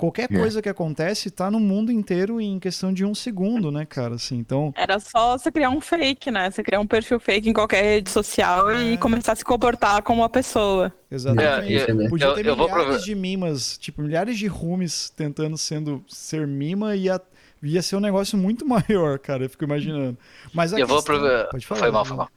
Qualquer 0.00 0.32
é. 0.32 0.34
coisa 0.34 0.62
que 0.62 0.68
acontece 0.70 1.30
tá 1.30 1.50
no 1.50 1.60
mundo 1.60 1.92
inteiro 1.92 2.40
em 2.40 2.58
questão 2.58 2.90
de 2.90 3.04
um 3.04 3.14
segundo, 3.14 3.70
né, 3.70 3.84
cara? 3.84 4.14
Assim, 4.14 4.38
então. 4.38 4.72
Era 4.74 4.98
só 4.98 5.36
você 5.36 5.52
criar 5.52 5.68
um 5.68 5.78
fake, 5.78 6.30
né? 6.30 6.50
Você 6.50 6.62
criar 6.62 6.80
um 6.80 6.86
perfil 6.86 7.20
fake 7.20 7.50
em 7.50 7.52
qualquer 7.52 7.82
rede 7.82 8.08
social 8.08 8.70
é. 8.70 8.82
e 8.82 8.96
começar 8.96 9.32
a 9.32 9.36
se 9.36 9.44
comportar 9.44 10.02
como 10.02 10.22
uma 10.22 10.28
pessoa. 10.30 10.90
Exatamente. 11.10 11.76
É, 11.76 11.90
eu, 11.90 12.08
Podia 12.08 12.34
ter 12.34 12.46
eu, 12.46 12.56
eu 12.56 12.66
milhares 12.66 13.04
de 13.04 13.14
mimas, 13.14 13.76
tipo, 13.76 14.00
milhares 14.00 14.38
de 14.38 14.46
rooms 14.46 15.10
tentando 15.10 15.58
sendo 15.58 16.02
ser 16.08 16.46
mima 16.46 16.96
e 16.96 17.02
ia, 17.02 17.20
ia 17.62 17.82
ser 17.82 17.96
um 17.96 18.00
negócio 18.00 18.38
muito 18.38 18.64
maior, 18.66 19.18
cara. 19.18 19.44
Eu 19.44 19.50
fico 19.50 19.64
imaginando. 19.64 20.16
Mas 20.54 20.72
eu 20.72 20.78
questão... 20.78 20.96
vou 20.96 21.02
aproveitar. 21.02 21.50
Pode 21.50 21.66
falar. 21.66 21.80
Foi 21.80 21.90
mal, 21.90 22.04
foi 22.06 22.16
mal. 22.16 22.30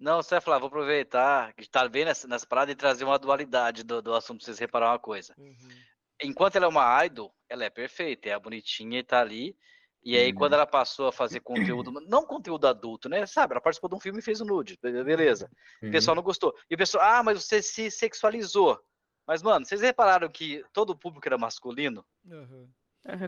Não, 0.00 0.22
você 0.22 0.36
vai 0.36 0.40
falar, 0.40 0.58
vou 0.58 0.68
aproveitar 0.68 1.52
que 1.52 1.64
está 1.64 1.86
bem 1.86 2.06
nessa, 2.06 2.26
nessa 2.26 2.46
parada 2.46 2.72
e 2.72 2.74
trazer 2.74 3.04
uma 3.04 3.18
dualidade 3.18 3.84
do, 3.84 4.00
do 4.00 4.14
assunto 4.14 4.38
pra 4.38 4.46
vocês 4.46 4.58
reparar 4.58 4.92
uma 4.92 4.98
coisa. 4.98 5.34
Uhum 5.36 5.89
enquanto 6.22 6.56
ela 6.56 6.66
é 6.66 6.68
uma 6.68 7.04
idol, 7.04 7.34
ela 7.48 7.64
é 7.64 7.70
perfeita, 7.70 8.28
é 8.28 8.38
bonitinha 8.38 8.98
e 8.98 9.02
tá 9.02 9.20
ali. 9.20 9.56
E 10.02 10.16
aí, 10.16 10.30
uhum. 10.30 10.34
quando 10.34 10.54
ela 10.54 10.66
passou 10.66 11.08
a 11.08 11.12
fazer 11.12 11.40
conteúdo, 11.40 11.92
não 12.08 12.24
conteúdo 12.24 12.66
adulto, 12.66 13.08
né? 13.08 13.26
Sabe, 13.26 13.52
ela 13.52 13.60
participou 13.60 13.90
de 13.90 13.96
um 13.96 14.00
filme 14.00 14.20
e 14.20 14.22
fez 14.22 14.40
um 14.40 14.46
nude, 14.46 14.78
beleza. 14.82 15.50
Uhum. 15.82 15.88
O 15.88 15.92
pessoal 15.92 16.14
não 16.14 16.22
gostou. 16.22 16.54
E 16.70 16.74
o 16.74 16.78
pessoal, 16.78 17.04
ah, 17.04 17.22
mas 17.22 17.44
você 17.44 17.62
se 17.62 17.90
sexualizou. 17.90 18.80
Mas, 19.26 19.42
mano, 19.42 19.64
vocês 19.64 19.80
repararam 19.80 20.28
que 20.28 20.64
todo 20.72 20.90
o 20.90 20.98
público 20.98 21.28
era 21.28 21.38
masculino? 21.38 22.04
Uhum. 22.24 22.68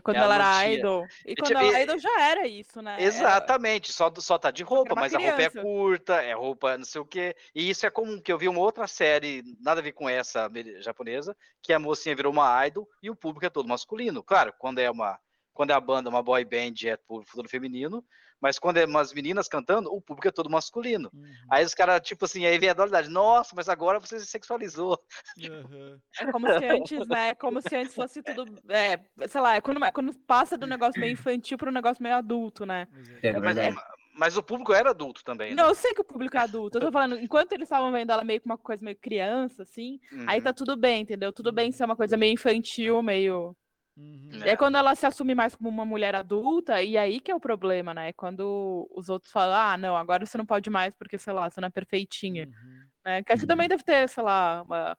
Quando 0.03 0.17
ela, 0.17 0.35
ela 0.35 0.63
era 0.63 0.73
idol. 0.73 1.07
E 1.25 1.35
quando 1.35 1.51
ela 1.51 1.67
era 1.67 1.81
idol 1.81 1.99
já 1.99 2.21
era 2.21 2.47
isso, 2.47 2.81
né? 2.81 2.97
Exatamente, 2.99 3.91
só, 3.91 4.11
só 4.17 4.37
tá 4.37 4.51
de 4.51 4.63
roupa, 4.63 4.93
mas 4.95 5.13
criança. 5.13 5.35
a 5.35 5.37
roupa 5.37 5.59
é 5.59 5.61
curta, 5.61 6.13
é 6.21 6.33
roupa 6.33 6.77
não 6.77 6.85
sei 6.85 7.01
o 7.01 7.05
quê. 7.05 7.35
E 7.55 7.69
isso 7.69 7.85
é 7.85 7.89
comum, 7.89 8.21
que 8.21 8.31
eu 8.31 8.37
vi 8.37 8.47
uma 8.47 8.59
outra 8.59 8.87
série, 8.87 9.43
nada 9.59 9.79
a 9.79 9.83
ver 9.83 9.93
com 9.93 10.07
essa 10.07 10.49
japonesa, 10.79 11.35
que 11.61 11.73
a 11.73 11.79
mocinha 11.79 12.15
virou 12.15 12.31
uma 12.31 12.67
idol 12.67 12.87
e 13.01 13.09
o 13.09 13.15
público 13.15 13.45
é 13.45 13.49
todo 13.49 13.67
masculino. 13.67 14.21
Claro, 14.21 14.53
quando 14.57 14.79
é 14.79 14.89
uma 14.89 15.19
quando 15.53 15.69
é 15.69 15.73
a 15.73 15.79
banda, 15.79 16.09
uma 16.09 16.23
boy 16.23 16.43
band, 16.43 16.73
é 16.85 16.97
todo 16.97 17.47
feminino, 17.47 18.03
mas 18.43 18.59
quando 18.59 18.75
é 18.75 18.83
umas 18.83 19.13
meninas 19.13 19.47
cantando, 19.47 19.89
o 19.89 20.01
público 20.01 20.27
é 20.27 20.31
todo 20.31 20.49
masculino. 20.49 21.09
Uhum. 21.13 21.23
Aí 21.49 21.63
os 21.63 21.73
caras, 21.73 22.01
tipo 22.01 22.25
assim, 22.25 22.45
aí 22.45 22.59
vem 22.59 22.67
a 22.67 22.73
dualidade, 22.73 23.09
nossa, 23.09 23.55
mas 23.55 23.69
agora 23.69 24.01
você 24.01 24.19
se 24.19 24.25
sexualizou. 24.25 24.99
Uhum. 25.37 25.97
É 26.19 26.29
como 26.29 26.47
se 26.47 26.65
antes, 26.65 27.07
né, 27.07 27.33
como 27.35 27.61
se 27.61 27.73
antes 27.73 27.95
fosse 27.95 28.21
tudo, 28.21 28.61
é, 28.67 28.99
sei 29.29 29.39
lá, 29.39 29.55
é 29.55 29.61
quando, 29.61 29.81
é 29.81 29.91
quando 29.93 30.13
passa 30.27 30.57
do 30.57 30.67
negócio 30.67 30.99
meio 30.99 31.13
infantil 31.13 31.57
para 31.57 31.69
um 31.69 31.73
negócio 31.73 32.03
meio 32.03 32.15
adulto, 32.15 32.65
né? 32.65 32.85
É, 33.21 33.39
mas, 33.39 33.57
é, 33.57 33.73
mas 34.13 34.35
o 34.35 34.43
público 34.43 34.73
era 34.73 34.89
adulto 34.89 35.23
também. 35.23 35.51
Né? 35.51 35.55
Não, 35.55 35.69
eu 35.69 35.75
sei 35.75 35.93
que 35.93 36.01
o 36.01 36.05
público 36.05 36.35
é 36.35 36.41
adulto. 36.41 36.77
Eu 36.77 36.81
tô 36.81 36.91
falando, 36.91 37.17
enquanto 37.17 37.53
eles 37.53 37.65
estavam 37.65 37.93
vendo 37.93 38.11
ela 38.11 38.25
meio 38.25 38.41
com 38.41 38.49
uma 38.49 38.57
coisa 38.57 38.83
meio 38.83 38.97
criança, 38.97 39.63
assim, 39.63 40.01
uhum. 40.11 40.25
aí 40.27 40.41
tá 40.41 40.51
tudo 40.51 40.75
bem, 40.75 41.03
entendeu? 41.03 41.31
Tudo 41.31 41.53
bem 41.53 41.71
ser 41.71 41.85
uma 41.85 41.95
coisa 41.95 42.17
meio 42.17 42.33
infantil, 42.33 43.01
meio. 43.01 43.55
Uhum. 43.95 44.41
É. 44.43 44.51
é 44.51 44.57
quando 44.57 44.75
ela 44.75 44.95
se 44.95 45.05
assume 45.05 45.35
mais 45.35 45.55
como 45.55 45.69
uma 45.69 45.85
mulher 45.85 46.15
adulta, 46.15 46.81
e 46.81 46.97
aí 46.97 47.19
que 47.19 47.31
é 47.31 47.35
o 47.35 47.39
problema, 47.39 47.93
né? 47.93 48.09
É 48.09 48.13
quando 48.13 48.89
os 48.93 49.09
outros 49.09 49.31
falam, 49.31 49.55
ah, 49.55 49.77
não, 49.77 49.95
agora 49.95 50.25
você 50.25 50.37
não 50.37 50.45
pode 50.45 50.69
mais 50.69 50.93
porque, 50.95 51.17
sei 51.17 51.33
lá, 51.33 51.49
você 51.49 51.61
não 51.61 51.67
é 51.67 51.71
perfeitinha. 51.71 52.45
Uhum. 52.45 52.83
Né? 53.05 53.23
Que 53.23 53.33
acho 53.33 53.41
que 53.41 53.47
também 53.47 53.67
deve 53.67 53.83
ter, 53.83 54.09
sei 54.09 54.23
lá, 54.23 54.63
uma, 54.63 54.97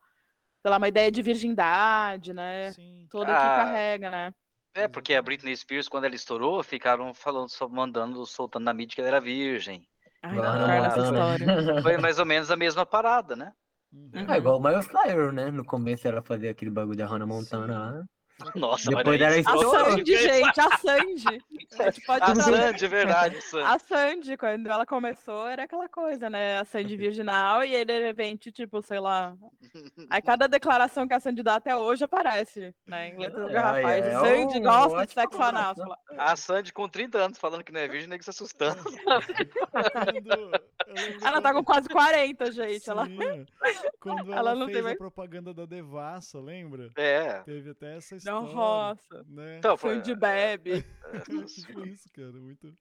sei 0.63 0.71
lá, 0.71 0.77
uma 0.77 0.89
ideia 0.89 1.11
de 1.11 1.23
virgindade, 1.23 2.33
né? 2.33 2.73
Sim. 2.73 3.07
Toda 3.11 3.33
ah, 3.33 3.41
que 3.41 3.65
carrega, 3.65 4.11
né? 4.11 4.35
É, 4.75 4.89
porque 4.89 5.15
a 5.15 5.23
Britney 5.23 5.57
Spears, 5.57 5.89
quando 5.89 6.05
ela 6.05 6.15
estourou, 6.15 6.63
ficaram 6.63 7.15
falando, 7.15 7.49
mandando, 7.71 8.27
soltando 8.27 8.65
na 8.65 8.75
mídia 8.75 8.95
que 8.95 9.01
ela 9.01 9.09
era 9.09 9.21
virgem. 9.21 9.87
Ai, 10.23 10.39
ah, 10.41 10.87
essa 10.87 11.01
história. 11.01 11.47
Foi 11.83 11.97
mais 11.99 12.19
ou 12.19 12.27
menos 12.27 12.51
a 12.51 12.57
mesma 12.57 12.87
parada, 12.87 13.37
né? 13.37 13.53
Uhum. 13.93 14.11
É 14.29 14.39
igual 14.39 14.59
o 14.59 14.63
Miles 14.63 14.87
Flyer, 14.87 15.33
né? 15.33 15.51
No 15.51 15.65
começo 15.65 16.09
ela 16.09 16.23
fazia 16.23 16.51
aquele 16.51 16.71
bagulho 16.71 16.97
da 16.97 17.07
Hannah 17.07 17.27
Montana 17.27 17.79
lá. 17.79 18.05
Nossa, 18.55 18.91
Depois 18.91 19.21
era 19.21 19.39
A 19.39 19.43
Sandy, 19.43 20.17
gente, 20.17 20.61
a 20.61 20.79
Sandy. 20.79 21.43
A, 21.79 21.91
gente 21.91 22.05
pode 22.05 22.25
a 22.25 22.35
Sandy, 22.35 22.89
verdade. 22.89 23.41
Sandy. 23.43 23.65
A 23.65 23.79
Sandy, 23.79 24.37
quando 24.37 24.67
ela 24.67 24.85
começou, 24.85 25.47
era 25.47 25.63
aquela 25.65 25.89
coisa, 25.89 26.29
né? 26.29 26.59
A 26.59 26.65
Sandy 26.65 26.97
virginal 26.97 27.65
e 27.65 27.77
aí, 27.77 27.85
de 27.85 28.01
repente, 28.01 28.51
tipo, 28.51 28.83
sei 28.83 28.99
lá. 28.99 29.37
Aí 30.11 30.21
cada 30.23 30.49
declaração 30.49 31.07
que 31.07 31.15
a 31.15 31.21
Sandy 31.21 31.43
dá 31.43 31.57
até 31.57 31.77
hoje 31.77 32.05
aparece, 32.05 32.75
né? 32.87 33.11
Em 33.11 33.19
letras 33.19 33.53
garrafais. 33.53 34.05
É, 34.05 34.11
é, 34.11 34.19
Sandy 34.19 34.61
gosta 34.61 35.07
de 35.07 35.13
sexo 35.13 35.43
anal. 35.43 35.75
A 36.19 36.35
Sandy 36.35 36.73
com 36.73 36.89
30 36.89 37.19
anos 37.19 37.39
falando 37.39 37.63
que 37.63 37.73
não 37.73 37.81
é 37.81 37.89
virgem, 37.89 38.09
nem 38.09 38.19
que 38.19 38.25
se 38.25 38.31
assustando. 38.31 38.83
ela 41.23 41.41
tá 41.41 41.53
com 41.53 41.65
quase 41.65 41.89
40, 41.89 42.53
gente. 42.53 42.81
Sim, 42.81 42.91
ela... 42.91 43.07
Quando 44.01 44.33
ela, 44.33 44.51
ela 44.51 44.55
não 44.55 44.67
fez 44.67 44.77
tem 44.77 44.83
mais... 44.83 44.97
a 44.97 44.99
propaganda 44.99 45.55
da 45.55 45.67
Devassa, 45.67 46.41
lembra? 46.41 46.91
É. 46.97 47.41
Teve 47.41 47.71
até 47.71 47.97
essa 47.97 48.17
história. 48.17 48.24
Não 48.25 48.47
roça. 48.47 49.25
Né? 49.29 49.59
Então, 49.59 49.77
foi... 49.77 50.01
de 50.01 50.15
bebe. 50.15 50.85
tipo 51.55 51.87
isso, 51.87 52.09
cara. 52.13 52.33
Muito. 52.33 52.73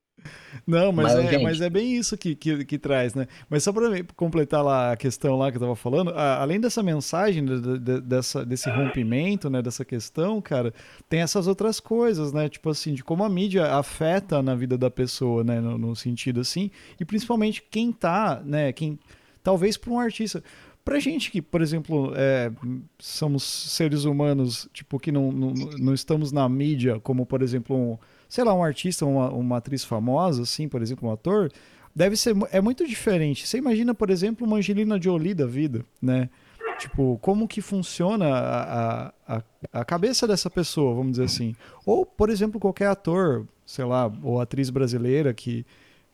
Não, 0.65 0.91
mas, 0.91 1.13
mas, 1.15 1.33
é, 1.33 1.37
mas 1.39 1.61
é 1.61 1.69
bem 1.69 1.95
isso 1.95 2.15
que, 2.15 2.35
que, 2.35 2.63
que, 2.63 2.77
traz, 2.77 3.13
né? 3.13 3.27
Mas 3.49 3.63
só 3.63 3.73
para 3.73 4.03
completar 4.15 4.63
lá 4.63 4.91
a 4.93 4.97
questão 4.97 5.37
lá 5.37 5.51
que 5.51 5.57
eu 5.57 5.61
tava 5.61 5.75
falando, 5.75 6.11
a, 6.11 6.41
além 6.41 6.59
dessa 6.59 6.81
mensagem, 6.81 7.43
de, 7.43 7.79
de, 7.79 8.01
dessa, 8.01 8.45
desse 8.45 8.69
rompimento, 8.69 9.49
né, 9.49 9.61
dessa 9.61 9.83
questão, 9.83 10.39
cara, 10.39 10.73
tem 11.09 11.21
essas 11.21 11.47
outras 11.47 11.79
coisas, 11.79 12.31
né? 12.31 12.47
Tipo 12.47 12.69
assim, 12.69 12.93
de 12.93 13.03
como 13.03 13.23
a 13.23 13.29
mídia 13.29 13.73
afeta 13.73 14.41
na 14.41 14.55
vida 14.55 14.77
da 14.77 14.89
pessoa, 14.89 15.43
né? 15.43 15.59
No, 15.59 15.77
no 15.77 15.95
sentido 15.95 16.39
assim, 16.39 16.71
e 16.99 17.03
principalmente 17.03 17.61
quem 17.61 17.91
tá, 17.91 18.41
né? 18.45 18.71
Quem, 18.71 18.97
talvez 19.43 19.75
para 19.75 19.91
um 19.91 19.99
artista 19.99 20.43
Pra 20.83 20.99
gente 20.99 21.31
que, 21.31 21.41
por 21.41 21.61
exemplo, 21.61 22.11
é, 22.15 22.51
somos 22.99 23.43
seres 23.43 24.03
humanos, 24.03 24.67
tipo, 24.73 24.99
que 24.99 25.13
não, 25.13 25.31
não, 25.31 25.53
não, 25.53 25.93
estamos 25.93 26.31
na 26.33 26.47
mídia, 26.49 26.99
como, 26.99 27.25
por 27.25 27.41
exemplo, 27.41 27.75
um, 27.75 27.97
sei 28.27 28.43
lá, 28.43 28.53
um 28.53 28.63
artista, 28.63 29.05
uma, 29.05 29.29
uma 29.29 29.57
atriz 29.57 29.85
famosa, 29.85 30.41
assim, 30.43 30.67
por 30.67 30.81
exemplo, 30.81 31.07
um 31.07 31.11
ator, 31.13 31.49
deve 31.95 32.17
ser, 32.17 32.35
é 32.51 32.59
muito 32.59 32.85
diferente. 32.85 33.47
Você 33.47 33.57
imagina, 33.57 33.93
por 33.93 34.09
exemplo, 34.09 34.45
uma 34.45 34.57
Angelina 34.57 35.01
Jolie 35.01 35.33
da 35.33 35.45
vida, 35.45 35.85
né? 36.01 36.29
Tipo, 36.77 37.17
como 37.21 37.47
que 37.47 37.61
funciona 37.61 38.25
a, 38.27 39.13
a, 39.27 39.43
a 39.71 39.85
cabeça 39.85 40.27
dessa 40.27 40.49
pessoa, 40.49 40.93
vamos 40.93 41.11
dizer 41.11 41.25
assim. 41.25 41.55
Ou, 41.85 42.05
por 42.05 42.29
exemplo, 42.29 42.59
qualquer 42.59 42.87
ator, 42.87 43.47
sei 43.65 43.85
lá, 43.85 44.11
ou 44.21 44.41
atriz 44.41 44.69
brasileira 44.69 45.33
que 45.33 45.65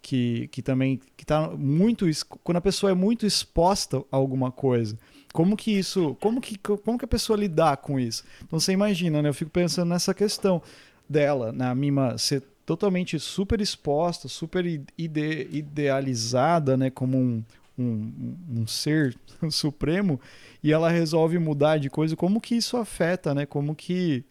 que, 0.02 0.48
que 0.48 0.62
também 0.62 1.00
que 1.18 1.26
tá 1.26 1.50
muito 1.50 2.06
quando 2.44 2.58
a 2.58 2.62
pessoa 2.62 2.92
é 2.92 2.96
muito 2.96 3.26
exposta 3.26 3.98
a 4.12 4.16
alguma 4.16 4.52
coisa 4.52 4.98
como 5.34 5.58
que 5.58 5.72
isso 5.72 6.16
como 6.20 6.40
que 6.40 6.58
como 6.58 6.98
que 6.98 7.06
a 7.06 7.08
pessoa 7.08 7.38
lidar 7.38 7.78
com 7.78 8.00
isso 8.00 8.24
então 8.44 8.60
você 8.60 8.72
imagina 8.72 9.22
né 9.22 9.30
eu 9.30 9.34
fico 9.34 9.52
pensando 9.52 9.90
nessa 9.90 10.14
questão 10.14 10.62
dela 11.08 11.52
na 11.52 11.70
né? 11.70 11.76
Mima 11.76 12.18
ser 12.18 12.44
totalmente 12.66 13.20
super 13.20 13.60
exposta 13.60 14.28
super 14.28 14.66
ide, 14.66 15.48
idealizada 15.52 16.78
né 16.78 16.90
como 16.90 17.18
um, 17.18 17.44
um, 17.78 18.38
um 18.58 18.68
ser 18.68 19.18
supremo 19.52 20.20
e 20.64 20.72
ela 20.72 20.90
resolve 20.90 21.38
mudar 21.40 21.78
de 21.78 21.90
coisa 21.90 22.16
como 22.16 22.40
que 22.40 22.56
isso 22.56 22.78
afeta 22.78 23.34
né 23.36 23.46
como 23.46 23.76
que 23.76 24.24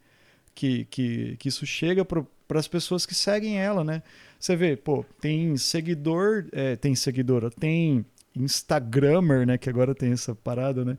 que, 0.54 0.86
que, 0.86 1.36
que 1.36 1.48
isso 1.48 1.64
chega 1.64 2.04
para 2.48 2.58
as 2.58 2.66
pessoas 2.66 3.06
que 3.06 3.14
seguem 3.14 3.60
ela 3.60 3.84
né 3.84 4.02
você 4.38 4.54
vê, 4.54 4.76
pô, 4.76 5.04
tem 5.20 5.56
seguidor, 5.56 6.46
é, 6.52 6.76
tem 6.76 6.94
seguidora, 6.94 7.50
tem 7.50 8.06
Instagrammer, 8.36 9.46
né? 9.46 9.58
Que 9.58 9.68
agora 9.68 9.94
tem 9.94 10.12
essa 10.12 10.34
parada, 10.34 10.84
né? 10.84 10.96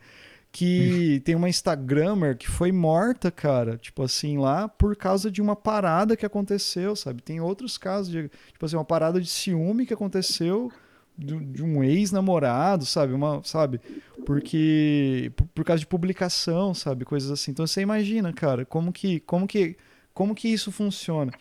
Que 0.52 1.22
tem 1.24 1.36
uma 1.36 1.48
Instagrammer 1.48 2.38
que 2.38 2.50
foi 2.50 2.72
morta, 2.72 3.32
cara, 3.32 3.78
tipo 3.78 4.04
assim, 4.04 4.38
lá 4.38 4.68
por 4.68 4.96
causa 4.96 5.32
de 5.32 5.42
uma 5.42 5.56
parada 5.56 6.18
que 6.18 6.26
aconteceu, 6.26 6.96
sabe? 6.98 7.22
Tem 7.22 7.40
outros 7.40 7.78
casos 7.78 8.12
de, 8.12 8.30
tipo 8.52 8.66
assim, 8.66 8.76
uma 8.76 8.84
parada 8.84 9.22
de 9.22 9.30
ciúme 9.30 9.86
que 9.86 9.94
aconteceu 9.94 10.70
de, 11.18 11.38
de 11.46 11.64
um 11.64 11.82
ex-namorado, 11.82 12.86
sabe? 12.86 13.14
Uma, 13.14 13.42
sabe? 13.46 13.80
Porque 14.26 15.32
por, 15.36 15.48
por, 15.48 15.64
causa 15.64 15.80
de 15.80 15.88
publicação, 15.88 16.74
sabe? 16.74 17.06
Coisas 17.06 17.32
assim. 17.32 17.52
Então 17.52 17.66
você 17.66 17.80
imagina, 17.80 18.34
cara, 18.34 18.66
como 18.66 18.92
que 18.92 19.22
como 19.22 19.48
que 19.48 19.78
como 20.20 20.36
que 20.36 20.50
isso 20.50 20.70
funciona? 20.70 21.32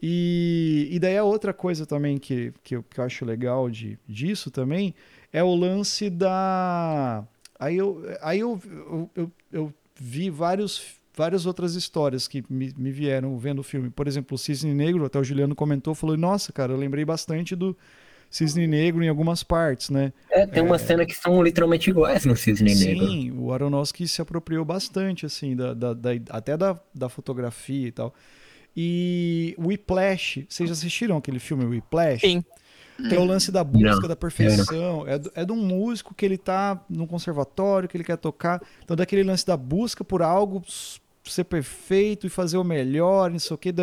E, 0.00 0.86
e 0.92 0.98
daí 1.00 1.18
a 1.18 1.24
outra 1.24 1.52
coisa 1.52 1.84
também 1.84 2.18
que, 2.18 2.52
que, 2.62 2.76
eu, 2.76 2.84
que 2.84 3.00
eu 3.00 3.02
acho 3.02 3.24
legal 3.24 3.68
de, 3.68 3.98
disso 4.06 4.48
também 4.48 4.94
é 5.32 5.42
o 5.42 5.52
lance 5.52 6.08
da. 6.08 7.26
Aí 7.58 7.76
eu, 7.76 8.00
aí 8.20 8.38
eu, 8.38 8.60
eu, 8.64 9.10
eu, 9.16 9.32
eu 9.50 9.74
vi 9.96 10.30
vários, 10.30 10.94
várias 11.12 11.46
outras 11.46 11.74
histórias 11.74 12.28
que 12.28 12.44
me, 12.48 12.72
me 12.78 12.92
vieram 12.92 13.36
vendo 13.38 13.58
o 13.58 13.64
filme. 13.64 13.90
Por 13.90 14.06
exemplo, 14.06 14.36
o 14.36 14.38
Cisne 14.38 14.72
Negro, 14.72 15.04
até 15.04 15.18
o 15.18 15.24
Juliano 15.24 15.56
comentou, 15.56 15.92
falou: 15.92 16.16
Nossa, 16.16 16.52
cara, 16.52 16.72
eu 16.72 16.76
lembrei 16.76 17.04
bastante 17.04 17.56
do 17.56 17.76
Cisne 18.32 18.66
Negro 18.66 19.04
em 19.04 19.08
algumas 19.08 19.44
partes, 19.44 19.90
né? 19.90 20.10
É, 20.30 20.46
tem 20.46 20.62
uma 20.62 20.76
é... 20.76 20.78
cena 20.78 21.04
que 21.04 21.14
são 21.14 21.42
literalmente 21.42 21.90
iguais 21.90 22.24
no 22.24 22.34
Cisne 22.34 22.74
Sim, 22.74 22.86
Negro. 22.86 23.06
Sim, 23.06 23.32
o 23.38 23.52
Aronofsky 23.52 24.08
se 24.08 24.22
apropriou 24.22 24.64
bastante, 24.64 25.26
assim, 25.26 25.54
da, 25.54 25.74
da, 25.74 25.92
da, 25.92 26.10
até 26.30 26.56
da, 26.56 26.80
da 26.94 27.10
fotografia 27.10 27.88
e 27.88 27.92
tal. 27.92 28.14
E 28.74 29.54
Whiplash, 29.58 30.46
vocês 30.48 30.66
já 30.66 30.72
assistiram 30.72 31.18
aquele 31.18 31.38
filme 31.38 31.66
Whiplash? 31.66 32.22
Sim. 32.22 32.42
Tem 33.08 33.18
o 33.18 33.24
lance 33.24 33.52
da 33.52 33.62
busca 33.62 34.00
não, 34.00 34.08
da 34.08 34.16
perfeição. 34.16 35.06
É, 35.06 35.42
é 35.42 35.44
de 35.44 35.52
um 35.52 35.56
músico 35.56 36.14
que 36.14 36.24
ele 36.24 36.38
tá 36.38 36.80
num 36.88 37.06
conservatório, 37.06 37.88
que 37.88 37.96
ele 37.96 38.04
quer 38.04 38.16
tocar. 38.16 38.62
Então, 38.82 38.96
daquele 38.96 39.24
lance 39.24 39.46
da 39.46 39.56
busca 39.56 40.02
por 40.02 40.22
algo 40.22 40.62
ser 41.24 41.44
perfeito 41.44 42.26
e 42.26 42.30
fazer 42.30 42.56
o 42.56 42.64
melhor, 42.64 43.30
não 43.30 43.38
sei 43.38 43.54
o 43.54 43.58
que. 43.58 43.74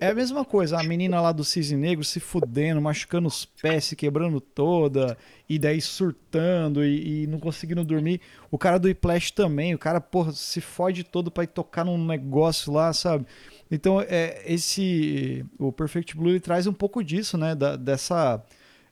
É 0.00 0.08
a 0.08 0.14
mesma 0.14 0.44
coisa, 0.44 0.78
a 0.78 0.82
menina 0.82 1.20
lá 1.20 1.32
do 1.32 1.44
Cisne 1.44 1.76
Negro 1.76 2.04
se 2.04 2.20
fudendo, 2.20 2.80
machucando 2.80 3.28
os 3.28 3.44
pés, 3.44 3.84
se 3.84 3.96
quebrando 3.96 4.40
toda, 4.40 5.16
e 5.48 5.58
daí 5.58 5.80
surtando 5.80 6.84
e, 6.84 7.22
e 7.22 7.26
não 7.26 7.38
conseguindo 7.38 7.84
dormir. 7.84 8.20
O 8.50 8.58
cara 8.58 8.78
do 8.78 8.88
Whiplash 8.88 9.30
também, 9.30 9.74
o 9.74 9.78
cara, 9.78 10.00
porra, 10.00 10.32
se 10.32 10.60
fode 10.60 11.02
todo 11.04 11.30
pra 11.30 11.44
ir 11.44 11.48
tocar 11.48 11.84
num 11.84 12.04
negócio 12.04 12.72
lá, 12.72 12.92
sabe? 12.92 13.26
Então, 13.70 14.00
é, 14.00 14.42
esse 14.46 15.44
o 15.58 15.72
Perfect 15.72 16.16
Blue 16.16 16.30
ele 16.30 16.40
traz 16.40 16.66
um 16.66 16.72
pouco 16.72 17.02
disso, 17.02 17.38
né? 17.38 17.54
Da, 17.54 17.76
dessa 17.76 18.42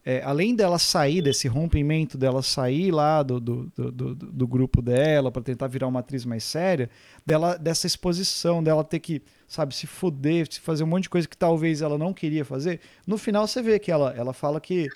é, 0.06 0.22
além 0.22 0.54
dela 0.54 0.78
sair 0.78 1.22
desse 1.22 1.48
rompimento 1.48 2.18
dela 2.18 2.42
sair 2.42 2.90
lá 2.90 3.22
do, 3.22 3.40
do, 3.40 3.70
do, 3.74 4.14
do 4.14 4.46
grupo 4.46 4.82
dela 4.82 5.32
para 5.32 5.40
tentar 5.40 5.66
virar 5.66 5.86
uma 5.86 6.00
atriz 6.00 6.26
mais 6.26 6.44
séria, 6.44 6.90
dela 7.24 7.56
dessa 7.56 7.86
exposição, 7.86 8.62
dela 8.62 8.84
ter 8.84 9.00
que, 9.00 9.22
sabe, 9.48 9.74
se 9.74 9.86
foder, 9.86 10.46
se 10.52 10.60
fazer 10.60 10.84
um 10.84 10.88
monte 10.88 11.04
de 11.04 11.10
coisa 11.10 11.26
que 11.26 11.36
talvez 11.36 11.80
ela 11.80 11.96
não 11.96 12.12
queria 12.12 12.44
fazer. 12.44 12.80
No 13.06 13.16
final 13.16 13.46
você 13.46 13.62
vê 13.62 13.78
que 13.78 13.90
ela, 13.90 14.12
ela 14.14 14.34
fala 14.34 14.60
que 14.60 14.88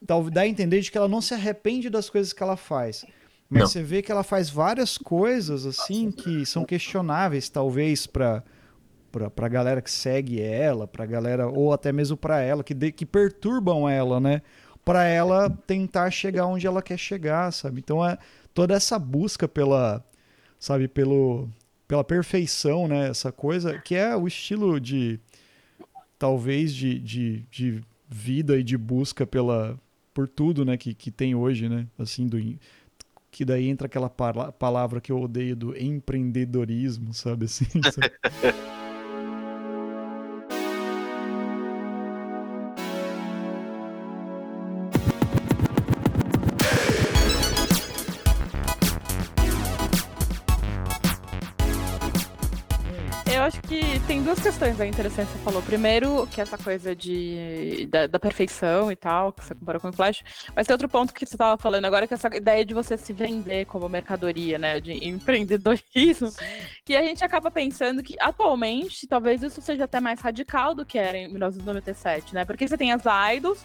dá 0.00 0.40
a 0.40 0.48
entender 0.48 0.80
de 0.80 0.90
que 0.90 0.98
ela 0.98 1.08
não 1.08 1.20
se 1.20 1.34
arrepende 1.34 1.88
das 1.88 2.10
coisas 2.10 2.32
que 2.32 2.42
ela 2.42 2.56
faz. 2.56 3.04
Mas 3.48 3.60
não. 3.60 3.68
você 3.68 3.82
vê 3.82 4.02
que 4.02 4.10
ela 4.10 4.24
faz 4.24 4.50
várias 4.50 4.98
coisas 4.98 5.66
assim 5.66 6.10
que 6.10 6.44
são 6.44 6.64
questionáveis, 6.64 7.48
talvez, 7.48 8.08
para 8.08 8.42
pra, 9.12 9.30
pra 9.30 9.46
galera 9.46 9.82
que 9.82 9.90
segue 9.90 10.40
ela, 10.40 10.88
pra 10.88 11.04
galera, 11.04 11.46
ou 11.46 11.72
até 11.72 11.92
mesmo 11.92 12.16
pra 12.16 12.40
ela, 12.40 12.64
que, 12.64 12.72
de, 12.72 12.90
que 12.90 13.04
perturbam 13.04 13.88
ela, 13.88 14.18
né? 14.18 14.40
Pra 14.84 15.04
ela 15.04 15.50
tentar 15.50 16.10
chegar 16.10 16.46
onde 16.46 16.66
ela 16.66 16.82
quer 16.82 16.98
chegar, 16.98 17.52
sabe? 17.52 17.78
Então 17.80 18.04
é 18.04 18.18
toda 18.54 18.74
essa 18.74 18.98
busca 18.98 19.46
pela, 19.46 20.02
sabe, 20.58 20.88
pelo, 20.88 21.48
pela 21.86 22.02
perfeição, 22.02 22.88
né? 22.88 23.10
Essa 23.10 23.30
coisa 23.30 23.78
que 23.78 23.94
é 23.94 24.16
o 24.16 24.26
estilo 24.26 24.80
de, 24.80 25.20
talvez, 26.18 26.74
de, 26.74 26.98
de, 26.98 27.46
de 27.50 27.80
vida 28.08 28.58
e 28.58 28.62
de 28.64 28.76
busca 28.76 29.24
pela, 29.26 29.78
por 30.12 30.26
tudo, 30.26 30.64
né? 30.64 30.76
Que, 30.76 30.94
que 30.94 31.10
tem 31.10 31.34
hoje, 31.34 31.68
né? 31.68 31.86
Assim, 31.98 32.26
do 32.26 32.38
que 33.30 33.46
daí 33.46 33.68
entra 33.68 33.86
aquela 33.86 34.10
palavra 34.10 35.00
que 35.00 35.10
eu 35.10 35.18
odeio 35.18 35.56
do 35.56 35.76
empreendedorismo, 35.76 37.14
sabe 37.14 37.46
assim? 37.46 37.64
Sabe? 37.90 38.12
questões 54.62 54.80
aí 54.80 54.88
interessantes 54.88 55.32
que 55.32 55.38
você 55.38 55.44
falou. 55.44 55.60
Primeiro, 55.62 56.24
que 56.28 56.40
essa 56.40 56.56
coisa 56.56 56.94
de, 56.94 57.88
da, 57.90 58.06
da, 58.06 58.18
perfeição 58.20 58.92
e 58.92 58.96
tal, 58.96 59.32
que 59.32 59.44
você 59.44 59.56
comparou 59.56 59.80
com 59.80 59.88
o 59.88 59.92
Flash. 59.92 60.22
Mas 60.54 60.68
tem 60.68 60.74
outro 60.74 60.88
ponto 60.88 61.12
que 61.12 61.26
você 61.26 61.34
estava 61.34 61.60
falando 61.60 61.84
agora, 61.84 62.06
que 62.06 62.14
é 62.14 62.16
essa 62.16 62.28
ideia 62.36 62.64
de 62.64 62.72
você 62.72 62.96
se 62.96 63.12
vender 63.12 63.66
como 63.66 63.88
mercadoria, 63.88 64.60
né? 64.60 64.78
De 64.78 64.92
empreendedorismo. 65.04 66.30
Sim. 66.30 66.44
Que 66.84 66.94
a 66.94 67.02
gente 67.02 67.24
acaba 67.24 67.50
pensando 67.50 68.04
que, 68.04 68.14
atualmente, 68.20 69.04
talvez 69.08 69.42
isso 69.42 69.60
seja 69.60 69.82
até 69.82 69.98
mais 69.98 70.20
radical 70.20 70.76
do 70.76 70.86
que 70.86 70.96
era 70.96 71.18
em 71.18 71.28
1997, 71.28 72.32
né? 72.32 72.44
Porque 72.44 72.68
você 72.68 72.78
tem 72.78 72.92
as 72.92 73.02
idols 73.34 73.64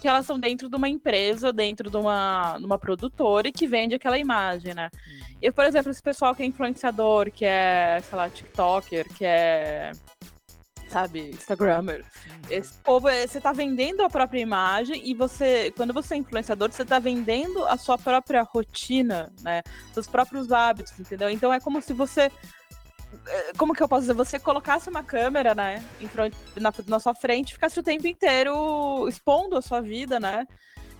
que 0.00 0.06
elas 0.06 0.26
são 0.26 0.38
dentro 0.38 0.68
de 0.68 0.76
uma 0.76 0.88
empresa, 0.88 1.52
dentro 1.52 1.90
de 1.90 1.96
uma, 1.96 2.56
de 2.58 2.64
uma 2.64 2.78
produtora 2.78 3.48
e 3.48 3.52
que 3.52 3.66
vende 3.66 3.96
aquela 3.96 4.18
imagem, 4.18 4.74
né? 4.74 4.90
Uhum. 4.94 5.26
E, 5.42 5.50
por 5.50 5.64
exemplo, 5.64 5.90
esse 5.90 6.02
pessoal 6.02 6.34
que 6.34 6.42
é 6.44 6.46
influenciador, 6.46 7.32
que 7.32 7.44
é, 7.44 8.00
sei 8.02 8.16
lá, 8.16 8.30
TikToker, 8.30 9.08
que 9.14 9.24
é, 9.24 9.90
sabe, 10.88 11.30
Instagrammer. 11.30 12.00
Uhum. 12.00 12.40
Esse 12.50 12.78
povo, 12.78 13.08
é, 13.08 13.26
você 13.26 13.40
tá 13.40 13.52
vendendo 13.52 14.02
a 14.02 14.10
própria 14.10 14.40
imagem 14.40 15.00
e 15.04 15.14
você, 15.14 15.72
quando 15.76 15.92
você 15.92 16.14
é 16.14 16.18
influenciador, 16.18 16.70
você 16.70 16.84
tá 16.84 16.98
vendendo 16.98 17.64
a 17.66 17.76
sua 17.76 17.98
própria 17.98 18.42
rotina, 18.42 19.32
né? 19.42 19.62
Seus 19.92 20.06
próprios 20.06 20.52
hábitos, 20.52 20.98
entendeu? 20.98 21.30
Então 21.30 21.52
é 21.52 21.60
como 21.60 21.80
se 21.82 21.92
você 21.92 22.30
é, 23.26 23.52
como 23.56 23.74
que 23.74 23.82
eu 23.82 23.88
posso 23.88 24.02
dizer? 24.02 24.14
Você 24.14 24.38
colocasse 24.38 24.88
uma 24.88 25.02
câmera, 25.02 25.54
né, 25.54 25.82
front, 26.10 26.32
na, 26.56 26.72
na 26.86 27.00
sua 27.00 27.14
frente, 27.14 27.54
ficasse 27.54 27.78
o 27.78 27.82
tempo 27.82 28.06
inteiro 28.06 29.08
expondo 29.08 29.56
a 29.56 29.62
sua 29.62 29.80
vida, 29.80 30.20
né? 30.20 30.46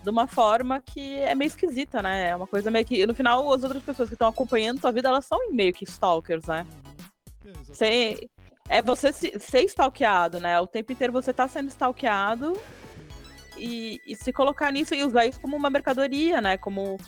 De 0.02 0.10
uma 0.10 0.26
forma 0.26 0.80
que 0.80 1.16
é 1.16 1.34
meio 1.34 1.48
esquisita, 1.48 2.00
né? 2.00 2.28
É 2.30 2.36
uma 2.36 2.46
coisa 2.46 2.70
meio 2.70 2.84
que. 2.84 3.04
No 3.06 3.14
final, 3.14 3.52
as 3.52 3.62
outras 3.64 3.82
pessoas 3.82 4.08
que 4.08 4.14
estão 4.14 4.28
acompanhando 4.28 4.80
sua 4.80 4.92
vida, 4.92 5.08
elas 5.08 5.26
são 5.26 5.50
meio 5.50 5.72
que 5.72 5.84
stalkers, 5.84 6.46
né? 6.46 6.64
Você, 7.64 8.28
é 8.68 8.82
você 8.82 9.12
se, 9.12 9.38
ser 9.38 9.62
stalkeado, 9.62 10.40
né? 10.40 10.60
O 10.60 10.66
tempo 10.66 10.92
inteiro 10.92 11.12
você 11.12 11.32
tá 11.32 11.46
sendo 11.48 11.68
stalkeado 11.68 12.58
e, 13.56 14.00
e 14.06 14.14
se 14.16 14.32
colocar 14.32 14.72
nisso 14.72 14.94
e 14.94 15.04
usar 15.04 15.26
isso 15.26 15.40
como 15.40 15.56
uma 15.56 15.70
mercadoria, 15.70 16.40
né? 16.40 16.56
Como 16.56 16.98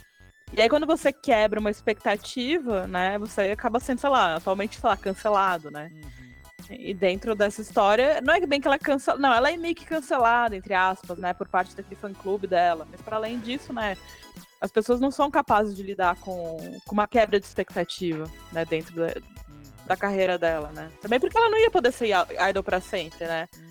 e 0.51 0.61
aí, 0.61 0.69
quando 0.69 0.87
você 0.87 1.13
quebra 1.13 1.59
uma 1.59 1.69
expectativa, 1.69 2.87
né, 2.87 3.17
você 3.19 3.41
acaba 3.51 3.79
sendo, 3.79 3.99
sei 3.99 4.09
lá, 4.09 4.35
atualmente, 4.35 4.79
sei 4.79 4.89
lá, 4.89 4.97
cancelado, 4.97 5.69
né? 5.69 5.91
Uhum. 5.93 6.29
E 6.71 6.93
dentro 6.93 7.35
dessa 7.35 7.61
história, 7.61 8.19
não 8.21 8.33
é 8.33 8.45
bem 8.45 8.59
que 8.59 8.67
ela 8.67 8.75
é 8.75 8.79
cancelada, 8.79 9.21
não, 9.21 9.33
ela 9.33 9.51
é 9.51 9.57
meio 9.57 9.75
que 9.75 9.85
cancelada, 9.85 10.55
entre 10.55 10.73
aspas, 10.73 11.17
né, 11.17 11.33
por 11.33 11.47
parte 11.47 11.75
daquele 11.75 11.95
fã-clube 11.95 12.47
dela. 12.47 12.87
Mas, 12.91 13.01
para 13.01 13.17
além 13.17 13.39
disso, 13.39 13.71
né, 13.71 13.95
as 14.59 14.71
pessoas 14.71 14.99
não 14.99 15.11
são 15.11 15.29
capazes 15.29 15.75
de 15.75 15.83
lidar 15.83 16.15
com, 16.17 16.57
com 16.85 16.93
uma 16.93 17.07
quebra 17.07 17.39
de 17.39 17.45
expectativa, 17.45 18.29
né, 18.51 18.65
dentro 18.65 18.95
da. 18.95 19.07
Da 19.89 19.97
carreira 19.97 20.37
dela, 20.37 20.71
né? 20.71 20.89
Também 21.01 21.19
porque 21.19 21.37
ela 21.37 21.49
não 21.49 21.59
ia 21.59 21.69
poder 21.69 21.91
ser 21.91 22.11
idol 22.49 22.63
para 22.63 22.79
sempre, 22.79 23.25
né? 23.25 23.49
Uhum 23.57 23.69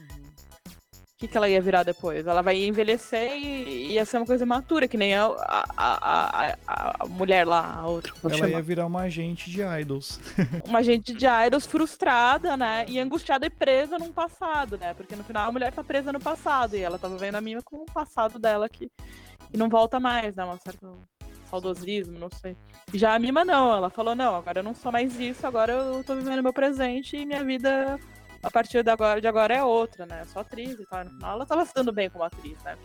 que, 1.18 1.26
que 1.26 1.36
ela 1.36 1.48
ia 1.48 1.60
virar 1.60 1.82
depois? 1.82 2.24
Ela 2.24 2.42
vai 2.42 2.64
envelhecer 2.64 3.32
e 3.32 3.94
ia 3.94 4.04
ser 4.04 4.18
uma 4.18 4.26
coisa 4.26 4.46
matura, 4.46 4.86
que 4.86 4.96
nem 4.96 5.16
a, 5.16 5.26
a, 5.26 5.66
a, 5.76 6.56
a, 7.02 7.06
mulher 7.06 7.44
lá, 7.44 7.74
a 7.74 7.88
outra. 7.88 8.12
Ela 8.22 8.34
chamar. 8.34 8.50
ia 8.50 8.62
virar 8.62 8.86
uma 8.86 9.00
agente 9.00 9.50
de 9.50 9.60
idols. 9.60 10.20
uma 10.64 10.78
agente 10.78 11.12
de 11.12 11.26
idols 11.26 11.66
frustrada, 11.66 12.56
né? 12.56 12.84
E 12.86 13.00
angustiada 13.00 13.44
e 13.44 13.50
presa 13.50 13.98
num 13.98 14.12
passado, 14.12 14.78
né? 14.78 14.94
Porque 14.94 15.16
no 15.16 15.24
final 15.24 15.48
a 15.48 15.52
mulher 15.52 15.72
tá 15.72 15.82
presa 15.82 16.12
no 16.12 16.20
passado 16.20 16.76
e 16.76 16.82
ela 16.82 17.00
tá 17.00 17.08
vivendo 17.08 17.34
a 17.34 17.40
minha 17.40 17.60
com 17.62 17.78
o 17.78 17.86
passado 17.86 18.38
dela 18.38 18.68
que, 18.68 18.88
que 19.50 19.56
não 19.56 19.68
volta 19.68 19.98
mais, 19.98 20.36
né? 20.36 20.44
Uma 20.44 20.58
certa 20.58 20.86
saudosismo, 21.48 22.18
não 22.18 22.28
sei. 22.30 22.56
Já 22.94 23.14
a 23.14 23.18
Mima 23.18 23.44
não, 23.44 23.72
ela 23.72 23.90
falou, 23.90 24.14
não, 24.14 24.36
agora 24.36 24.60
eu 24.60 24.64
não 24.64 24.74
sou 24.74 24.92
mais 24.92 25.18
isso, 25.18 25.46
agora 25.46 25.72
eu 25.72 26.04
tô 26.04 26.14
vivendo 26.14 26.42
meu 26.42 26.52
presente 26.52 27.16
e 27.16 27.26
minha 27.26 27.44
vida 27.44 27.98
a 28.42 28.50
partir 28.50 28.82
de 28.82 28.90
agora, 28.90 29.20
de 29.20 29.26
agora 29.26 29.54
é 29.54 29.62
outra, 29.62 30.06
né? 30.06 30.24
Só 30.26 30.40
atriz 30.40 30.78
e 30.78 30.86
tal. 30.86 31.04
No 31.04 31.10
final 31.10 31.32
ela 31.34 31.46
tava 31.46 31.64
se 31.66 31.74
dando 31.74 31.92
bem 31.92 32.08
como 32.08 32.24
atriz, 32.24 32.56
né? 32.62 32.76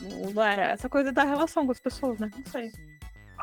Não, 0.00 0.32
não 0.32 0.42
é 0.42 0.72
essa 0.72 0.88
coisa 0.88 1.12
da 1.12 1.22
relação 1.22 1.66
com 1.66 1.72
as 1.72 1.80
pessoas, 1.80 2.18
né? 2.18 2.30
Não 2.34 2.50
sei. 2.50 2.72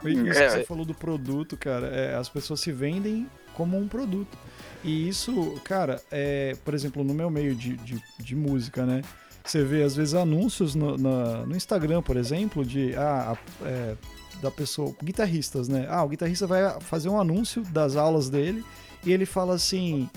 Isso 0.03 0.23
que 0.23 0.29
é, 0.29 0.49
você 0.49 0.63
falou 0.63 0.85
do 0.85 0.93
produto, 0.93 1.57
cara, 1.57 1.87
é, 1.87 2.15
as 2.15 2.29
pessoas 2.29 2.59
se 2.61 2.71
vendem 2.71 3.29
como 3.53 3.77
um 3.77 3.87
produto. 3.87 4.37
E 4.83 5.09
isso, 5.09 5.59
cara, 5.63 6.01
é, 6.09 6.55
por 6.63 6.73
exemplo, 6.73 7.03
no 7.03 7.13
meu 7.13 7.29
meio 7.29 7.53
de, 7.53 7.75
de, 7.77 8.01
de 8.17 8.35
música, 8.35 8.85
né? 8.85 9.01
Você 9.49 9.63
vê, 9.63 9.81
às 9.81 9.95
vezes, 9.95 10.13
anúncios 10.13 10.75
no, 10.75 10.95
na, 10.95 11.43
no 11.43 11.55
Instagram, 11.55 12.03
por 12.03 12.15
exemplo, 12.17 12.63
de 12.63 12.93
ah, 12.95 13.35
é, 13.65 13.95
da 14.43 14.51
pessoa, 14.51 14.93
guitarristas, 15.03 15.67
né? 15.67 15.87
Ah, 15.89 16.03
o 16.03 16.09
guitarrista 16.09 16.45
vai 16.45 16.79
fazer 16.81 17.09
um 17.09 17.19
anúncio 17.19 17.63
das 17.63 17.95
aulas 17.95 18.29
dele 18.29 18.63
e 19.03 19.11
ele 19.11 19.25
fala 19.25 19.55
assim. 19.55 20.07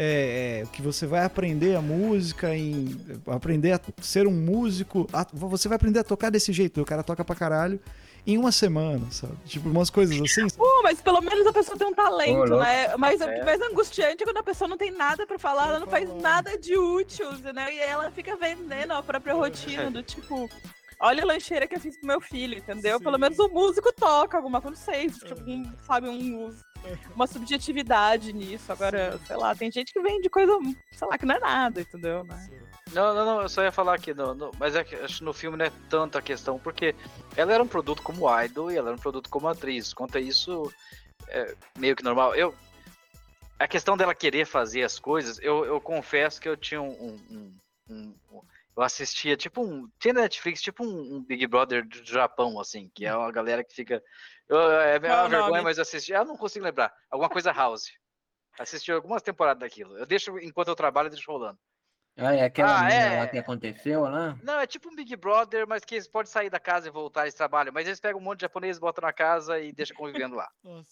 É, 0.00 0.62
é, 0.62 0.66
que 0.72 0.80
você 0.80 1.06
vai 1.06 1.24
aprender 1.24 1.74
a 1.74 1.82
música, 1.82 2.56
em, 2.56 2.96
aprender 3.26 3.72
a 3.72 3.80
ser 4.00 4.28
um 4.28 4.32
músico, 4.32 5.08
a, 5.12 5.26
você 5.32 5.66
vai 5.66 5.74
aprender 5.74 5.98
a 5.98 6.04
tocar 6.04 6.30
desse 6.30 6.52
jeito. 6.52 6.80
O 6.80 6.84
cara 6.84 7.02
toca 7.02 7.24
pra 7.24 7.34
caralho 7.34 7.80
em 8.26 8.36
uma 8.36 8.52
semana, 8.52 9.06
sabe? 9.10 9.34
Tipo, 9.46 9.68
umas 9.68 9.90
coisas 9.90 10.20
assim. 10.20 10.44
Uh, 10.58 10.82
mas 10.82 11.00
pelo 11.00 11.20
menos 11.20 11.46
a 11.46 11.52
pessoa 11.52 11.78
tem 11.78 11.86
um 11.86 11.94
talento, 11.94 12.54
oh, 12.54 12.60
né? 12.60 12.96
Mas 12.96 13.20
é. 13.20 13.44
mais 13.44 13.60
angustiante 13.60 14.22
é 14.22 14.26
quando 14.26 14.38
a 14.38 14.42
pessoa 14.42 14.68
não 14.68 14.76
tem 14.76 14.90
nada 14.90 15.26
para 15.26 15.38
falar, 15.38 15.68
ela 15.68 15.80
não 15.80 15.86
faz 15.86 16.08
nada 16.20 16.58
de 16.58 16.76
útil, 16.76 17.30
né? 17.54 17.74
E 17.74 17.78
ela 17.78 18.10
fica 18.10 18.36
vendendo 18.36 18.92
a 18.92 19.02
própria 19.02 19.34
rotina 19.34 19.90
do 19.90 20.02
tipo. 20.02 20.48
Olha 21.00 21.22
a 21.22 21.26
lancheira 21.26 21.66
que 21.66 21.76
eu 21.76 21.80
fiz 21.80 21.96
pro 21.96 22.08
meu 22.08 22.20
filho, 22.20 22.58
entendeu? 22.58 22.98
Sim. 22.98 23.04
Pelo 23.04 23.18
menos 23.18 23.38
o 23.38 23.48
músico 23.48 23.92
toca 23.92 24.36
alguma 24.36 24.60
coisa, 24.60 24.76
não 24.76 24.84
sei, 24.84 25.08
tipo, 25.08 25.48
um, 25.48 25.72
sabe, 25.86 26.08
um, 26.08 26.52
uma 27.14 27.26
subjetividade 27.26 28.32
nisso. 28.32 28.70
Agora, 28.70 29.18
Sim. 29.18 29.24
sei 29.26 29.36
lá, 29.36 29.54
tem 29.54 29.70
gente 29.70 29.92
que 29.92 30.00
vende 30.00 30.28
coisa, 30.28 30.52
sei 30.92 31.08
lá, 31.08 31.18
que 31.18 31.26
não 31.26 31.34
é 31.34 31.38
nada, 31.38 31.80
entendeu? 31.80 32.24
Né? 32.24 32.50
Não, 32.92 33.14
não, 33.14 33.24
não, 33.24 33.42
eu 33.42 33.48
só 33.48 33.62
ia 33.62 33.72
falar 33.72 33.94
aqui, 33.94 34.14
no, 34.14 34.34
no, 34.34 34.50
mas 34.58 34.74
é 34.74 34.82
que 34.82 34.94
acho 34.94 35.18
que 35.18 35.24
no 35.24 35.32
filme 35.32 35.56
não 35.56 35.66
é 35.66 35.72
tanta 35.90 36.22
questão, 36.22 36.58
porque 36.58 36.94
ela 37.36 37.52
era 37.52 37.62
um 37.62 37.68
produto 37.68 38.02
como 38.02 38.28
idol 38.42 38.72
e 38.72 38.76
ela 38.76 38.88
era 38.88 38.96
um 38.96 39.00
produto 39.00 39.28
como 39.28 39.48
atriz. 39.48 39.92
Quanto 39.92 40.16
a 40.16 40.20
isso, 40.20 40.72
é 41.28 41.54
meio 41.78 41.94
que 41.94 42.04
normal. 42.04 42.34
Eu, 42.34 42.54
a 43.58 43.68
questão 43.68 43.96
dela 43.96 44.14
querer 44.14 44.46
fazer 44.46 44.82
as 44.84 44.98
coisas, 44.98 45.38
eu, 45.40 45.64
eu 45.64 45.80
confesso 45.80 46.40
que 46.40 46.48
eu 46.48 46.56
tinha 46.56 46.80
um, 46.80 47.16
um, 47.30 47.56
um, 47.90 48.14
um 48.30 48.40
eu 48.78 48.82
assistia 48.84 49.36
tipo 49.36 49.60
um. 49.60 49.90
Tinha 49.98 50.14
Netflix, 50.14 50.62
tipo 50.62 50.84
um, 50.84 51.16
um, 51.16 51.20
Big 51.20 51.44
Brother 51.48 51.84
do 51.84 52.04
Japão, 52.04 52.60
assim, 52.60 52.88
que 52.94 53.04
é 53.04 53.14
uma 53.14 53.32
galera 53.32 53.64
que 53.64 53.74
fica. 53.74 54.00
Eu, 54.48 54.58
é, 54.58 54.98
uma 54.98 55.28
vergonha, 55.28 55.62
mas 55.62 55.78
eu 55.78 55.82
assisti. 55.82 56.14
Ah, 56.14 56.24
não 56.24 56.36
consigo 56.36 56.64
lembrar. 56.64 56.92
Alguma 57.10 57.28
coisa 57.28 57.52
House. 57.52 57.92
Assisti 58.58 58.90
algumas 58.90 59.22
temporadas 59.22 59.60
daquilo. 59.60 59.96
Eu 59.96 60.06
deixo, 60.06 60.38
enquanto 60.38 60.68
eu 60.68 60.74
trabalho, 60.74 61.06
eu 61.06 61.10
deixo 61.10 61.30
rolando. 61.30 61.58
Ah, 62.16 62.34
é 62.34 62.44
aquela 62.44 62.84
ah, 62.84 62.92
é... 62.92 63.20
lá 63.20 63.28
que 63.28 63.38
aconteceu 63.38 64.00
lá? 64.02 64.36
Não, 64.42 64.58
é 64.58 64.66
tipo 64.66 64.90
um 64.90 64.96
Big 64.96 65.14
Brother, 65.14 65.68
mas 65.68 65.84
que 65.84 65.94
eles 65.94 66.08
podem 66.08 66.30
sair 66.30 66.50
da 66.50 66.58
casa 66.58 66.88
e 66.88 66.90
voltar 66.90 67.28
esse 67.28 67.36
trabalho. 67.36 67.72
Mas 67.72 67.86
eles 67.86 68.00
pegam 68.00 68.20
um 68.20 68.24
monte 68.24 68.40
de 68.40 68.42
japonês, 68.42 68.76
botam 68.76 69.02
na 69.02 69.12
casa 69.12 69.60
e 69.60 69.72
deixam 69.72 69.96
convivendo 69.96 70.34
lá. 70.34 70.48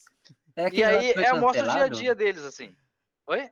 É 0.59 0.71
e 0.73 0.83
aí 0.83 1.11
é, 1.11 1.35
mostra 1.35 1.69
o 1.69 1.71
dia 1.71 1.85
a 1.85 1.89
dia 1.89 2.15
deles, 2.15 2.43
assim. 2.43 2.75
Oi? 3.27 3.51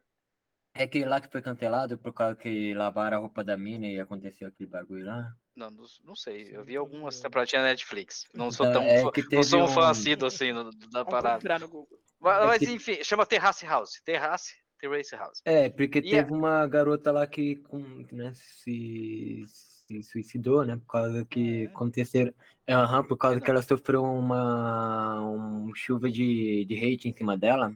É 0.75 0.85
aquele 0.85 1.05
lá 1.05 1.21
que 1.21 1.29
foi 1.29 1.43
cancelado 1.43 1.99
por 1.99 2.15
causa 2.15 2.35
que 2.35 2.73
lavaram 2.73 3.19
a 3.19 3.21
roupa 3.21 3.45
da 3.45 3.59
mina 3.59 3.87
e 3.87 4.01
aconteceu 4.01 4.49
aquele 4.49 4.71
bagulho 4.71 5.05
lá? 5.05 5.31
Não, 5.57 5.71
não, 5.71 5.85
não 6.05 6.17
sei. 6.17 6.49
Eu 6.51 6.65
vi 6.65 6.77
algumas 6.77 7.21
temporadas 7.21 7.53
na 7.53 7.63
Netflix. 7.63 8.27
Não 8.35 8.51
sou 8.51 8.71
tão 8.73 8.83
é 8.83 9.03
não 9.31 9.43
sou 9.43 9.63
um 9.63 9.69
fã 9.69 9.89
assíduo 9.89 10.27
assim 10.27 10.53
da 10.91 11.05
parada. 11.05 11.41
Mas, 12.21 12.43
é 12.43 12.47
mas 12.47 12.59
que... 12.59 12.73
enfim, 12.73 13.05
chama 13.05 13.25
Terrace 13.25 13.65
House. 13.65 14.01
Terrace 14.05 14.55
Race 14.89 15.15
House. 15.15 15.41
É, 15.45 15.69
porque 15.69 15.99
e 15.99 16.11
teve 16.11 16.33
é... 16.33 16.37
uma 16.37 16.67
garota 16.67 17.11
lá 17.13 17.27
que 17.27 17.63
né, 18.13 18.33
se, 18.35 19.45
se 19.49 20.03
suicidou, 20.03 20.65
né? 20.65 20.77
Por 20.77 20.87
causa 20.87 21.25
que 21.25 21.63
é. 21.63 21.67
aconteceram. 21.67 22.35
É, 22.67 22.77
uhum, 22.77 23.05
por 23.05 23.17
causa 23.17 23.41
que 23.41 23.51
ela 23.51 23.63
sofreu 23.63 24.03
uma 24.03 25.21
um 25.21 25.75
chuva 25.75 26.11
de, 26.11 26.65
de 26.65 26.75
hate 26.77 27.09
em 27.09 27.15
cima 27.15 27.37
dela. 27.37 27.73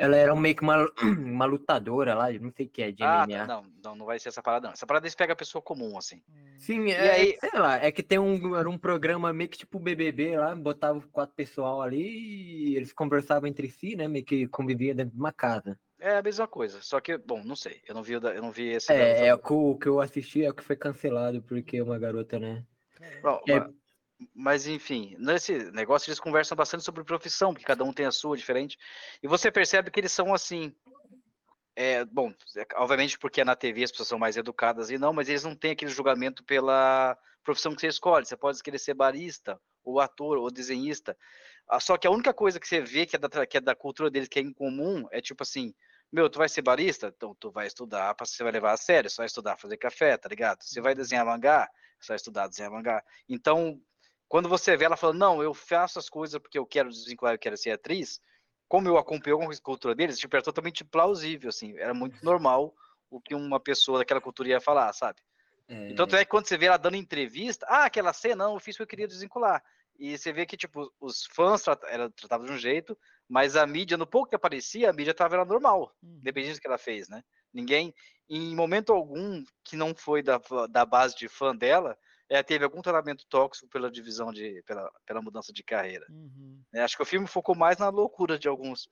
Ela 0.00 0.16
era 0.16 0.34
meio 0.34 0.56
que 0.56 0.62
uma, 0.62 0.90
uma 1.02 1.44
lutadora 1.44 2.14
lá, 2.14 2.32
não 2.32 2.50
sei 2.50 2.64
o 2.64 2.68
que 2.70 2.82
é, 2.82 2.90
de 2.90 3.02
ah, 3.02 3.26
MMA. 3.26 3.46
Não, 3.46 3.66
não, 3.84 3.94
não 3.94 4.06
vai 4.06 4.18
ser 4.18 4.30
essa 4.30 4.42
parada, 4.42 4.68
não. 4.68 4.72
Essa 4.72 4.86
parada 4.86 5.04
eles 5.04 5.14
pega 5.14 5.34
a 5.34 5.36
pessoa 5.36 5.60
comum, 5.60 5.98
assim. 5.98 6.22
Sim, 6.58 6.86
e 6.86 6.92
é, 6.92 7.10
aí... 7.10 7.38
sei 7.38 7.60
lá, 7.60 7.76
é 7.76 7.92
que 7.92 8.02
tem 8.02 8.18
um, 8.18 8.56
era 8.56 8.68
um 8.68 8.78
programa 8.78 9.30
meio 9.30 9.50
que 9.50 9.58
tipo 9.58 9.78
BBB 9.78 10.38
lá, 10.38 10.54
botava 10.56 11.02
quatro 11.12 11.36
pessoal 11.36 11.82
ali 11.82 12.00
e 12.00 12.76
eles 12.76 12.94
conversavam 12.94 13.46
entre 13.46 13.68
si, 13.68 13.94
né? 13.94 14.08
Meio 14.08 14.24
que 14.24 14.48
conviviam 14.48 14.96
dentro 14.96 15.12
de 15.12 15.20
uma 15.20 15.32
casa. 15.32 15.78
É 16.00 16.16
a 16.16 16.22
mesma 16.22 16.48
coisa, 16.48 16.80
só 16.80 16.98
que, 16.98 17.18
bom, 17.18 17.44
não 17.44 17.54
sei. 17.54 17.82
Eu 17.86 17.94
não 17.94 18.02
vi, 18.02 18.14
eu 18.14 18.42
não 18.42 18.50
vi 18.50 18.68
esse. 18.68 18.90
É, 18.90 19.26
é 19.26 19.34
o 19.34 19.76
que 19.76 19.86
eu 19.86 20.00
assisti 20.00 20.42
é 20.42 20.48
o 20.48 20.54
que 20.54 20.64
foi 20.64 20.76
cancelado, 20.76 21.42
porque 21.42 21.82
uma 21.82 21.98
garota, 21.98 22.38
né? 22.38 22.64
Bom, 23.22 23.38
é... 23.46 23.60
Mas, 23.60 23.70
enfim, 24.66 25.14
nesse 25.18 25.70
negócio 25.72 26.08
eles 26.08 26.20
conversam 26.20 26.56
bastante 26.56 26.84
sobre 26.84 27.04
profissão, 27.04 27.52
porque 27.52 27.66
cada 27.66 27.84
um 27.84 27.92
tem 27.92 28.06
a 28.06 28.12
sua 28.12 28.36
diferente. 28.36 28.78
E 29.22 29.28
você 29.28 29.50
percebe 29.50 29.90
que 29.90 30.00
eles 30.00 30.12
são 30.12 30.34
assim. 30.34 30.74
É, 31.76 32.04
bom, 32.04 32.32
é, 32.56 32.66
obviamente 32.76 33.18
porque 33.18 33.40
é 33.40 33.44
na 33.44 33.56
TV 33.56 33.84
as 33.84 33.90
pessoas 33.90 34.08
são 34.08 34.18
mais 34.18 34.36
educadas 34.36 34.90
e 34.90 34.98
não, 34.98 35.12
mas 35.12 35.28
eles 35.28 35.44
não 35.44 35.54
têm 35.54 35.70
aquele 35.70 35.90
julgamento 35.90 36.44
pela 36.44 37.16
profissão 37.42 37.74
que 37.74 37.80
você 37.80 37.88
escolhe. 37.88 38.26
Você 38.26 38.36
pode 38.36 38.62
querer 38.62 38.78
ser 38.78 38.94
barista, 38.94 39.58
ou 39.84 40.00
ator, 40.00 40.38
ou 40.38 40.50
desenhista. 40.50 41.16
Ah, 41.68 41.80
só 41.80 41.96
que 41.96 42.06
a 42.06 42.10
única 42.10 42.34
coisa 42.34 42.58
que 42.58 42.66
você 42.66 42.80
vê 42.80 43.06
que 43.06 43.16
é 43.16 43.18
da, 43.18 43.46
que 43.46 43.56
é 43.56 43.60
da 43.60 43.74
cultura 43.74 44.10
deles, 44.10 44.28
que 44.28 44.38
é 44.38 44.42
incomum, 44.42 45.06
é 45.12 45.20
tipo 45.20 45.42
assim, 45.42 45.72
meu, 46.12 46.28
tu 46.28 46.38
vai 46.38 46.48
ser 46.48 46.62
barista? 46.62 47.12
Então 47.16 47.34
tu 47.38 47.50
vai 47.50 47.66
estudar, 47.66 48.14
você 48.18 48.42
vai 48.42 48.52
levar 48.52 48.72
a 48.72 48.76
sério, 48.76 49.10
vai 49.16 49.26
estudar 49.26 49.56
fazer 49.56 49.76
café, 49.76 50.16
tá 50.16 50.28
ligado? 50.28 50.62
Você 50.62 50.80
vai 50.80 50.94
desenhar 50.94 51.24
mangá, 51.24 51.68
vai 52.06 52.16
estudar 52.16 52.48
desenhar 52.48 52.72
mangá. 52.72 53.02
Então, 53.28 53.80
quando 54.30 54.48
você 54.48 54.76
vê 54.76 54.84
ela 54.84 54.96
falando, 54.96 55.18
não, 55.18 55.42
eu 55.42 55.52
faço 55.52 55.98
as 55.98 56.08
coisas 56.08 56.40
porque 56.40 56.56
eu 56.56 56.64
quero 56.64 56.88
desvincular, 56.88 57.34
eu 57.34 57.38
quero 57.38 57.56
ser 57.56 57.72
atriz, 57.72 58.20
como 58.68 58.86
eu 58.86 58.96
acompanho 58.96 59.42
a 59.42 59.56
cultura 59.60 59.92
deles, 59.92 60.20
tipo, 60.20 60.36
era 60.36 60.44
totalmente 60.44 60.84
plausível, 60.84 61.48
assim, 61.48 61.76
era 61.76 61.92
muito 61.92 62.24
normal 62.24 62.72
o 63.10 63.20
que 63.20 63.34
uma 63.34 63.58
pessoa 63.58 63.98
daquela 63.98 64.20
cultura 64.20 64.50
ia 64.50 64.60
falar, 64.60 64.92
sabe? 64.92 65.20
Então, 65.68 66.06
é 66.16 66.24
que 66.24 66.30
quando 66.30 66.46
você 66.46 66.56
vê 66.56 66.66
ela 66.66 66.76
dando 66.76 66.96
entrevista, 66.96 67.66
ah, 67.68 67.86
aquela 67.86 68.12
cena, 68.12 68.44
não, 68.44 68.54
eu 68.54 68.60
fiz 68.60 68.76
porque 68.76 68.84
eu 68.84 68.86
queria 68.86 69.08
desvincular. 69.08 69.64
E 69.98 70.16
você 70.16 70.32
vê 70.32 70.46
que, 70.46 70.56
tipo, 70.56 70.92
os 71.00 71.26
fãs 71.26 71.64
eram 71.88 72.08
tratavam 72.12 72.46
de 72.46 72.52
um 72.52 72.58
jeito, 72.58 72.96
mas 73.28 73.56
a 73.56 73.66
mídia, 73.66 73.96
no 73.96 74.06
pouco 74.06 74.28
que 74.28 74.36
aparecia, 74.36 74.90
a 74.90 74.92
mídia 74.92 75.12
tava 75.12 75.44
normal, 75.44 75.92
uhum. 76.00 76.18
independente 76.20 76.54
do 76.54 76.60
que 76.60 76.68
ela 76.68 76.78
fez, 76.78 77.08
né? 77.08 77.24
Ninguém, 77.52 77.92
em 78.28 78.54
momento 78.54 78.92
algum, 78.92 79.44
que 79.64 79.74
não 79.74 79.92
foi 79.92 80.22
da, 80.22 80.40
da 80.68 80.86
base 80.86 81.16
de 81.16 81.28
fã 81.28 81.54
dela, 81.54 81.98
é, 82.30 82.44
teve 82.44 82.64
algum 82.64 82.80
tratamento 82.80 83.26
tóxico 83.28 83.68
pela 83.68 83.90
divisão 83.90 84.32
de, 84.32 84.62
pela, 84.64 84.88
pela 85.04 85.20
mudança 85.20 85.52
de 85.52 85.64
carreira. 85.64 86.06
Uhum. 86.08 86.62
É, 86.72 86.82
acho 86.82 86.96
que 86.96 87.02
o 87.02 87.06
filme 87.06 87.26
focou 87.26 87.56
mais 87.56 87.76
na 87.76 87.88
loucura 87.88 88.38
de 88.38 88.46
alguns. 88.46 88.88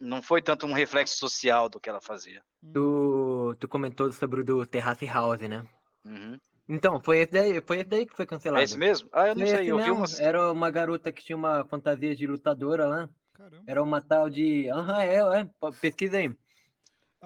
Não 0.00 0.20
foi 0.20 0.42
tanto 0.42 0.66
um 0.66 0.72
reflexo 0.72 1.16
social 1.16 1.68
do 1.68 1.78
que 1.78 1.88
ela 1.88 2.00
fazia. 2.00 2.42
Tu, 2.72 3.56
tu 3.60 3.68
comentou 3.68 4.10
sobre 4.10 4.40
o 4.40 4.44
do 4.44 4.66
Terrace 4.66 5.06
House, 5.06 5.38
né? 5.48 5.64
Uhum. 6.04 6.36
Então, 6.68 7.00
foi 7.00 7.18
esse, 7.18 7.32
daí, 7.32 7.60
foi 7.60 7.76
esse 7.76 7.88
daí 7.88 8.04
que 8.04 8.16
foi 8.16 8.26
cancelado. 8.26 8.60
É 8.60 8.64
esse 8.64 8.76
mesmo? 8.76 9.08
Ah, 9.12 9.28
eu 9.28 9.36
não 9.36 9.46
foi 9.46 9.56
sei, 9.56 9.70
eu 9.70 9.78
vi 9.78 9.90
umas... 9.92 10.18
Era 10.18 10.50
uma 10.50 10.70
garota 10.72 11.12
que 11.12 11.22
tinha 11.22 11.36
uma 11.36 11.64
fantasia 11.66 12.16
de 12.16 12.26
lutadora 12.26 12.86
lá. 12.86 13.08
Caramba. 13.34 13.62
Era 13.64 13.82
uma 13.82 14.02
tal 14.02 14.28
de... 14.28 14.68
Aham, 14.70 14.94
uhum, 14.94 15.00
é, 15.00 15.40
é, 15.40 15.70
pesquisa 15.80 16.16
aí. 16.16 16.34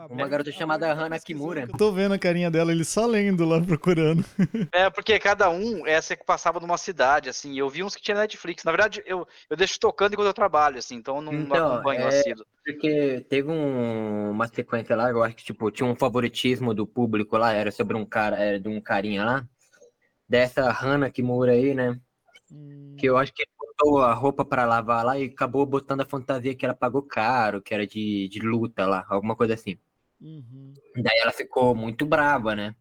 Ah, 0.01 0.07
uma 0.09 0.29
garota 0.29 0.53
chamada 0.53 0.93
Hana 0.93 1.19
Kimura. 1.19 1.63
Eu 1.63 1.77
tô 1.77 1.91
vendo 1.91 2.15
a 2.15 2.19
carinha 2.19 2.49
dela, 2.49 2.71
ele 2.71 2.85
só 2.85 3.05
lendo 3.05 3.45
lá, 3.45 3.59
procurando. 3.67 4.25
É, 4.71 4.89
porque 4.89 5.19
cada 5.19 5.51
um, 5.51 5.85
essa 5.85 6.15
que 6.15 6.25
passava 6.25 6.61
numa 6.61 6.79
cidade, 6.79 7.29
assim, 7.29 7.59
eu 7.59 7.69
vi 7.69 7.83
uns 7.83 7.97
que 7.97 8.03
tinha 8.03 8.17
Netflix. 8.17 8.63
Na 8.63 8.71
verdade, 8.71 9.03
eu, 9.05 9.27
eu 9.51 9.57
deixo 9.57 9.77
tocando 9.81 10.13
enquanto 10.13 10.29
eu 10.29 10.33
trabalho, 10.33 10.79
assim, 10.79 10.95
então 10.95 11.17
eu 11.17 11.23
não, 11.23 11.35
então, 11.35 11.59
não 11.59 11.75
acompanho 11.75 12.03
é, 12.03 12.07
assíduo. 12.07 12.47
Porque 12.65 13.27
teve 13.29 13.51
um, 13.51 14.31
uma 14.31 14.47
sequência 14.47 14.95
lá, 14.95 15.11
eu 15.11 15.21
acho 15.21 15.35
que, 15.35 15.43
tipo, 15.43 15.69
tinha 15.73 15.89
um 15.89 15.97
favoritismo 15.97 16.73
do 16.73 16.87
público 16.87 17.37
lá, 17.37 17.53
era 17.53 17.73
sobre 17.73 17.97
um 17.97 18.07
cara, 18.07 18.37
era 18.37 18.61
de 18.61 18.69
um 18.69 18.81
carinha 18.81 19.25
lá, 19.25 19.49
dessa 20.29 20.71
Hana 20.71 21.11
Kimura 21.11 21.51
aí, 21.51 21.75
né? 21.75 21.99
Hum. 22.53 22.95
Que 22.97 23.07
eu 23.07 23.17
acho 23.17 23.33
que 23.35 23.43
ele 23.43 23.51
botou 23.59 23.99
a 23.99 24.15
roupa 24.15 24.45
para 24.45 24.65
lavar 24.65 25.05
lá 25.05 25.19
e 25.19 25.25
acabou 25.25 25.67
botando 25.67 26.03
a 26.03 26.07
fantasia 26.07 26.55
que 26.55 26.65
ela 26.65 26.75
pagou 26.75 27.03
caro, 27.03 27.61
que 27.61 27.75
era 27.75 27.85
de, 27.85 28.29
de 28.29 28.39
luta 28.39 28.87
lá, 28.87 29.05
alguma 29.09 29.35
coisa 29.35 29.55
assim. 29.55 29.77
Uhum. 30.21 30.75
Daí 30.97 31.19
ela 31.23 31.33
ficou 31.33 31.75
muito 31.75 32.05
brava, 32.07 32.55
né? 32.55 32.75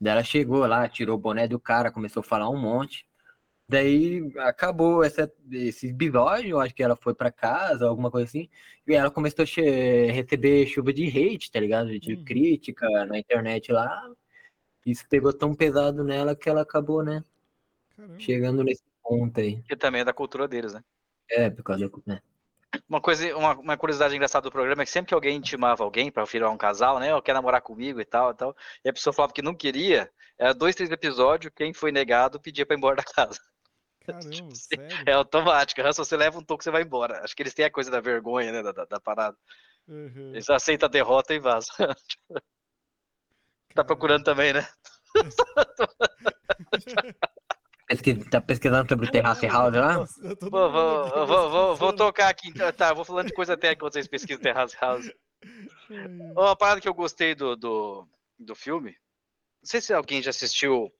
Daí 0.00 0.12
ela 0.12 0.24
chegou 0.24 0.66
lá, 0.66 0.88
tirou 0.88 1.16
o 1.16 1.20
boné 1.20 1.46
do 1.48 1.58
cara, 1.58 1.90
começou 1.90 2.20
a 2.20 2.24
falar 2.24 2.48
um 2.48 2.58
monte. 2.58 3.06
Daí 3.68 4.32
acabou 4.38 5.04
essa, 5.04 5.30
esse 5.52 5.88
episódio, 5.88 6.58
acho 6.58 6.74
que 6.74 6.82
ela 6.82 6.96
foi 6.96 7.14
para 7.14 7.30
casa, 7.30 7.86
alguma 7.86 8.10
coisa 8.10 8.26
assim, 8.26 8.48
e 8.86 8.94
ela 8.94 9.10
começou 9.10 9.44
a 9.44 10.12
receber 10.12 10.66
chuva 10.66 10.90
de 10.90 11.06
hate, 11.06 11.50
tá 11.50 11.60
ligado? 11.60 11.98
De 11.98 12.14
uhum. 12.14 12.24
crítica 12.24 12.86
na 13.04 13.18
internet 13.18 13.70
lá. 13.70 14.10
Isso 14.86 15.04
pegou 15.10 15.34
tão 15.34 15.54
pesado 15.54 16.02
nela 16.02 16.34
que 16.34 16.48
ela 16.48 16.62
acabou, 16.62 17.02
né? 17.02 17.22
Caramba. 17.94 18.20
Chegando 18.20 18.64
nesse 18.64 18.82
ponto 19.02 19.38
aí. 19.38 19.60
Que 19.62 19.76
também 19.76 20.00
é 20.00 20.04
da 20.04 20.14
cultura 20.14 20.48
deles, 20.48 20.72
né? 20.72 20.82
É, 21.30 21.50
por 21.50 21.62
causa 21.62 21.86
da. 21.86 22.00
Né? 22.06 22.22
Uma 22.88 23.00
coisa, 23.00 23.36
uma, 23.36 23.54
uma, 23.54 23.76
curiosidade 23.78 24.14
engraçada 24.14 24.44
do 24.44 24.52
programa 24.52 24.82
é 24.82 24.84
que 24.84 24.90
sempre 24.90 25.08
que 25.08 25.14
alguém 25.14 25.36
intimava 25.36 25.82
alguém 25.82 26.10
para 26.10 26.24
virar 26.24 26.50
um 26.50 26.58
casal, 26.58 26.98
né? 26.98 27.14
Ou 27.14 27.22
quer 27.22 27.32
namorar 27.32 27.62
comigo 27.62 28.00
e 28.00 28.04
tal, 28.04 28.30
e 28.30 28.34
tal, 28.34 28.56
e 28.84 28.90
a 28.90 28.92
pessoa 28.92 29.12
falava 29.12 29.32
que 29.32 29.40
não 29.40 29.54
queria, 29.54 30.10
era 30.38 30.52
dois, 30.52 30.74
três 30.74 30.90
episódios, 30.90 31.52
quem 31.56 31.72
foi 31.72 31.90
negado 31.90 32.40
pedia 32.40 32.66
para 32.66 32.74
ir 32.74 32.78
embora 32.78 32.96
da 32.96 33.04
casa. 33.04 33.40
Caramba, 34.04 34.28
tipo? 34.30 34.50
É 35.06 35.12
automático. 35.12 35.80
Se 35.92 35.98
você 35.98 36.16
leva 36.16 36.38
um 36.38 36.44
toque, 36.44 36.64
você 36.64 36.70
vai 36.70 36.82
embora. 36.82 37.24
Acho 37.24 37.34
que 37.34 37.42
eles 37.42 37.54
têm 37.54 37.64
a 37.64 37.70
coisa 37.70 37.90
da 37.90 38.00
vergonha, 38.00 38.52
né? 38.52 38.62
Da, 38.62 38.72
da, 38.72 38.84
da 38.84 39.00
parada. 39.00 39.36
Uhum. 39.86 40.32
Eles 40.32 40.50
aceitam 40.50 40.86
a 40.86 40.90
derrota 40.90 41.34
e 41.34 41.38
vazam. 41.38 41.74
tá 43.74 43.84
procurando 43.84 44.24
também, 44.24 44.52
né? 44.52 44.68
tá 48.30 48.40
pesquisando 48.40 48.88
sobre 48.88 49.06
o 49.06 49.10
Terrace 49.10 49.46
House 49.46 49.74
lá? 49.74 50.04
Vou, 50.40 50.70
vou, 50.70 51.26
vou, 51.26 51.50
vou, 51.50 51.76
vou 51.76 51.92
tocar 51.92 52.28
aqui. 52.28 52.48
Então. 52.48 52.72
Tá, 52.72 52.92
vou 52.92 53.04
falando 53.04 53.28
de 53.28 53.32
coisa 53.34 53.54
até 53.54 53.74
que 53.74 53.80
vocês 53.82 54.06
pesquisam 54.06 54.42
Terrace 54.42 54.76
House. 54.80 55.10
Uma 56.36 56.56
parada 56.56 56.80
que 56.80 56.88
eu 56.88 56.94
gostei 56.94 57.34
do, 57.34 57.56
do, 57.56 58.06
do 58.38 58.54
filme. 58.54 58.90
Não 59.62 59.68
sei 59.70 59.80
se 59.80 59.92
alguém 59.92 60.22
já 60.22 60.30
assistiu 60.30 60.92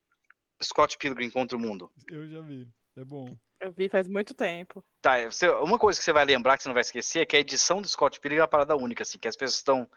Scott 0.62 0.96
Pilgrim 0.98 1.30
contra 1.30 1.56
o 1.56 1.60
Mundo. 1.60 1.90
Eu 2.08 2.28
já 2.28 2.40
vi. 2.40 2.66
É 2.96 3.04
bom. 3.04 3.36
Eu 3.60 3.72
vi 3.72 3.88
faz 3.88 4.08
muito 4.08 4.34
tempo. 4.34 4.84
Tá, 5.02 5.24
você, 5.24 5.48
uma 5.48 5.78
coisa 5.78 5.98
que 5.98 6.04
você 6.04 6.12
vai 6.12 6.24
lembrar, 6.24 6.56
que 6.56 6.62
você 6.62 6.68
não 6.68 6.74
vai 6.74 6.82
esquecer, 6.82 7.20
é 7.20 7.26
que 7.26 7.36
a 7.36 7.40
edição 7.40 7.82
do 7.82 7.88
Scott 7.88 8.18
Pilgrim 8.20 8.38
é 8.38 8.42
uma 8.42 8.48
parada 8.48 8.76
única, 8.76 9.02
assim, 9.02 9.18
que 9.18 9.28
as 9.28 9.36
pessoas 9.36 9.56
estão 9.56 9.88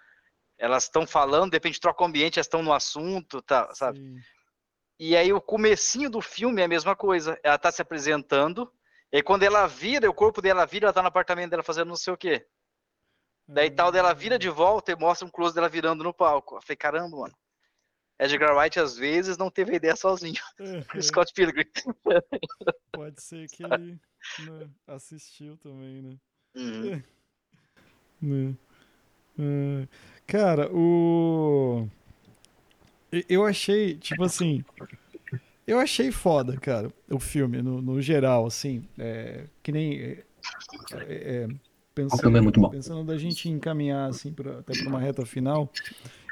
elas 0.62 0.84
estão 0.84 1.08
falando, 1.08 1.50
de 1.50 1.56
repente 1.56 1.80
troca 1.80 2.04
o 2.04 2.06
ambiente, 2.06 2.38
elas 2.38 2.46
estão 2.46 2.62
no 2.62 2.72
assunto, 2.72 3.42
tá, 3.42 3.74
sabe? 3.74 3.98
Sim. 3.98 4.20
E 5.04 5.18
aí 5.18 5.34
o 5.34 5.42
comecinho 5.42 6.12
do 6.12 6.22
filme 6.22 6.62
é 6.62 6.66
a 6.66 6.68
mesma 6.68 6.96
coisa. 6.96 7.36
Ela 7.42 7.58
tá 7.58 7.72
se 7.72 7.82
apresentando, 7.82 8.72
e 9.12 9.16
aí 9.16 9.24
quando 9.24 9.42
ela 9.42 9.66
vira, 9.66 10.08
o 10.08 10.14
corpo 10.14 10.44
dela 10.44 10.64
vira, 10.64 10.86
ela 10.86 10.94
tá 10.94 11.02
no 11.02 11.08
apartamento 11.08 11.50
dela 11.50 11.64
fazendo 11.64 11.88
não 11.88 11.96
sei 11.96 12.14
o 12.14 12.18
quê. 12.18 12.46
Daí 13.48 13.72
tal 13.72 13.92
dela 13.92 14.14
vira 14.14 14.38
de 14.38 14.48
volta 14.48 14.92
e 14.92 14.96
mostra 14.96 15.28
um 15.28 15.32
close 15.32 15.56
dela 15.56 15.68
virando 15.68 16.04
no 16.04 16.14
palco. 16.14 16.58
Eu 16.58 16.62
falei, 16.62 16.78
caramba, 16.78 17.18
mano. 17.18 17.36
Edgar 18.20 18.56
Wright 18.56 18.80
às 18.80 18.96
vezes 18.96 19.40
não 19.40 19.50
teve 19.50 19.74
ideia 19.74 19.96
sozinho. 19.96 20.40
Uhum. 20.60 20.84
Scott 21.02 21.34
Pilgrim. 21.34 21.66
Pode 22.94 23.24
ser 23.24 23.50
que 23.50 23.64
ele 23.64 24.00
né, 24.38 24.70
assistiu 24.86 25.58
também, 25.58 26.04
né? 26.04 26.18
Uhum. 26.56 27.04
né? 28.22 28.56
Uh, 29.40 29.88
cara, 30.28 30.72
o. 30.72 31.90
Eu 33.28 33.46
achei, 33.46 33.96
tipo 33.96 34.24
assim. 34.24 34.64
Eu 35.68 35.80
achei 35.80 36.12
foda, 36.12 36.58
cara, 36.58 36.92
o 37.10 37.20
filme, 37.20 37.62
no, 37.62 37.82
no 37.82 38.02
geral, 38.02 38.46
assim. 38.46 38.84
É, 38.98 39.46
que 39.62 39.72
nem. 39.72 40.00
É, 40.00 40.24
é, 41.02 41.48
pensando, 41.94 42.38
é 42.38 42.42
muito 42.42 42.60
bom. 42.60 42.70
pensando 42.70 43.04
da 43.04 43.18
gente 43.18 43.50
encaminhar, 43.50 44.10
assim, 44.10 44.32
pra, 44.32 44.60
até 44.60 44.74
para 44.74 44.88
uma 44.88 45.00
reta 45.00 45.26
final. 45.26 45.70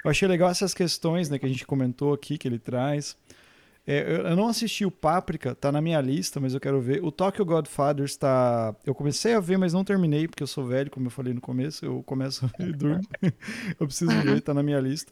Eu 0.04 0.12
achei 0.12 0.28
legal 0.28 0.50
essas 0.50 0.74
questões, 0.74 1.30
né, 1.30 1.38
que 1.38 1.46
a 1.46 1.50
gente 1.50 1.66
comentou 1.66 2.14
aqui, 2.14 2.38
que 2.38 2.48
ele 2.48 2.60
traz. 2.60 3.16
É, 3.86 4.30
eu 4.30 4.36
não 4.36 4.48
assisti 4.48 4.86
o 4.86 4.92
Páprica, 4.92 5.56
tá 5.56 5.72
na 5.72 5.82
minha 5.82 6.00
lista, 6.00 6.40
mas 6.40 6.54
eu 6.54 6.60
quero 6.60 6.80
ver. 6.80 7.04
O 7.04 7.12
Tokyo 7.12 7.44
Godfather 7.44 8.06
está. 8.06 8.76
Eu 8.86 8.94
comecei 8.94 9.34
a 9.34 9.40
ver, 9.40 9.58
mas 9.58 9.74
não 9.74 9.84
terminei, 9.84 10.28
porque 10.28 10.44
eu 10.44 10.48
sou 10.48 10.66
velho, 10.66 10.92
como 10.92 11.08
eu 11.08 11.12
falei 11.12 11.34
no 11.34 11.42
começo. 11.42 11.84
Eu 11.86 12.04
começo 12.04 12.50
e 12.60 12.72
durmo. 12.72 13.02
eu 13.80 13.88
preciso 13.88 14.12
ver, 14.22 14.42
tá 14.42 14.54
na 14.54 14.62
minha 14.62 14.80
lista. 14.80 15.12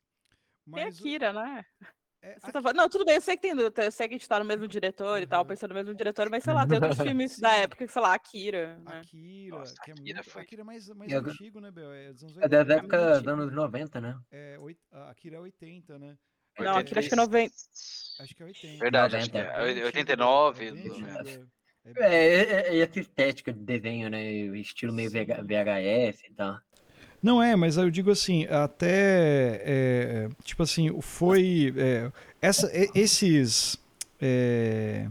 Mas... 0.68 0.98
Tem 0.98 1.10
Akira, 1.10 1.34
né? 1.34 1.66
É, 2.22 2.34
Você 2.40 2.52
tá 2.52 2.62
falando... 2.62 2.78
Não, 2.78 2.90
tudo 2.90 3.06
bem, 3.06 3.16
eu 3.16 3.22
sei 3.22 3.38
que 3.38 3.42
tem, 3.42 3.52
eu 3.52 3.92
sei 3.92 4.08
que 4.08 4.16
a 4.16 4.18
gente 4.18 4.28
tá 4.28 4.40
no 4.40 4.46
mesmo 4.46 4.68
diretor 4.68 5.22
e 5.22 5.28
tal, 5.28 5.46
pensando 5.46 5.70
no 5.70 5.76
mesmo 5.76 5.96
diretor, 5.96 6.30
mas 6.30 6.44
sei 6.44 6.54
lá, 6.54 6.68
tem 6.68 6.78
outros 6.78 7.00
filmes 7.00 7.38
da 7.40 7.54
época, 7.56 7.88
sei 7.88 8.02
lá, 8.02 8.14
Akira. 8.14 8.78
Né? 8.80 9.00
Akira, 9.00 9.58
Nossa, 9.58 9.76
que 9.84 9.92
é 9.92 9.94
Akira 9.94 10.16
muito. 10.16 10.30
Foi... 10.30 10.42
Akira 10.42 10.62
é 10.62 10.66
mais, 10.66 10.88
mais 10.90 11.12
é 11.12 11.16
antigo, 11.16 11.60
né, 11.62 11.72
Bel? 11.72 11.94
É, 11.94 12.12
dos 12.12 12.24
anos 12.24 12.36
80, 12.36 12.56
é 12.56 12.66
da 12.66 12.76
época 12.76 13.20
dos 13.20 13.28
anos 13.28 13.54
90, 13.54 14.02
né? 14.02 14.20
É, 14.32 14.58
Akira 15.10 15.38
é 15.38 15.40
80, 15.40 16.00
né? 16.00 16.18
Não, 16.60 16.76
Akira 16.76 17.00
acho 17.00 17.10
que 17.10 17.16
é 17.16 17.18
90. 17.18 17.54
Acho 18.20 18.36
que 18.36 18.44
é 18.44 18.46
80. 18.46 18.80
Verdade, 18.80 19.16
90. 19.16 19.40
acho 19.40 19.74
que 19.74 19.80
é 19.80 19.86
89. 19.86 21.48
É, 21.96 22.04
é, 22.06 22.76
é, 22.76 22.80
essa 22.80 23.00
estética 23.00 23.54
de 23.54 23.60
desenho, 23.60 24.10
né? 24.10 24.30
Estilo 24.58 24.92
meio 24.92 25.10
VHS 25.10 26.24
e 26.24 26.34
tal. 26.36 26.60
Não 27.28 27.44
é, 27.44 27.58
mas 27.58 27.76
eu 27.76 27.92
digo 27.92 28.10
assim, 28.10 28.46
até 28.46 29.62
é, 29.66 30.30
tipo 30.46 30.64
assim, 30.64 31.02
foi 31.02 31.74
é, 31.76 32.10
essa, 32.42 32.72
esses 32.96 33.78
é, 34.22 35.10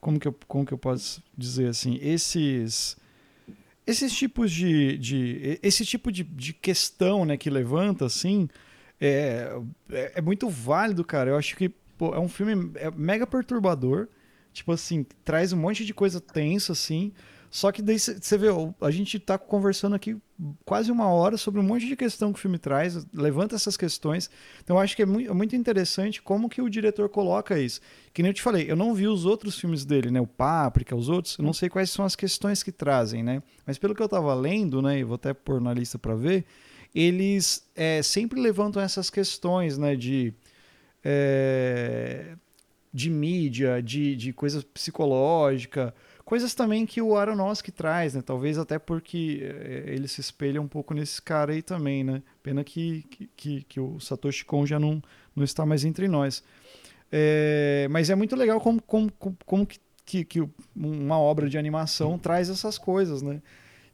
como 0.00 0.18
que 0.18 0.26
eu 0.26 0.34
como 0.48 0.64
que 0.64 0.72
eu 0.72 0.78
posso 0.78 1.22
dizer 1.36 1.68
assim, 1.68 1.98
esses 2.00 2.96
esses 3.86 4.16
tipos 4.16 4.50
de, 4.50 4.96
de 4.96 5.60
esse 5.62 5.84
tipo 5.84 6.10
de, 6.10 6.24
de 6.24 6.54
questão, 6.54 7.26
né, 7.26 7.36
que 7.36 7.50
levanta 7.50 8.06
assim, 8.06 8.48
é, 8.98 9.54
é, 9.90 10.12
é 10.14 10.22
muito 10.22 10.48
válido, 10.48 11.04
cara. 11.04 11.28
Eu 11.28 11.36
acho 11.36 11.56
que 11.56 11.68
pô, 11.98 12.14
é 12.14 12.18
um 12.18 12.28
filme 12.28 12.72
é 12.76 12.90
mega 12.90 13.26
perturbador. 13.26 14.08
Tipo 14.50 14.72
assim, 14.72 15.04
traz 15.22 15.52
um 15.52 15.58
monte 15.58 15.84
de 15.84 15.92
coisa 15.92 16.22
tensa, 16.22 16.72
assim. 16.72 17.12
Só 17.54 17.70
que 17.70 17.80
daí 17.80 18.00
você 18.00 18.36
vê, 18.36 18.48
a 18.80 18.90
gente 18.90 19.16
tá 19.16 19.38
conversando 19.38 19.94
aqui 19.94 20.16
quase 20.64 20.90
uma 20.90 21.06
hora 21.06 21.36
sobre 21.36 21.60
um 21.60 21.62
monte 21.62 21.86
de 21.86 21.94
questão 21.94 22.32
que 22.32 22.38
o 22.40 22.42
filme 22.42 22.58
traz, 22.58 23.06
levanta 23.14 23.54
essas 23.54 23.76
questões. 23.76 24.28
Então 24.60 24.74
eu 24.74 24.80
acho 24.80 24.96
que 24.96 25.02
é 25.02 25.06
muito, 25.06 25.30
é 25.30 25.32
muito 25.32 25.54
interessante 25.54 26.20
como 26.20 26.48
que 26.48 26.60
o 26.60 26.68
diretor 26.68 27.08
coloca 27.08 27.56
isso. 27.56 27.80
Que 28.12 28.22
nem 28.22 28.30
eu 28.30 28.34
te 28.34 28.42
falei, 28.42 28.68
eu 28.68 28.74
não 28.74 28.92
vi 28.92 29.06
os 29.06 29.24
outros 29.24 29.56
filmes 29.56 29.84
dele, 29.84 30.10
né? 30.10 30.20
O 30.20 30.26
Páprica, 30.26 30.96
os 30.96 31.08
outros, 31.08 31.38
eu 31.38 31.44
não 31.44 31.52
sei 31.52 31.68
quais 31.68 31.90
são 31.90 32.04
as 32.04 32.16
questões 32.16 32.60
que 32.60 32.72
trazem, 32.72 33.22
né? 33.22 33.40
Mas 33.64 33.78
pelo 33.78 33.94
que 33.94 34.02
eu 34.02 34.08
tava 34.08 34.34
lendo, 34.34 34.82
né? 34.82 34.98
E 34.98 35.04
vou 35.04 35.14
até 35.14 35.32
pôr 35.32 35.60
na 35.60 35.72
lista 35.72 35.96
para 35.96 36.16
ver, 36.16 36.44
eles 36.92 37.64
é, 37.76 38.02
sempre 38.02 38.40
levantam 38.40 38.82
essas 38.82 39.10
questões 39.10 39.78
né, 39.78 39.94
de, 39.94 40.34
é, 41.04 42.34
de 42.92 43.08
mídia, 43.08 43.80
de, 43.80 44.16
de 44.16 44.32
coisa 44.32 44.60
psicológica, 44.74 45.94
coisas 46.24 46.54
também 46.54 46.86
que 46.86 47.00
o 47.02 47.16
Aronofsky 47.16 47.70
traz, 47.70 48.14
né? 48.14 48.22
Talvez 48.22 48.58
até 48.58 48.78
porque 48.78 49.40
é, 49.42 49.84
ele 49.88 50.08
se 50.08 50.20
espelha 50.20 50.60
um 50.60 50.68
pouco 50.68 50.94
nesse 50.94 51.20
cara 51.20 51.52
aí 51.52 51.62
também, 51.62 52.02
né? 52.02 52.22
Pena 52.42 52.64
que, 52.64 53.02
que, 53.36 53.62
que 53.62 53.80
o 53.80 54.00
Satoshi 54.00 54.44
Kon 54.44 54.66
já 54.66 54.78
não, 54.78 55.02
não 55.34 55.44
está 55.44 55.64
mais 55.66 55.84
entre 55.84 56.08
nós. 56.08 56.42
É, 57.12 57.86
mas 57.90 58.10
é 58.10 58.14
muito 58.14 58.34
legal 58.34 58.60
como, 58.60 58.82
como, 58.82 59.12
como 59.44 59.66
que, 59.66 59.78
que, 60.04 60.24
que 60.24 60.48
uma 60.74 61.18
obra 61.18 61.48
de 61.48 61.58
animação 61.58 62.18
traz 62.18 62.48
essas 62.48 62.78
coisas, 62.78 63.22
né? 63.22 63.40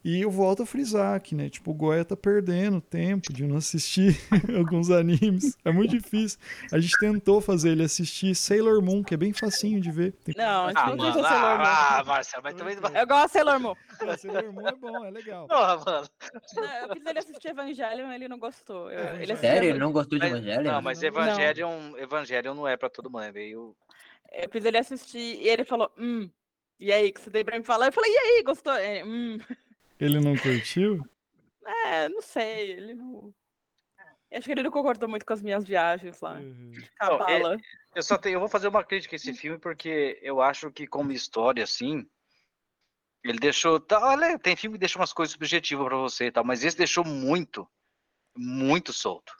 E 0.03 0.19
eu 0.19 0.31
volto 0.31 0.63
a 0.63 0.65
frisar 0.65 1.15
aqui, 1.15 1.35
né? 1.35 1.47
Tipo, 1.47 1.69
o 1.69 1.73
Goya 1.75 2.03
tá 2.03 2.17
perdendo 2.17 2.81
tempo 2.81 3.31
de 3.31 3.45
não 3.45 3.57
assistir 3.57 4.17
alguns 4.57 4.89
animes. 4.89 5.55
É 5.63 5.71
muito 5.71 5.91
difícil. 5.91 6.39
A 6.71 6.79
gente 6.79 6.97
tentou 6.97 7.39
fazer 7.39 7.69
ele 7.69 7.83
assistir 7.83 8.33
Sailor 8.33 8.81
Moon, 8.81 9.03
que 9.03 9.13
é 9.13 9.17
bem 9.17 9.31
facinho 9.31 9.79
de 9.79 9.91
ver. 9.91 10.13
Tem... 10.23 10.33
Não, 10.35 10.65
a 10.65 10.67
gente 10.69 10.77
ah, 10.79 10.89
não 10.89 10.97
mano, 10.97 11.13
Sailor 11.13 11.57
Moon. 11.57 11.65
Ah, 11.65 12.03
Marcelo, 12.03 12.43
mas 12.43 12.55
também... 12.55 12.75
Eu 12.75 13.07
gosto 13.07 13.27
de 13.27 13.31
Sailor 13.33 13.59
Moon. 13.59 13.75
É, 14.01 14.17
Sailor 14.17 14.51
Moon 14.51 14.67
é 14.67 14.75
bom, 14.75 15.05
é 15.05 15.11
legal. 15.11 15.47
Porra, 15.47 15.77
mano. 15.85 16.09
Não, 16.55 16.87
eu 16.87 16.93
fiz 16.95 17.05
ele 17.05 17.19
assistir 17.19 17.47
Evangelion, 17.49 18.11
ele 18.11 18.27
não 18.27 18.39
gostou. 18.39 18.91
Eu, 18.91 18.99
é, 18.99 19.21
ele 19.21 19.35
Sério? 19.35 19.69
Ele 19.69 19.79
não 19.79 19.91
gostou 19.91 20.17
de 20.17 20.25
Evangelion? 20.25 20.63
Não, 20.63 20.81
mas 20.81 21.03
Evangelion 21.03 21.91
não, 21.91 21.99
Evangelion 21.99 22.55
não 22.55 22.67
é 22.67 22.75
pra 22.75 22.89
todo 22.89 23.11
mundo, 23.11 23.25
é 23.25 23.31
meio... 23.31 23.75
Eu 24.31 24.49
fiz 24.49 24.65
ele 24.65 24.79
assistir 24.79 25.39
e 25.39 25.47
ele 25.47 25.63
falou, 25.63 25.91
hum... 25.99 26.27
E 26.79 26.91
aí, 26.91 27.11
que 27.11 27.21
você 27.21 27.29
tem 27.29 27.45
pra 27.45 27.59
me 27.59 27.63
falar? 27.63 27.85
Eu 27.85 27.91
falei, 27.91 28.11
e 28.11 28.17
aí, 28.17 28.43
gostou? 28.43 28.73
É, 28.73 29.05
hum... 29.05 29.37
Ele 30.01 30.19
não 30.19 30.35
curtiu? 30.35 31.07
É, 31.85 32.09
não 32.09 32.21
sei, 32.21 32.71
ele 32.71 32.95
não. 32.95 33.31
Acho 34.33 34.45
que 34.45 34.51
ele 34.51 34.63
não 34.63 34.71
concordou 34.71 35.07
muito 35.07 35.25
com 35.25 35.33
as 35.33 35.43
minhas 35.43 35.63
viagens 35.63 36.19
lá. 36.21 36.39
Uhum. 36.39 36.71
Não, 36.99 37.29
é, 37.29 37.57
eu 37.93 38.01
só 38.01 38.17
tenho, 38.17 38.35
eu 38.35 38.39
vou 38.39 38.49
fazer 38.49 38.67
uma 38.67 38.83
crítica 38.83 39.15
a 39.15 39.17
esse 39.17 39.33
filme 39.33 39.59
porque 39.59 40.17
eu 40.23 40.41
acho 40.41 40.71
que 40.71 40.87
como 40.87 41.11
história 41.11 41.63
assim, 41.63 42.09
ele 43.23 43.37
deixou, 43.37 43.79
tá, 43.79 43.99
olha, 44.03 44.39
tem 44.39 44.55
filme 44.55 44.77
que 44.77 44.79
deixa 44.79 44.97
umas 44.97 45.13
coisas 45.13 45.33
subjetivas 45.33 45.85
para 45.85 45.97
você 45.97 46.25
e 46.27 46.31
tal, 46.31 46.43
mas 46.43 46.63
esse 46.63 46.77
deixou 46.77 47.05
muito, 47.05 47.69
muito 48.35 48.91
solto. 48.91 49.33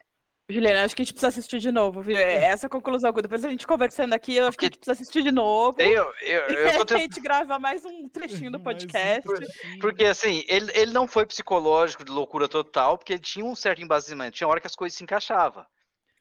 Juliana, 0.51 0.83
acho 0.83 0.95
que 0.95 1.01
a 1.01 1.05
gente 1.05 1.13
precisa 1.13 1.29
assistir 1.29 1.59
de 1.59 1.71
novo, 1.71 2.01
viu? 2.01 2.17
É 2.17 2.45
essa 2.45 2.65
é 2.65 2.67
a 2.67 2.69
conclusão. 2.69 3.11
Depois 3.13 3.45
a 3.45 3.49
gente 3.49 3.65
conversando 3.65 4.13
aqui, 4.13 4.35
eu 4.35 4.47
acho 4.47 4.57
que 4.57 4.65
a 4.65 4.67
gente 4.67 4.77
precisa 4.77 4.93
assistir 4.93 5.23
de 5.23 5.31
novo. 5.31 5.81
Eu, 5.81 6.11
eu, 6.21 6.41
eu 6.47 6.85
tô... 6.85 6.95
a 6.95 6.97
gente 6.97 7.19
grava 7.19 7.57
mais 7.57 7.85
um 7.85 8.07
trechinho 8.09 8.51
do 8.51 8.59
podcast. 8.59 9.27
Um 9.29 9.79
Porque, 9.79 10.05
assim, 10.05 10.43
ele, 10.47 10.71
ele 10.75 10.91
não 10.91 11.07
foi 11.07 11.25
psicológico 11.25 12.03
de 12.03 12.11
loucura 12.11 12.47
total, 12.47 12.97
porque 12.97 13.13
ele 13.13 13.21
tinha 13.21 13.45
um 13.45 13.55
certo 13.55 13.81
embasamento. 13.81 14.37
Tinha 14.37 14.47
hora 14.47 14.59
que 14.59 14.67
as 14.67 14.75
coisas 14.75 14.97
se 14.97 15.03
encaixavam. 15.03 15.65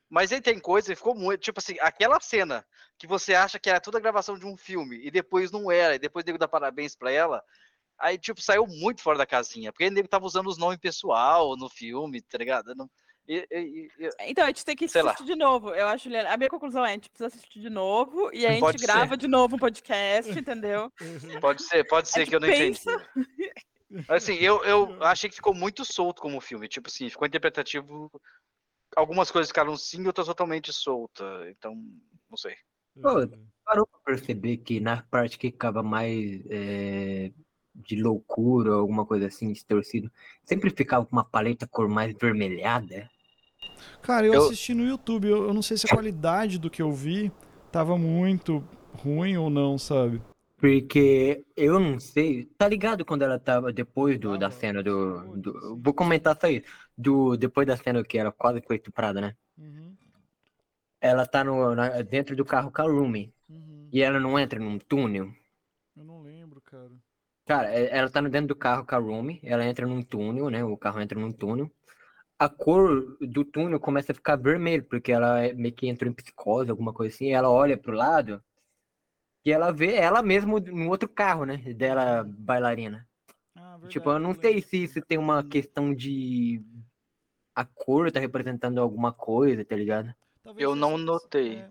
Mas 0.09 0.33
ele 0.33 0.41
tem 0.41 0.59
coisa, 0.59 0.89
ele 0.89 0.97
ficou 0.97 1.15
muito. 1.15 1.41
Tipo 1.41 1.61
assim, 1.61 1.77
aquela 1.81 2.21
cena 2.21 2.65
que 2.99 3.07
você 3.07 3.35
acha 3.35 3.59
que 3.59 3.71
era 3.71 3.81
toda 3.81 3.99
a 3.99 4.01
gravação 4.01 4.39
de 4.39 4.47
um 4.47 4.57
filme, 4.57 5.01
e 5.05 5.11
depois 5.11 5.51
não 5.51 5.71
era, 5.71 5.95
e 5.95 5.99
depois 5.99 6.25
deu 6.25 6.37
dar 6.37 6.49
parabéns 6.49 6.95
pra 6.97 7.11
ela. 7.11 7.43
Aí, 7.99 8.19
tipo, 8.19 8.41
saiu 8.41 8.67
muito 8.67 9.03
fora 9.03 9.19
da 9.19 9.27
casinha. 9.27 9.73
Porque 9.73 9.85
ele 9.85 10.03
tava 10.09 10.27
usando 10.27 10.49
os 10.49 10.59
nomes 10.59 10.79
pessoal 10.79 11.57
no 11.57 11.69
filme, 11.69 12.21
tá 12.23 12.39
ligado? 12.39 12.75
Não 12.75 12.91
e, 13.29 13.47
e, 13.51 13.89
e, 13.99 14.11
então, 14.31 14.45
a 14.45 14.49
gente 14.49 14.65
tem 14.65 14.75
que 14.75 14.87
assistir 14.87 15.03
lá. 15.03 15.15
de 15.15 15.37
novo. 15.37 15.75
Eu 15.75 15.87
acho, 15.89 16.09
A 16.17 16.37
minha 16.37 16.51
conclusão 16.51 16.85
é: 16.85 16.91
a 16.91 16.93
gente 16.95 17.09
precisa 17.09 17.29
assistir 17.29 17.61
de 17.61 17.71
novo 17.71 18.31
e 18.33 18.47
a 18.47 18.51
gente 18.51 18.61
pode 18.61 18.79
grava 18.79 19.11
ser. 19.11 19.17
de 19.17 19.29
novo 19.29 19.57
um 19.57 19.59
podcast, 19.59 20.37
entendeu? 20.39 20.93
Pode 21.41 21.63
ser, 21.63 21.85
pode 21.85 22.09
ser 22.09 22.27
que 22.27 22.35
eu 22.35 22.41
não 22.41 22.49
pensa... 22.49 22.91
entendi. 23.17 23.53
Assim, 24.09 24.35
eu, 24.35 24.63
eu 24.65 24.97
achei 25.03 25.29
que 25.29 25.37
ficou 25.37 25.55
muito 25.55 25.85
solto 25.85 26.23
como 26.23 26.41
filme. 26.41 26.69
Tipo 26.69 26.89
assim, 26.89 27.09
ficou 27.09 27.27
interpretativo. 27.27 28.11
Algumas 28.97 29.31
coisas 29.31 29.49
ficaram 29.49 29.77
sim, 29.77 30.07
outras 30.07 30.27
totalmente 30.27 30.73
solta. 30.73 31.25
Então, 31.51 31.75
não 32.29 32.37
sei. 32.37 32.57
Pô, 33.01 33.27
parou 33.65 33.87
pra 33.87 34.01
perceber 34.05 34.59
que 34.59 34.81
na 34.81 35.03
parte 35.05 35.39
que 35.39 35.51
ficava 35.51 35.83
mais 35.83 36.43
é, 36.51 37.33
de 37.81 38.01
loucura, 38.01 38.75
alguma 38.75 39.05
coisa 39.05 39.27
assim, 39.27 39.53
distorcido, 39.53 40.11
sempre 40.45 40.71
ficava 40.71 41.05
com 41.05 41.17
uma 41.17 41.25
paleta 41.25 41.67
cor 41.67 41.89
mais 41.89 42.15
vermelhada? 42.15 43.09
Cara, 44.03 44.27
eu, 44.27 44.35
eu... 44.35 44.45
assisti 44.45 44.75
no 44.75 44.87
YouTube, 44.87 45.29
eu, 45.29 45.45
eu, 45.45 45.55
não 45.55 45.63
sei 45.63 45.77
se 45.77 45.87
a 45.87 45.95
qualidade 45.95 46.59
do 46.59 46.71
que 46.71 46.83
eu 46.83 46.93
vi 46.93 47.31
tava 47.71 47.97
muito 47.97 48.65
ruim 49.03 49.37
ou 49.37 49.51
não, 49.51 49.79
sabe? 49.79 50.21
Porque 50.57 51.45
eu 51.57 51.81
não 51.81 51.99
sei, 51.99 52.45
tá 52.59 52.69
ligado 52.69 53.05
quando 53.05 53.23
ela 53.23 53.39
tava 53.39 53.73
depois 53.73 54.19
do, 54.19 54.37
da 54.37 54.51
cena 54.51 54.83
do, 54.83 55.37
do, 55.37 55.79
Vou 55.83 55.95
comentar 55.95 56.37
só 56.39 56.49
isso. 56.49 56.67
Do, 56.97 57.35
depois 57.35 57.67
da 57.67 57.79
cena 57.79 58.05
que 58.05 58.19
ela 58.19 58.31
quase 58.31 58.61
foi 58.61 58.77
estuprada, 58.77 59.23
né? 59.23 59.35
Uhum. 59.57 59.97
Ela 61.01 61.25
tá 61.25 61.43
no, 61.43 61.75
na, 61.75 62.03
dentro 62.03 62.37
do 62.37 62.45
carro 62.45 62.71
com 62.71 62.83
a 62.83 62.85
Rumi. 62.85 63.33
Uhum. 63.49 63.89
E 63.91 64.03
ela 64.03 64.21
não 64.21 64.39
entra 64.39 64.61
num 64.61 64.79
túnel. 64.79 65.33
Eu 65.97 66.05
não 66.05 66.21
lembro, 66.21 66.61
cara? 66.61 66.93
Cara, 67.51 67.69
é, 67.75 67.99
ela 67.99 68.09
tá 68.09 68.21
dentro 68.21 68.47
do 68.47 68.55
carro 68.55 68.87
com 68.87 68.95
a 68.95 68.99
Rumi, 68.99 69.41
ela 69.43 69.67
entra 69.67 69.85
num 69.85 70.05
túnel, 70.05 70.51
né? 70.51 70.63
O 70.63 70.77
carro 70.77 71.01
entra 71.01 71.19
num 71.19 71.33
túnel. 71.33 71.69
A 72.39 72.49
cor 72.49 73.19
do 73.21 73.45
túnel 73.45 73.81
começa 73.81 74.13
a 74.13 74.15
ficar 74.15 74.37
vermelho, 74.37 74.85
porque 74.85 75.11
ela 75.11 75.41
é, 75.41 75.53
meio 75.53 75.75
que 75.75 75.89
entrou 75.89 76.09
em 76.09 76.15
psicose, 76.15 76.71
alguma 76.71 76.93
coisa 76.93 77.13
assim. 77.13 77.33
ela 77.33 77.51
olha 77.51 77.77
pro 77.77 77.93
lado 77.93 78.41
e 79.45 79.51
ela 79.51 79.73
vê 79.73 79.97
ela 79.97 80.23
mesmo 80.23 80.61
no 80.61 80.91
outro 80.91 81.09
carro, 81.09 81.45
né? 81.45 81.57
Dela 81.75 82.25
bailarina. 82.25 83.05
Ah, 83.57 83.73
verdade, 83.73 83.95
tipo, 83.95 84.11
eu 84.11 84.21
não 84.21 84.33
sei 84.33 84.63
se 84.63 84.85
isso 84.85 85.01
tem 85.03 85.19
uma 85.19 85.43
questão 85.43 85.93
de 85.93 86.65
a 87.53 87.65
cor 87.65 88.13
tá 88.13 88.21
representando 88.21 88.79
alguma 88.79 89.13
coisa, 89.13 89.65
tá 89.65 89.75
ligado? 89.75 90.15
Talvez 90.43 90.65
eu 90.65 90.75
não 90.75 90.97
notei. 90.97 91.59
É, 91.59 91.69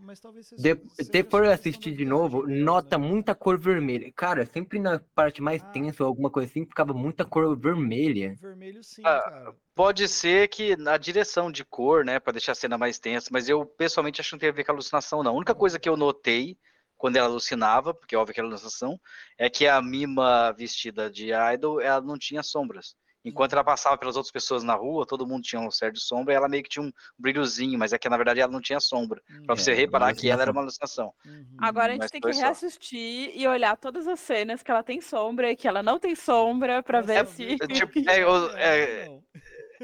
de, 0.57 0.76
depois 1.09 1.49
assistir 1.49 1.91
de 1.91 2.05
novo, 2.05 2.47
nota 2.47 2.97
né? 2.97 3.07
muita 3.07 3.34
cor 3.34 3.57
vermelha. 3.57 4.11
Cara, 4.15 4.45
sempre 4.45 4.78
na 4.78 4.99
parte 5.15 5.41
mais 5.41 5.61
ah. 5.63 5.65
tensa 5.72 6.03
ou 6.03 6.07
alguma 6.07 6.30
coisa 6.30 6.49
assim, 6.49 6.65
ficava 6.65 6.93
muita 6.93 7.26
cor 7.26 7.57
vermelha. 7.57 8.36
Vermelho 8.39 8.84
sim, 8.84 9.01
ah, 9.03 9.22
cara. 9.22 9.55
Pode 9.74 10.07
ser 10.07 10.47
que 10.49 10.76
na 10.76 10.97
direção 10.97 11.51
de 11.51 11.65
cor, 11.65 12.05
né, 12.05 12.20
para 12.20 12.34
deixar 12.34 12.51
a 12.51 12.55
cena 12.55 12.78
mais 12.78 12.99
tensa, 12.99 13.30
mas 13.32 13.49
eu 13.49 13.65
pessoalmente 13.65 14.22
acho 14.22 14.30
que 14.30 14.36
não 14.36 14.39
tem 14.39 14.49
a 14.49 14.53
ver 14.53 14.63
com 14.63 14.72
alucinação, 14.72 15.24
não. 15.24 15.32
A 15.32 15.36
única 15.36 15.55
coisa 15.55 15.80
que 15.80 15.89
eu 15.89 15.97
notei 15.97 16.55
quando 16.95 17.15
ela 17.15 17.28
alucinava, 17.28 17.93
porque 17.93 18.13
é 18.13 18.17
óbvio 18.17 18.34
que 18.34 18.41
era 18.41 18.47
alucinação, 18.47 18.99
é 19.38 19.49
que 19.49 19.65
a 19.65 19.82
Mima 19.82 20.51
vestida 20.51 21.09
de 21.09 21.32
idol, 21.53 21.80
ela 21.80 22.01
não 22.01 22.17
tinha 22.17 22.43
sombras. 22.43 22.95
Enquanto 23.24 23.53
ela 23.53 23.63
passava 23.63 23.97
pelas 23.97 24.15
outras 24.15 24.32
pessoas 24.32 24.63
na 24.63 24.76
rua, 24.76 25.05
todo 25.05 25.28
mundo 25.28 25.43
tinha 25.43 25.61
um 25.61 25.70
certo 25.70 25.99
sombra, 25.99 26.34
e 26.34 26.38
ela 26.38 26.47
meio 26.47 26.63
que 26.63 26.70
tinha 26.70 26.84
um 26.84 26.91
brilhozinho, 27.17 27.78
mas 27.78 27.91
é 27.91 27.97
que 27.97 28.07
na 28.07 28.15
verdade 28.15 28.39
ela 28.39 28.51
não 28.51 28.61
tinha 28.61 28.80
sombra. 28.80 29.22
Pra 29.45 29.55
você 29.55 29.72
é, 29.72 29.76
reparar 29.76 30.13
que 30.15 30.30
ela 30.30 30.41
era 30.41 30.51
uma 30.51 30.61
alucinação. 30.61 31.13
Uhum. 31.26 31.57
Agora 31.59 31.88
a 31.88 31.91
gente 31.91 32.01
mas 32.01 32.11
tem 32.11 32.22
que 32.22 32.32
reassistir 32.32 33.32
e 33.36 33.47
olhar 33.47 33.76
todas 33.78 34.07
as 34.07 34.20
cenas 34.20 34.63
que 34.63 34.72
ela 34.72 34.84
tem 34.84 35.01
sombra 35.01 35.51
e 35.51 35.55
que 35.55 35.67
ela 35.67 35.84
não 35.84 35.99
tem 35.99 36.15
sombra 36.15 36.82
pra 36.82 37.01
ver 37.01 37.17
é, 37.17 37.26
se. 37.26 37.57
É, 37.61 37.67
tipo, 37.67 38.09
é, 38.09 38.24
eu, 38.24 38.49
é, 38.57 39.20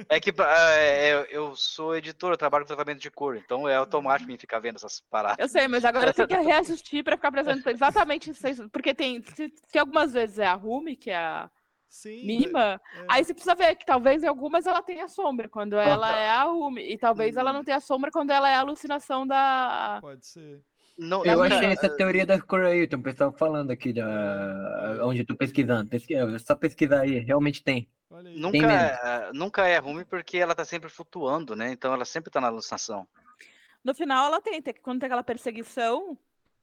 é 0.10 0.20
que 0.20 0.32
é, 0.42 1.28
eu 1.30 1.56
sou 1.56 1.96
editor, 1.96 2.32
eu 2.32 2.38
trabalho 2.38 2.66
com 2.66 2.74
tratamento 2.74 3.02
de 3.02 3.10
cor, 3.10 3.38
então 3.38 3.68
é 3.68 3.76
automático 3.76 4.30
me 4.30 4.38
ficar 4.38 4.60
vendo 4.60 4.76
essas 4.76 5.02
paradas. 5.10 5.40
Eu 5.40 5.48
sei, 5.48 5.68
mas 5.68 5.86
agora 5.86 6.14
tem 6.14 6.28
que 6.28 6.36
reassistir 6.40 7.04
pra 7.04 7.16
ficar 7.16 7.30
apresentando 7.30 7.74
exatamente 7.74 8.32
isso. 8.32 8.70
Porque 8.70 8.94
tem. 8.94 9.24
Se, 9.24 9.54
se 9.68 9.78
algumas 9.78 10.14
vezes 10.14 10.40
é 10.40 10.46
a 10.46 10.54
Rumi, 10.54 10.96
que 10.96 11.10
é 11.10 11.18
a 11.18 11.50
Sim, 11.96 12.26
Mima. 12.26 12.82
É. 12.94 13.06
Aí 13.08 13.24
você 13.24 13.34
precisa 13.34 13.56
ver 13.56 13.74
que 13.76 13.86
talvez 13.86 14.22
em 14.22 14.28
algumas 14.28 14.68
ela 14.68 14.82
tenha 14.84 15.08
sombra 15.08 15.48
quando 15.48 15.78
ela 15.78 16.20
é 16.20 16.30
a 16.30 16.46
Umi. 16.46 16.82
E 16.92 16.98
talvez 16.98 17.38
ela 17.38 17.54
não 17.54 17.64
tenha 17.64 17.80
sombra 17.80 18.12
quando 18.12 18.32
ela 18.32 18.50
é 18.50 18.56
a 18.56 18.60
alucinação 18.60 19.26
da. 19.26 20.00
Pode 20.02 20.26
ser. 20.26 20.62
Não, 20.98 21.26
eu 21.26 21.42
achei 21.42 21.70
essa 21.70 21.90
teoria 21.90 22.26
da 22.26 22.40
cor 22.40 22.66
aí, 22.66 22.86
tem 22.86 23.00
um 23.00 23.02
pessoal 23.02 23.32
falando 23.32 23.72
aqui 23.72 23.94
da, 23.94 25.00
onde 25.04 25.22
eu 25.22 25.26
tô 25.26 25.36
pesquisando. 25.36 25.90
Pesquisa, 25.90 26.40
só 26.40 26.54
pesquisar 26.54 27.02
aí, 27.02 27.20
realmente 27.20 27.64
tem. 27.64 27.90
Nunca, 28.10 28.52
tem 28.52 28.66
é, 28.66 29.32
nunca 29.34 29.66
é 29.66 29.78
ruim 29.78 30.04
porque 30.04 30.38
ela 30.38 30.54
tá 30.54 30.66
sempre 30.66 30.90
flutuando, 30.90 31.56
né? 31.56 31.72
Então 31.72 31.94
ela 31.94 32.06
sempre 32.06 32.30
tá 32.30 32.42
na 32.42 32.48
alucinação. 32.48 33.08
No 33.84 33.96
final 33.96 34.28
ela 34.28 34.42
tem, 34.42 34.62
quando 34.82 35.00
tem 35.00 35.08
aquela 35.08 35.24
perseguição, 35.24 36.18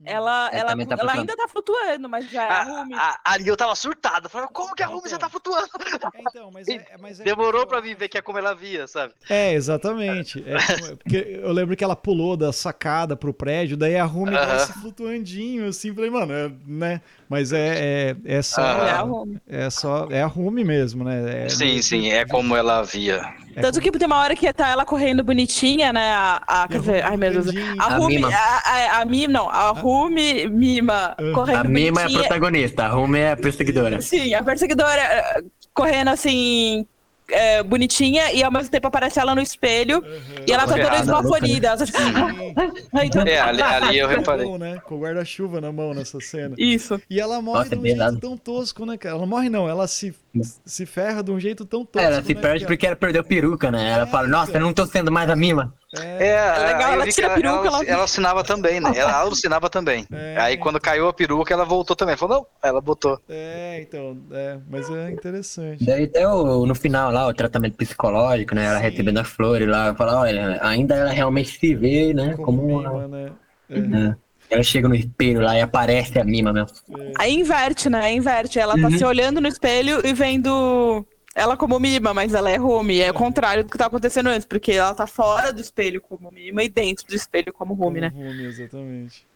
ela, 0.05 0.51
ela, 0.53 0.73
ela, 0.73 0.87
tá 0.87 0.97
ela 0.99 1.13
ainda 1.13 1.37
tá 1.37 1.49
flutuando, 1.49 2.09
mas 2.09 2.31
já 2.31 2.43
é 2.43 2.49
a, 2.49 2.61
a 2.61 2.63
Rumi. 2.63 2.95
Ali 3.25 3.49
eu 3.49 3.57
tava 3.57 3.75
surtado. 3.75 4.29
Falei, 4.29 4.49
como 4.53 4.75
que 4.75 4.83
a 4.83 4.87
Rumi 4.87 5.09
já 5.09 5.19
tá 5.19 5.29
flutuando? 5.29 5.69
É, 6.15 6.21
então, 6.21 6.51
mas 6.53 6.69
é, 6.69 6.85
mas 7.01 7.21
é 7.21 7.25
Demorou 7.25 7.67
pra 7.67 7.81
mim 7.81 7.95
ver 7.95 8.09
que 8.09 8.19
é 8.19 8.23
como 8.23 8.39
ela 8.39 8.55
via, 8.55 8.87
sabe? 8.87 9.15
É, 9.29 9.53
exatamente. 9.53 10.45
É, 10.47 10.97
porque 10.97 11.41
eu 11.43 11.53
lembro 11.53 11.77
que 11.77 11.85
ela 11.85 11.97
pulou 11.97 12.37
da 12.37 12.53
sacada 12.53 13.17
pro 13.17 13.33
prédio, 13.33 13.77
daí 13.77 13.97
a 13.97 14.05
Rumi 14.05 14.35
uh 14.35 14.39
-huh. 14.39 14.47
tava 14.47 14.73
flutuandinho, 14.81 15.69
assim. 15.69 15.95
Falei, 15.95 16.11
mano, 16.11 16.33
é, 16.33 16.51
né? 16.67 17.01
Mas 17.33 17.51
é, 17.51 18.15
é, 18.27 18.37
é 18.37 18.43
só. 18.43 18.61
-huh. 18.61 18.87
É 18.87 18.91
a 18.91 19.01
Rumi. 19.01 19.39
É 19.49 19.71
só. 19.71 20.07
É 20.11 20.23
a 20.23 20.27
Rumi 20.27 20.65
mesmo, 20.65 21.03
né? 21.03 21.47
É, 21.47 21.49
sim, 21.49 21.81
sim, 21.81 22.11
é 22.11 22.27
como 22.27 22.55
ela 22.55 22.83
via. 22.83 23.23
É 23.57 23.61
Tanto 23.63 23.81
que 23.81 23.91
tem 23.91 24.07
uma 24.07 24.19
hora 24.19 24.37
que 24.37 24.53
tá 24.53 24.69
ela 24.69 24.85
correndo 24.85 25.25
bonitinha, 25.25 25.95
né? 25.95 26.13
A, 26.13 26.43
a, 26.47 26.69
quer 26.69 26.81
dizer, 26.81 27.03
ai 27.03 27.17
meu 27.17 27.33
Deus. 27.33 27.47
A, 27.79 27.97
Rumi, 27.97 28.23
a, 28.23 28.29
a, 28.29 29.01
a 29.01 29.05
Mima, 29.07 29.33
não, 29.33 29.49
a 29.49 29.71
Rumi 29.71 30.47
Mima 30.47 31.17
correndo 31.35 31.61
A 31.61 31.65
Mima 31.65 32.03
bonitinha. 32.03 32.19
é 32.19 32.21
a 32.21 32.29
protagonista, 32.29 32.85
a 32.85 32.89
Rumi 32.89 33.19
é 33.19 33.33
a 33.33 33.37
perseguidora. 33.39 34.03
Sim, 34.03 34.35
a 34.35 34.43
perseguidora 34.43 35.01
eh, 35.01 35.43
correndo 35.73 36.09
assim, 36.09 36.87
é, 37.29 37.63
bonitinha 37.63 38.33
e 38.33 38.43
ao 38.43 38.53
mesmo 38.53 38.71
tempo 38.71 38.87
aparece 38.87 39.19
ela 39.19 39.35
no 39.35 39.41
espelho 39.41 39.99
uhum. 39.99 40.45
e 40.47 40.53
ela 40.53 40.67
tá 40.67 40.75
toda 40.79 40.97
esbaforida. 40.97 41.69
Ela 41.69 41.77
tá... 41.79 43.05
então... 43.05 43.23
É, 43.23 43.41
ali, 43.41 43.63
ali 43.63 43.99
eu 43.99 44.09
reparei. 44.09 44.47
Mão, 44.47 44.59
né? 44.59 44.81
Com 44.85 44.97
o 44.97 45.01
guarda-chuva 45.01 45.61
na 45.61 45.73
mão 45.73 45.95
nessa 45.95 46.21
cena. 46.21 46.55
Isso. 46.59 47.01
E 47.09 47.21
ela 47.21 47.41
morre 47.41 47.59
Nossa, 47.59 47.77
de 47.77 47.81
um 47.81 47.85
jeito 47.85 47.99
nada. 47.99 48.19
tão 48.21 48.37
tosco, 48.37 48.85
né, 48.85 48.97
cara? 48.97 49.17
Ela 49.17 49.27
morre 49.27 49.49
não, 49.49 49.69
ela 49.69 49.87
se, 49.87 50.15
se 50.41 50.87
ferra 50.87 51.23
de 51.23 51.31
um 51.31 51.39
jeito 51.39 51.65
tão 51.65 51.85
tosco. 51.85 52.07
Ela 52.07 52.23
se 52.23 52.35
né, 52.35 52.41
perde 52.41 52.67
porque 52.67 52.87
ela 52.87 52.97
perdeu 52.97 53.23
peruca, 53.23 53.71
né? 53.71 53.91
Ela 53.91 54.05
é, 54.05 54.07
fala, 54.07 54.27
nossa, 54.27 54.57
eu 54.57 54.61
não 54.61 54.73
tô 54.73 54.87
sendo 54.87 55.13
mais 55.13 55.29
a 55.29 55.37
mima. 55.37 55.75
É, 55.95 56.27
é 56.29 56.67
legal, 56.67 56.93
ela 56.95 57.07
tira 57.07 57.27
a 57.27 57.35
peruca. 57.35 57.67
Ela, 57.67 57.79
ela, 57.79 57.85
ela 57.85 57.99
alucinava 57.99 58.43
também, 58.43 58.81
né? 58.81 58.93
Ela 58.97 59.13
alucinava 59.21 59.69
também. 59.69 60.07
É. 60.11 60.37
Aí 60.39 60.57
quando 60.57 60.81
caiu 60.81 61.07
a 61.07 61.13
peruca, 61.13 61.53
ela 61.53 61.65
voltou 61.65 61.95
também. 61.95 62.17
Falou, 62.17 62.39
não, 62.39 62.47
ela 62.63 62.81
botou. 62.81 63.21
É, 63.29 63.81
então, 63.83 64.17
é, 64.31 64.59
mas 64.71 64.89
é 64.91 65.11
interessante. 65.11 65.85
Daí 65.85 66.05
até 66.05 66.27
o, 66.27 66.65
no 66.65 66.75
final 66.75 67.13
lá, 67.13 67.27
o 67.27 67.35
tratamento 67.35 67.77
psicológico, 67.77 68.55
né? 68.55 68.65
Ela 68.65 68.79
Sim. 68.79 68.85
recebendo 68.85 69.19
as 69.19 69.29
flores 69.29 69.69
lá, 69.69 69.95
fala, 69.95 70.21
olha, 70.21 70.59
ainda 70.63 70.97
ela 70.97 71.11
realmente 71.11 71.59
se 71.59 71.75
vê, 71.75 72.15
né? 72.15 72.35
Como, 72.37 72.63
como 72.63 72.81
uma... 72.81 73.09
né? 73.09 73.33
É. 73.69 74.32
Ela 74.53 74.63
chega 74.63 74.89
no 74.89 74.95
espelho 74.95 75.41
lá 75.41 75.57
e 75.57 75.61
aparece 75.63 76.19
a 76.19 76.25
mima 76.25 76.53
mesmo. 76.53 76.77
É. 76.99 77.13
Aí 77.19 77.35
inverte, 77.35 77.89
né? 77.89 78.13
Inverte. 78.13 78.59
Ela 78.59 78.75
tá 78.75 78.89
uhum. 78.89 78.99
se 78.99 79.05
olhando 79.05 79.41
no 79.41 79.49
espelho 79.49 80.07
e 80.07 80.13
vendo 80.13 81.07
ela 81.35 81.57
como 81.57 81.81
mima, 81.81 82.13
mas 82.13 82.35
ela 82.35 82.51
é 82.51 82.57
Rumi. 82.57 83.01
É 83.01 83.11
o 83.11 83.15
contrário 83.15 83.65
do 83.65 83.71
que 83.71 83.79
tá 83.79 83.87
acontecendo 83.87 84.29
antes, 84.29 84.47
porque 84.47 84.73
ela 84.73 84.95
tá 84.95 85.07
fora 85.07 85.53
do 85.53 85.61
espelho 85.61 86.01
como 86.03 86.31
mima 86.31 86.63
e 86.63 86.69
dentro 86.69 87.07
do 87.07 87.15
espelho 87.15 87.53
como 87.53 87.73
Rumi, 87.73 88.01
né? 88.01 88.09
Rumi, 88.09 88.45
exatamente. 88.45 89.27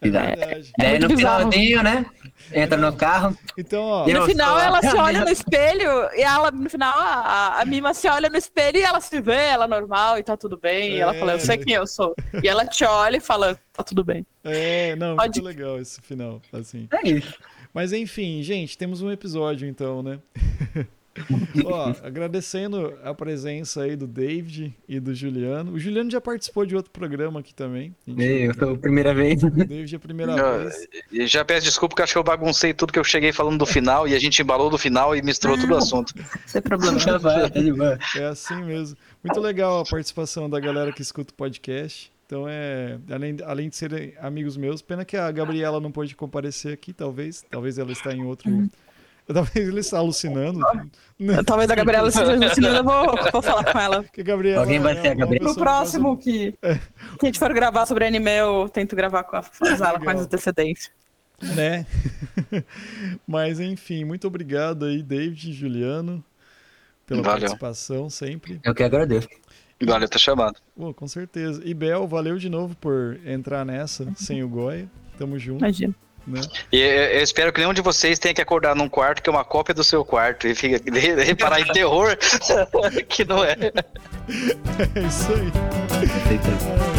É 0.00 0.10
verdade. 0.10 0.72
Daí 0.78 0.96
é 0.96 0.98
no 0.98 1.08
finalzinho, 1.08 1.82
né? 1.82 2.06
Entra 2.52 2.78
no 2.78 2.96
carro. 2.96 3.36
Então, 3.56 3.82
ó. 3.82 4.08
E 4.08 4.14
no 4.14 4.24
final 4.24 4.58
ela 4.58 4.80
se 4.80 4.94
olha 4.96 5.24
no 5.24 5.30
espelho 5.30 6.08
e 6.14 6.22
ela, 6.22 6.50
no 6.50 6.70
final, 6.70 6.94
a, 6.96 7.60
a 7.60 7.64
Mima 7.64 7.92
se 7.92 8.08
olha 8.08 8.28
no 8.28 8.36
espelho 8.36 8.78
e 8.78 8.82
ela 8.82 9.00
se 9.00 9.20
vê, 9.20 9.48
ela 9.48 9.64
é 9.64 9.68
normal 9.68 10.18
e 10.18 10.22
tá 10.22 10.36
tudo 10.36 10.56
bem. 10.56 10.92
É. 10.92 10.96
E 10.96 11.00
ela 11.00 11.14
fala, 11.14 11.32
eu 11.32 11.40
sei 11.40 11.58
quem 11.58 11.74
eu 11.74 11.86
sou. 11.86 12.14
E 12.42 12.48
ela 12.48 12.64
te 12.64 12.84
olha 12.84 13.16
e 13.16 13.20
fala, 13.20 13.58
tá 13.72 13.82
tudo 13.82 14.04
bem. 14.04 14.24
É, 14.44 14.94
não, 14.96 15.16
Pode... 15.16 15.40
muito 15.40 15.58
legal 15.58 15.80
esse 15.80 16.00
final, 16.00 16.40
assim. 16.52 16.88
É 16.92 17.08
isso. 17.08 17.34
Mas 17.74 17.92
enfim, 17.92 18.42
gente, 18.42 18.78
temos 18.78 19.02
um 19.02 19.10
episódio 19.10 19.68
então, 19.68 20.02
né? 20.02 20.18
Ó, 21.64 21.94
agradecendo 22.02 22.94
a 23.02 23.14
presença 23.14 23.82
aí 23.82 23.96
do 23.96 24.06
David 24.06 24.74
e 24.88 25.00
do 25.00 25.14
Juliano. 25.14 25.72
O 25.72 25.78
Juliano 25.78 26.10
já 26.10 26.20
participou 26.20 26.64
de 26.64 26.76
outro 26.76 26.90
programa 26.90 27.40
aqui 27.40 27.54
também. 27.54 27.94
Eu 28.06 28.54
sou 28.54 28.74
a 28.74 28.78
primeira 28.78 29.14
vez. 29.14 29.42
O 29.42 29.50
David 29.50 29.94
é 29.94 29.96
a 29.96 30.00
primeira 30.00 30.32
eu, 30.32 30.60
vez. 30.60 31.30
Já 31.30 31.44
peço 31.44 31.64
desculpa 31.66 31.94
porque 31.94 32.02
acho 32.02 32.12
que 32.12 32.18
eu 32.18 32.24
baguncei 32.24 32.72
tudo 32.74 32.92
que 32.92 32.98
eu 32.98 33.04
cheguei 33.04 33.32
falando 33.32 33.58
do 33.58 33.66
final 33.66 34.06
e 34.06 34.14
a 34.14 34.18
gente 34.18 34.40
embalou 34.40 34.70
do 34.70 34.78
final 34.78 35.14
e 35.16 35.22
misturou 35.22 35.58
todo 35.58 35.72
o 35.72 35.76
assunto. 35.76 36.14
Sem 36.46 36.62
problema, 36.62 36.98
É 38.16 38.24
assim 38.24 38.62
mesmo. 38.62 38.96
Muito 39.22 39.40
legal 39.40 39.80
a 39.80 39.84
participação 39.84 40.48
da 40.48 40.60
galera 40.60 40.92
que 40.92 41.02
escuta 41.02 41.32
o 41.32 41.34
podcast. 41.34 42.12
Então 42.26 42.46
é, 42.46 42.98
além, 43.10 43.36
além 43.42 43.68
de 43.70 43.76
serem 43.76 44.12
amigos 44.20 44.56
meus, 44.56 44.82
pena 44.82 45.02
que 45.02 45.16
a 45.16 45.30
Gabriela 45.32 45.80
não 45.80 45.90
pôde 45.90 46.14
comparecer 46.14 46.74
aqui, 46.74 46.92
talvez. 46.92 47.42
Talvez 47.50 47.78
ela 47.78 47.90
está 47.90 48.12
em 48.12 48.22
outro 48.22 48.50
Talvez 49.32 49.68
ele 49.68 49.80
está 49.80 49.98
alucinando. 49.98 50.60
Talvez 51.44 51.70
a 51.70 51.74
Gabriela 51.74 52.08
esteja 52.08 52.32
alucinando, 52.32 52.76
eu 52.76 52.84
vou, 52.84 53.32
vou 53.32 53.42
falar 53.42 53.72
com 53.72 53.78
ela. 53.78 54.04
Que 54.04 54.22
Gabriela 54.22 54.62
Alguém 54.62 54.80
vai 54.80 54.98
ser 54.98 55.08
a 55.08 55.14
Gabriela. 55.14 55.48
No 55.48 55.54
próximo 55.54 56.16
que, 56.16 56.54
é. 56.62 56.74
que 56.74 57.24
a 57.24 57.26
gente 57.26 57.38
for 57.38 57.52
gravar 57.52 57.84
sobre 57.84 58.06
anime, 58.06 58.38
eu 58.38 58.70
tento 58.70 58.96
gravar 58.96 59.24
com 59.24 59.36
a 59.36 59.44
ela 59.62 59.98
com 59.98 60.04
mais 60.06 60.20
antecedência. 60.20 60.90
Né? 61.42 61.86
Mas 63.28 63.60
enfim, 63.60 64.04
muito 64.04 64.26
obrigado 64.26 64.86
aí, 64.86 65.02
David 65.02 65.50
e 65.50 65.52
Juliano, 65.52 66.24
pela 67.06 67.22
valeu. 67.22 67.40
participação 67.40 68.08
sempre. 68.08 68.60
Eu 68.64 68.74
que 68.74 68.82
agradeço. 68.82 69.28
Valeu 69.80 70.08
ter 70.08 70.18
chamado. 70.18 70.56
Pô, 70.74 70.92
com 70.94 71.06
certeza. 71.06 71.62
E 71.64 71.74
Bel, 71.74 72.08
valeu 72.08 72.38
de 72.38 72.48
novo 72.48 72.74
por 72.76 73.20
entrar 73.24 73.64
nessa 73.64 74.10
sem 74.16 74.42
o 74.42 74.48
Goya. 74.48 74.88
Tamo 75.18 75.38
junto. 75.38 75.60
Imagina. 75.64 75.94
Né? 76.28 76.40
E 76.70 76.80
eu 76.80 77.22
espero 77.22 77.52
que 77.52 77.60
nenhum 77.60 77.72
de 77.72 77.80
vocês 77.80 78.18
tenha 78.18 78.34
que 78.34 78.42
acordar 78.42 78.74
num 78.76 78.88
quarto 78.88 79.22
que 79.22 79.30
é 79.30 79.32
uma 79.32 79.44
cópia 79.44 79.74
do 79.74 79.82
seu 79.82 80.04
quarto 80.04 80.46
e 80.46 80.54
fica, 80.54 80.78
reparar 81.24 81.60
em 81.60 81.72
terror 81.72 82.16
que 83.08 83.24
não 83.24 83.42
é. 83.42 83.56
É 84.94 85.00
isso 85.00 85.32
aí. 85.32 86.97